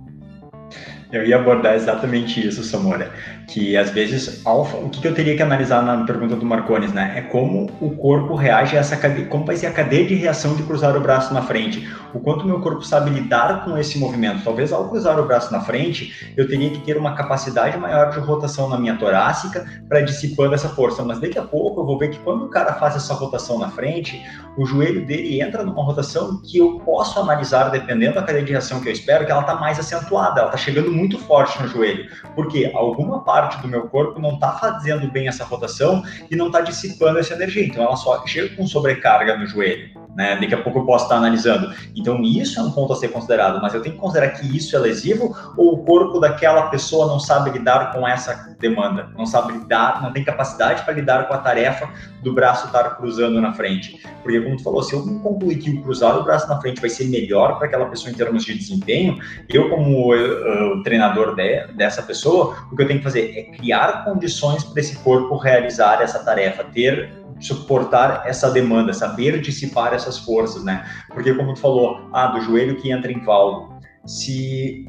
[1.12, 3.12] Eu ia abordar exatamente isso, Samora.
[3.48, 7.14] Que às vezes, o que eu teria que analisar na pergunta do Marcones, né?
[7.16, 8.96] É como o corpo reage a essa
[9.28, 11.90] como vai ser a cadeia de reação de cruzar o braço na frente.
[12.14, 14.44] O quanto meu corpo sabe lidar com esse movimento.
[14.44, 18.20] Talvez ao cruzar o braço na frente, eu teria que ter uma capacidade maior de
[18.20, 21.04] rotação na minha torácica para dissipando essa força.
[21.04, 23.70] Mas daqui a pouco eu vou ver que quando o cara faz essa rotação na
[23.70, 24.24] frente,
[24.56, 28.80] o joelho dele entra numa rotação que eu posso analisar, dependendo da cadeia de reação
[28.80, 32.10] que eu espero, que ela está mais acentuada, ela está chegando muito forte no joelho,
[32.36, 36.62] porque alguma parte do meu corpo não está fazendo bem essa rotação e não está
[36.62, 37.66] dissipando essa energia.
[37.66, 39.90] Então ela só chega com sobrecarga no joelho.
[40.16, 40.38] Né?
[40.40, 41.74] Daqui a pouco eu posso estar analisando.
[41.96, 44.76] Então, isso é um ponto a ser considerado, mas eu tenho que considerar que isso
[44.76, 49.54] é lesivo ou o corpo daquela pessoa não sabe lidar com essa demanda, não sabe
[49.54, 51.90] lidar, não tem capacidade para lidar com a tarefa
[52.22, 54.02] do braço estar cruzando na frente.
[54.22, 56.90] Porque, como tu falou, se eu concluir que o cruzar o braço na frente vai
[56.90, 62.02] ser melhor para aquela pessoa em termos de desempenho, eu, como uh, treinador de, dessa
[62.02, 66.20] pessoa, o que eu tenho que fazer é criar condições para esse corpo realizar essa
[66.24, 70.86] tarefa, ter suportar essa demanda, saber dissipar essas forças, né?
[71.10, 74.86] Porque como tu falou, ah, do joelho que entra em valgo, se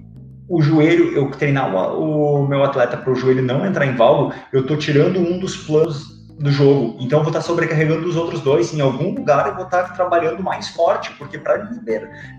[0.48, 4.34] o joelho, eu treinar o, o meu atleta para o joelho não entrar em valgo,
[4.52, 6.96] eu estou tirando um dos planos do jogo.
[6.98, 8.72] Então eu vou estar sobrecarregando os outros dois.
[8.74, 11.68] Em algum lugar eu vou estar trabalhando mais forte, porque para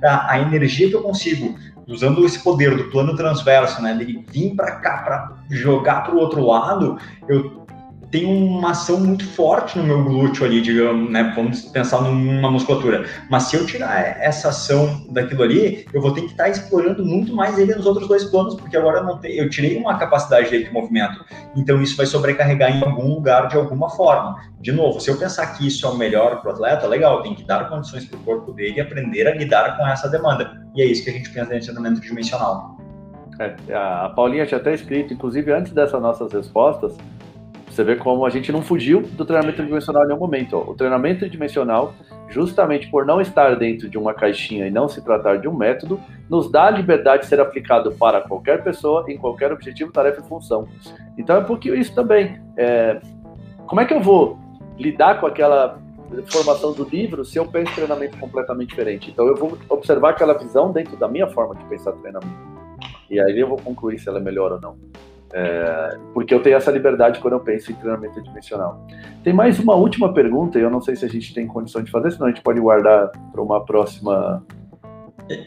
[0.03, 1.55] a, a, energia que eu consigo,
[1.87, 6.17] usando esse poder do plano transverso, né, dele vir para cá para jogar para o
[6.17, 6.97] outro lado,
[7.29, 7.61] eu
[8.11, 11.31] tem uma ação muito forte no meu glúteo ali, digamos, né?
[11.33, 13.05] Vamos pensar numa musculatura.
[13.29, 17.33] Mas se eu tirar essa ação daquilo ali, eu vou ter que estar explorando muito
[17.33, 20.65] mais ele nos outros dois planos, porque agora eu, tenho, eu tirei uma capacidade dele
[20.65, 21.23] de movimento.
[21.55, 24.35] Então isso vai sobrecarregar em algum lugar de alguma forma.
[24.59, 27.33] De novo, se eu pensar que isso é o melhor para o atleta, legal, tem
[27.33, 30.61] que dar condições para o corpo dele e aprender a lidar com essa demanda.
[30.75, 32.77] E é isso que a gente pensa em treinamento dimensional.
[33.39, 36.95] É, a Paulinha tinha até escrito, inclusive antes dessas nossas respostas,
[37.71, 40.57] você vê como a gente não fugiu do treinamento dimensional em nenhum momento.
[40.57, 40.71] Ó.
[40.71, 41.93] O treinamento dimensional,
[42.27, 45.99] justamente por não estar dentro de uma caixinha e não se tratar de um método,
[46.29, 50.27] nos dá a liberdade de ser aplicado para qualquer pessoa, em qualquer objetivo, tarefa e
[50.27, 50.67] função.
[51.17, 52.41] Então é porque isso também.
[52.57, 52.99] É...
[53.65, 54.37] Como é que eu vou
[54.77, 55.79] lidar com aquela
[56.25, 59.09] formação do livro se eu penso treinamento completamente diferente?
[59.09, 62.51] Então eu vou observar aquela visão dentro da minha forma de pensar treinamento.
[63.09, 64.75] E aí eu vou concluir se ela é melhor ou não.
[65.33, 68.85] É, porque eu tenho essa liberdade quando eu penso em treinamento dimensional.
[69.23, 71.89] Tem mais uma última pergunta, e eu não sei se a gente tem condição de
[71.89, 74.43] fazer, senão a gente pode guardar para uma próxima.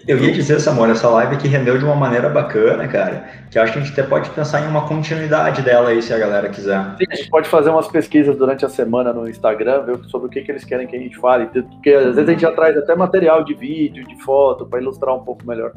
[0.08, 3.72] Eu ia dizer, Samuel, essa live que rendeu de uma maneira bacana, cara, que acho
[3.72, 6.82] que a gente até pode pensar em uma continuidade dela aí, se a galera quiser.
[6.96, 10.30] Sim, a gente pode fazer umas pesquisas durante a semana no Instagram, ver sobre o
[10.30, 12.74] que, que eles querem que a gente fale, porque às vezes a gente já traz
[12.78, 15.72] até material de vídeo, de foto, para ilustrar um pouco melhor.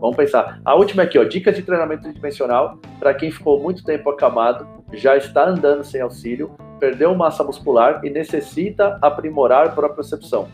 [0.00, 0.60] Vamos pensar.
[0.64, 5.16] A última aqui, ó, dicas de treinamento tridimensional para quem ficou muito tempo acamado, já
[5.16, 10.48] está andando sem auxílio, perdeu massa muscular e necessita aprimorar a propriocepção.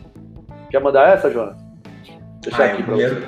[0.69, 1.55] Quer mandar essa, Jonas?
[2.41, 3.23] Deixa ah, aqui eu primeiro,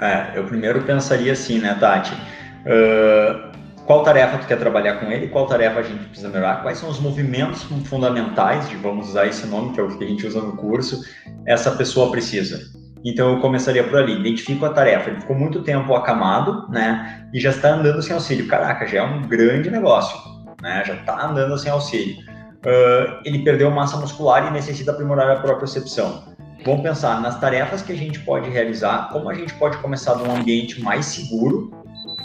[0.00, 2.14] é, eu primeiro pensaria assim, né, Tati?
[2.14, 3.50] Uh,
[3.86, 5.28] qual tarefa tu quer trabalhar com ele?
[5.28, 6.62] Qual tarefa a gente precisa melhorar?
[6.62, 10.06] Quais são os movimentos fundamentais, de, vamos usar esse nome, que é o que a
[10.06, 11.02] gente usa no curso,
[11.46, 12.79] essa pessoa precisa?
[13.04, 15.10] Então eu começaria por ali, identifico a tarefa.
[15.10, 17.28] Ele ficou muito tempo acamado, né?
[17.32, 18.46] E já está andando sem auxílio.
[18.46, 20.18] Caraca, já é um grande negócio,
[20.62, 20.82] né?
[20.86, 22.16] Já está andando sem auxílio.
[22.60, 26.24] Uh, ele perdeu massa muscular e necessita aprimorar a própria percepção.
[26.62, 30.24] Vamos pensar nas tarefas que a gente pode realizar, como a gente pode começar de
[30.24, 31.72] um ambiente mais seguro,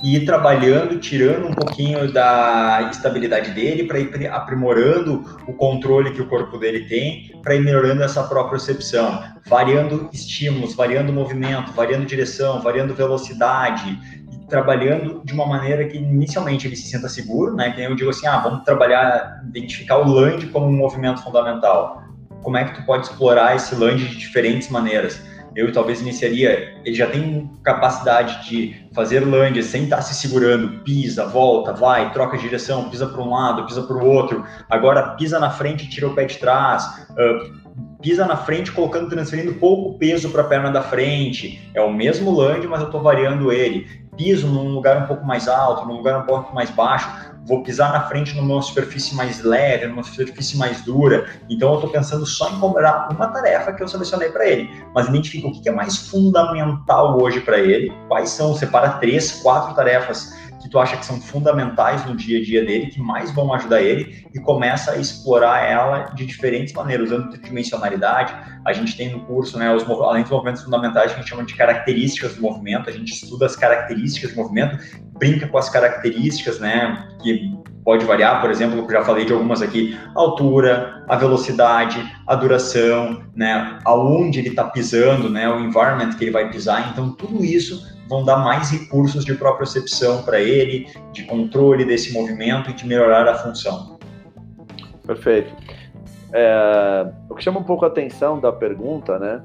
[0.05, 6.21] e ir trabalhando, tirando um pouquinho da estabilidade dele, para ir aprimorando o controle que
[6.21, 12.05] o corpo dele tem, para ir melhorando essa própria percepção, variando estímulos, variando movimento, variando
[12.05, 13.97] direção, variando velocidade,
[14.47, 17.71] trabalhando de uma maneira que inicialmente ele se sinta seguro, né?
[17.71, 22.03] Que eu digo assim, ah, vamos trabalhar, identificar o land como um movimento fundamental.
[22.43, 25.19] Como é que tu pode explorar esse land de diferentes maneiras?
[25.55, 31.25] Eu talvez iniciaria, ele já tem capacidade de fazer land sem estar se segurando, pisa,
[31.25, 35.39] volta, vai, troca de direção, pisa para um lado, pisa para o outro, agora pisa
[35.39, 39.97] na frente e tira o pé de trás, uh, pisa na frente colocando, transferindo pouco
[39.97, 43.87] peso para a perna da frente, é o mesmo land, mas eu estou variando ele,
[44.17, 47.07] piso num lugar um pouco mais alto, num lugar um pouco mais baixo,
[47.45, 51.29] vou pisar na frente numa superfície mais leve, numa superfície mais dura.
[51.49, 55.07] Então eu estou pensando só em cobrar uma tarefa que eu selecionei para ele, mas
[55.07, 60.33] identifica o que é mais fundamental hoje para ele, quais são, separa três, quatro tarefas
[60.65, 63.83] que tu acha que são fundamentais no dia a dia dele, que mais vão ajudar
[63.83, 68.33] ele, e começa a explorar ela de diferentes maneiras, usando tridimensionalidade.
[68.65, 71.53] A gente tem no curso, né, os, além dos movimentos fundamentais, a gente chama de
[71.53, 74.79] características do movimento, a gente estuda as características do movimento,
[75.19, 79.95] brinca com as características, né, que pode variar, por exemplo, já falei de algumas aqui,
[80.15, 86.23] a altura, a velocidade, a duração, né, aonde ele está pisando, né, o environment que
[86.23, 91.23] ele vai pisar, então tudo isso vão dar mais recursos de propriocepção para ele, de
[91.23, 93.97] controle desse movimento e de melhorar a função.
[95.05, 95.53] Perfeito.
[96.33, 99.41] É, o que chama um pouco a atenção da pergunta, né?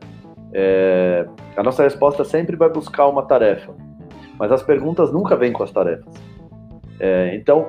[0.52, 1.26] É,
[1.56, 3.72] a nossa resposta sempre vai buscar uma tarefa,
[4.38, 6.12] mas as perguntas nunca vêm com as tarefas.
[6.98, 7.68] É, então,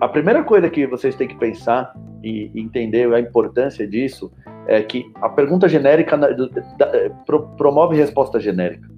[0.00, 4.30] a primeira coisa que vocês têm que pensar e entender a importância disso
[4.66, 6.18] é que a pergunta genérica
[7.56, 8.88] promove resposta genérica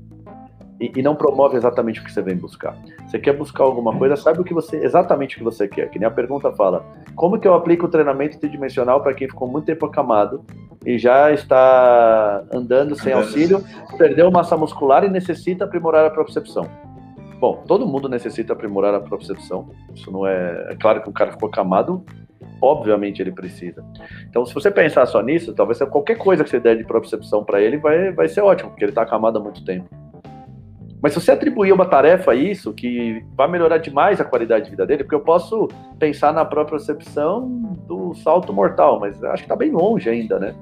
[0.81, 2.74] e, e, não promove exatamente o que você vem buscar.
[3.07, 5.90] Você quer buscar alguma coisa, sabe o que você exatamente o que você quer.
[5.90, 6.85] Que nem a pergunta fala:
[7.15, 10.43] como que eu aplico o treinamento tridimensional para quem ficou muito tempo acamado
[10.86, 13.62] e já está andando sem auxílio,
[13.98, 16.66] perdeu massa muscular e necessita aprimorar a percepção?
[17.39, 19.69] Bom, todo mundo necessita aprimorar a percepção.
[19.94, 20.69] Isso não é.
[20.70, 22.02] É claro que o cara ficou acamado,
[22.62, 23.85] obviamente ele precisa.
[24.28, 27.61] Então, se você pensar só nisso, talvez qualquer coisa que você der de percepção para
[27.61, 29.89] ele vai, vai ser ótimo, porque ele está acamado há muito tempo.
[31.02, 34.70] Mas se você atribuir uma tarefa a isso, que vai melhorar demais a qualidade de
[34.70, 35.68] vida dele, porque eu posso
[35.98, 37.48] pensar na própria percepção
[37.86, 40.55] do salto mortal, mas acho que está bem longe ainda, né?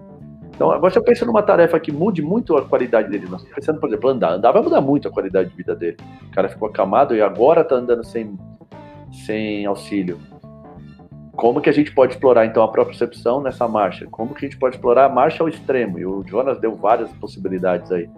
[0.54, 3.88] Então, agora eu penso numa tarefa que mude muito a qualidade dele, nós pensando, por
[3.88, 5.96] exemplo, andar, andar vai mudar muito a qualidade de vida dele.
[6.26, 8.36] O cara ficou acamado e agora está andando sem,
[9.24, 10.18] sem auxílio.
[11.36, 14.08] Como que a gente pode explorar, então, a própria percepção nessa marcha?
[14.10, 15.96] Como que a gente pode explorar a marcha ao extremo?
[15.96, 18.10] E o Jonas deu várias possibilidades aí.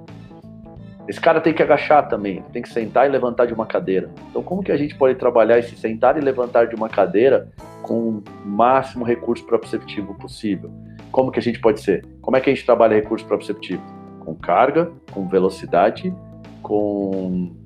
[1.10, 4.08] Esse cara tem que agachar também, tem que sentar e levantar de uma cadeira.
[4.30, 7.50] Então, como que a gente pode trabalhar esse sentar e levantar de uma cadeira
[7.82, 10.70] com o máximo recurso proprioceptivo possível?
[11.10, 12.06] Como que a gente pode ser?
[12.22, 13.82] Como é que a gente trabalha recurso proprioceptivo?
[14.20, 16.14] Com carga, com velocidade,
[16.62, 17.56] com,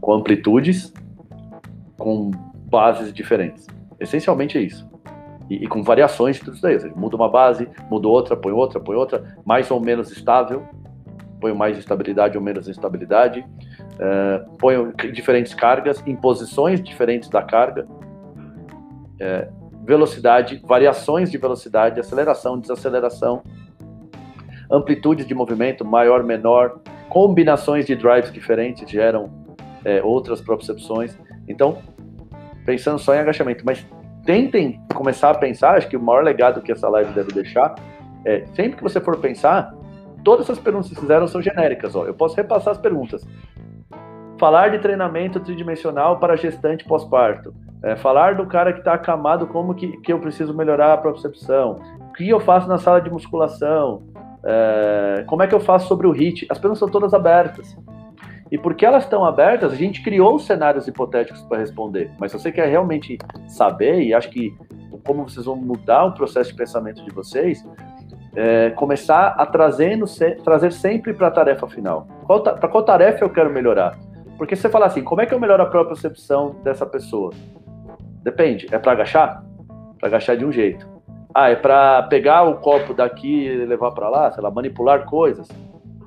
[0.00, 0.90] com amplitudes,
[1.98, 2.30] com
[2.70, 3.66] bases diferentes.
[4.00, 4.88] Essencialmente é isso.
[5.50, 6.78] E, e com variações de tudo isso daí.
[6.96, 10.66] Muda uma base, muda outra, põe outra, põe outra, mais ou menos estável,
[11.40, 17.86] ponho mais estabilidade ou menos instabilidade, uh, ponho diferentes cargas, em posições diferentes da carga,
[17.86, 23.42] uh, velocidade, variações de velocidade, aceleração, desaceleração,
[24.70, 31.16] amplitudes de movimento, maior, menor, combinações de drives diferentes geram uh, outras propriocepções.
[31.48, 31.78] Então,
[32.66, 33.86] pensando só em agachamento, mas
[34.24, 37.74] tentem começar a pensar, acho que o maior legado que essa live deve deixar
[38.24, 39.74] é, sempre que você for pensar,
[40.24, 41.94] todas as perguntas que fizeram são genéricas.
[41.94, 42.04] Ó.
[42.06, 43.26] Eu posso repassar as perguntas.
[44.38, 47.54] Falar de treinamento tridimensional para gestante pós-parto.
[47.82, 51.76] É, falar do cara que está acamado, como que, que eu preciso melhorar a percepção.
[52.10, 54.02] O que eu faço na sala de musculação.
[54.44, 56.46] É, como é que eu faço sobre o HIT.
[56.50, 57.76] As perguntas são todas abertas.
[58.50, 62.10] E porque elas estão abertas, a gente criou cenários hipotéticos para responder.
[62.18, 64.56] Mas se você quer realmente saber, e acho que
[65.04, 67.64] como vocês vão mudar o processo de pensamento de vocês,
[68.38, 70.04] é, começar a trazendo,
[70.44, 72.06] trazer sempre para a tarefa final.
[72.24, 73.98] Para qual tarefa eu quero melhorar?
[74.36, 77.32] Porque se você falar assim, como é que eu melhoro a própria percepção dessa pessoa?
[78.22, 78.68] Depende.
[78.70, 79.42] É para agachar?
[79.98, 80.88] Para agachar de um jeito.
[81.34, 85.48] Ah, é para pegar o copo daqui e levar para lá, sei lá, manipular coisas,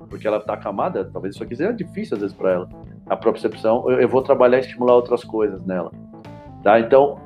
[0.09, 1.09] porque ela está acamada.
[1.11, 2.69] Talvez isso aqui seja difícil às vezes para ela.
[3.09, 5.91] A percepção, eu, eu vou trabalhar e estimular outras coisas nela.
[6.63, 6.79] Tá?
[6.79, 7.19] Então,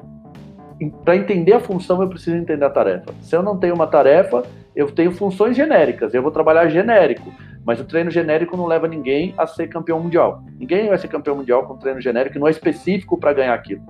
[1.04, 3.14] para entender a função, eu preciso entender a tarefa.
[3.22, 4.44] Se eu não tenho uma tarefa,
[4.76, 7.34] eu tenho funções genéricas, eu vou trabalhar genérico,
[7.66, 10.44] mas o treino genérico não leva ninguém a ser campeão mundial.
[10.60, 13.82] Ninguém vai ser campeão mundial com treino genérico não é específico para ganhar aquilo.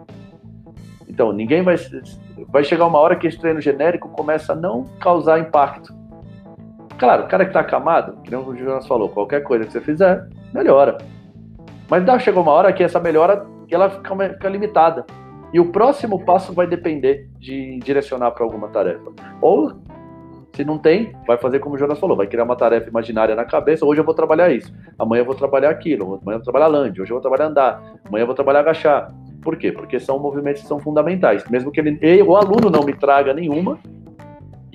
[1.07, 1.76] Então, ninguém vai.
[2.49, 5.94] Vai chegar uma hora que esse treino genérico começa a não causar impacto.
[6.98, 10.28] Claro, o cara que está acamado, que o Jonas falou, qualquer coisa que você fizer,
[10.53, 10.98] melhora.
[11.90, 15.06] Mas dá, chegou uma hora que essa melhora ela fica, fica limitada.
[15.53, 19.12] E o próximo passo vai depender de direcionar para alguma tarefa.
[19.41, 19.74] Ou
[20.56, 23.45] se não tem, vai fazer como o Jonas falou, vai criar uma tarefa imaginária na
[23.45, 23.86] cabeça.
[23.86, 27.02] Hoje eu vou trabalhar isso, amanhã eu vou trabalhar aquilo, amanhã eu vou trabalhar land,
[27.02, 29.14] hoje eu vou trabalhar andar, amanhã eu vou trabalhar agachar.
[29.41, 29.72] Por quê?
[29.72, 31.48] Porque são movimentos que são fundamentais.
[31.49, 33.77] Mesmo que ele, o aluno não me traga nenhuma,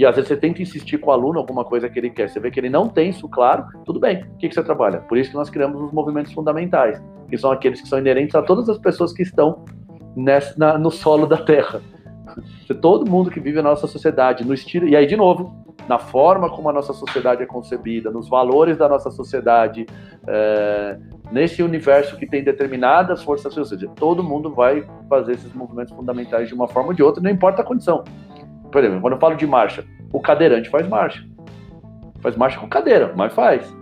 [0.00, 2.40] e às vezes você tenta insistir com o aluno alguma coisa que ele quer, você
[2.40, 4.22] vê que ele não tem isso claro, tudo bem.
[4.22, 5.00] O que, que você trabalha?
[5.00, 8.40] Por isso que nós criamos os movimentos fundamentais, que são aqueles que são inerentes a
[8.40, 9.62] todas as pessoas que estão
[10.16, 11.82] nessa, na, no solo da Terra.
[12.80, 14.88] Todo mundo que vive na nossa sociedade, no estilo.
[14.88, 18.88] E aí, de novo, na forma como a nossa sociedade é concebida, nos valores da
[18.88, 19.86] nossa sociedade,
[20.26, 20.98] é,
[21.32, 26.48] nesse universo que tem determinadas forças, ou seja, todo mundo vai fazer esses movimentos fundamentais
[26.48, 28.04] de uma forma ou de outra, não importa a condição.
[28.70, 31.24] Por exemplo, quando eu falo de marcha, o cadeirante faz marcha.
[32.20, 33.74] Faz marcha com cadeira, mas faz.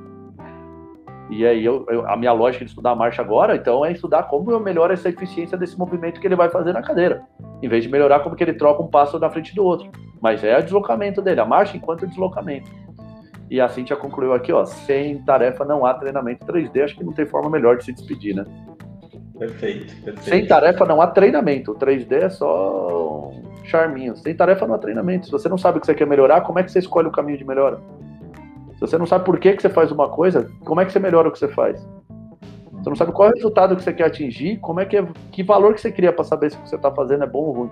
[1.31, 4.23] E aí eu, eu, a minha lógica de estudar a marcha agora, então, é estudar
[4.25, 7.23] como eu melhoro essa eficiência desse movimento que ele vai fazer na cadeira,
[7.63, 9.91] em vez de melhorar como que ele troca um passo na frente do outro.
[10.21, 12.71] Mas é o deslocamento dele, a marcha enquanto deslocamento.
[13.51, 17.13] E a Cintia concluiu aqui, ó, sem tarefa não há treinamento 3D, acho que não
[17.13, 18.45] tem forma melhor de se despedir, né?
[19.39, 20.23] Perfeito, perfeito.
[20.23, 24.17] Sem tarefa não há treinamento, o 3D é só um charminho.
[24.17, 25.27] Sem tarefa não há treinamento.
[25.27, 27.13] Se você não sabe o que você quer melhorar, como é que você escolhe o
[27.13, 27.79] caminho de melhora?
[28.75, 30.99] Se você não sabe por que, que você faz uma coisa, como é que você
[30.99, 31.87] melhora o que você faz?
[32.89, 35.07] Você não sabe qual é o resultado que você quer atingir, como é que é,
[35.31, 37.41] que valor que você cria para saber se o que você está fazendo é bom
[37.41, 37.71] ou ruim.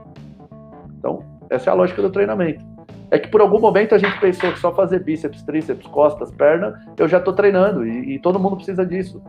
[0.99, 2.63] Então, essa é a lógica do treinamento.
[3.11, 6.85] É que por algum momento a gente pensou que só fazer bíceps, tríceps, costas, perna,
[6.99, 9.23] eu já estou treinando e, e, todo mundo precisa disso.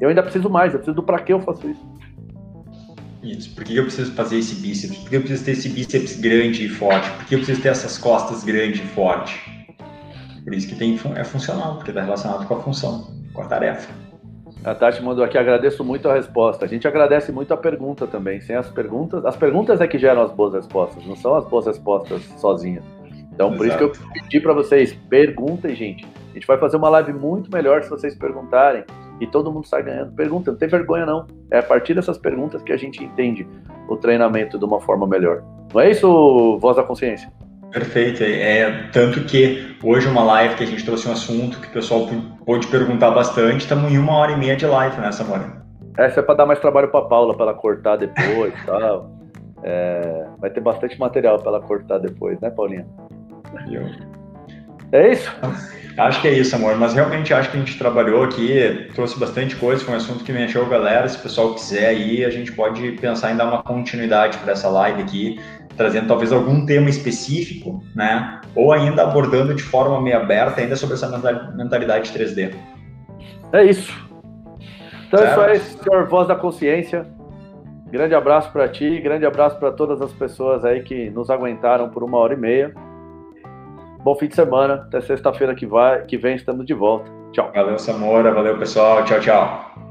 [0.00, 1.86] Eu ainda preciso mais, eu preciso do para que eu faço isso.
[3.22, 4.98] Isso, por que eu preciso fazer esse bíceps?
[4.98, 7.08] Por que eu preciso ter esse bíceps grande e forte?
[7.12, 9.38] Por que eu preciso ter essas costas grandes e fortes?
[10.42, 14.03] Por isso que tem, é funcional, porque está relacionado com a função, com a tarefa.
[14.64, 16.64] A Tati mandou aqui, agradeço muito a resposta.
[16.64, 18.40] A gente agradece muito a pergunta também.
[18.40, 21.66] Sem as perguntas, as perguntas é que geram as boas respostas, não são as boas
[21.66, 22.82] respostas sozinhas.
[23.30, 23.56] Então, Exato.
[23.58, 26.06] por isso que eu pedi para vocês, perguntem, gente.
[26.30, 28.84] A gente vai fazer uma live muito melhor se vocês perguntarem.
[29.20, 30.12] e todo mundo sai ganhando.
[30.12, 31.26] Pergunta, não tem vergonha não.
[31.48, 33.46] É a partir dessas perguntas que a gente entende
[33.88, 35.44] o treinamento de uma forma melhor.
[35.72, 37.30] Não é isso, voz da consciência?
[37.74, 38.22] Perfeito.
[38.22, 42.08] É, tanto que hoje uma live que a gente trouxe um assunto que o pessoal
[42.46, 45.60] pôde perguntar bastante, estamos em uma hora e meia de live, né, Samora?
[45.98, 49.10] Essa é para dar mais trabalho para Paula, para ela cortar depois e tal.
[49.64, 52.86] É, vai ter bastante material para ela cortar depois, né, Paulinha?
[53.68, 53.82] Eu.
[54.92, 55.32] É isso?
[55.96, 56.76] Acho que é isso, amor.
[56.76, 60.32] Mas realmente acho que a gente trabalhou aqui, trouxe bastante coisa, foi um assunto que
[60.32, 61.08] mexeu galera.
[61.08, 64.68] Se o pessoal quiser aí, a gente pode pensar em dar uma continuidade para essa
[64.68, 65.40] live aqui,
[65.76, 68.40] trazendo talvez algum tema específico, né?
[68.54, 71.08] Ou ainda abordando de forma meio aberta ainda sobre essa
[71.54, 72.54] mentalidade 3D.
[73.52, 73.92] É isso.
[75.06, 75.40] Então certo.
[75.42, 77.06] é isso aí, senhor Voz da Consciência.
[77.90, 82.02] Grande abraço para ti, grande abraço para todas as pessoas aí que nos aguentaram por
[82.02, 82.74] uma hora e meia.
[84.02, 84.74] Bom fim de semana.
[84.74, 87.10] Até sexta-feira que, vai, que vem estamos de volta.
[87.32, 87.50] Tchau.
[87.54, 88.32] Valeu, Samora.
[88.32, 89.04] Valeu, pessoal.
[89.04, 89.83] Tchau, tchau.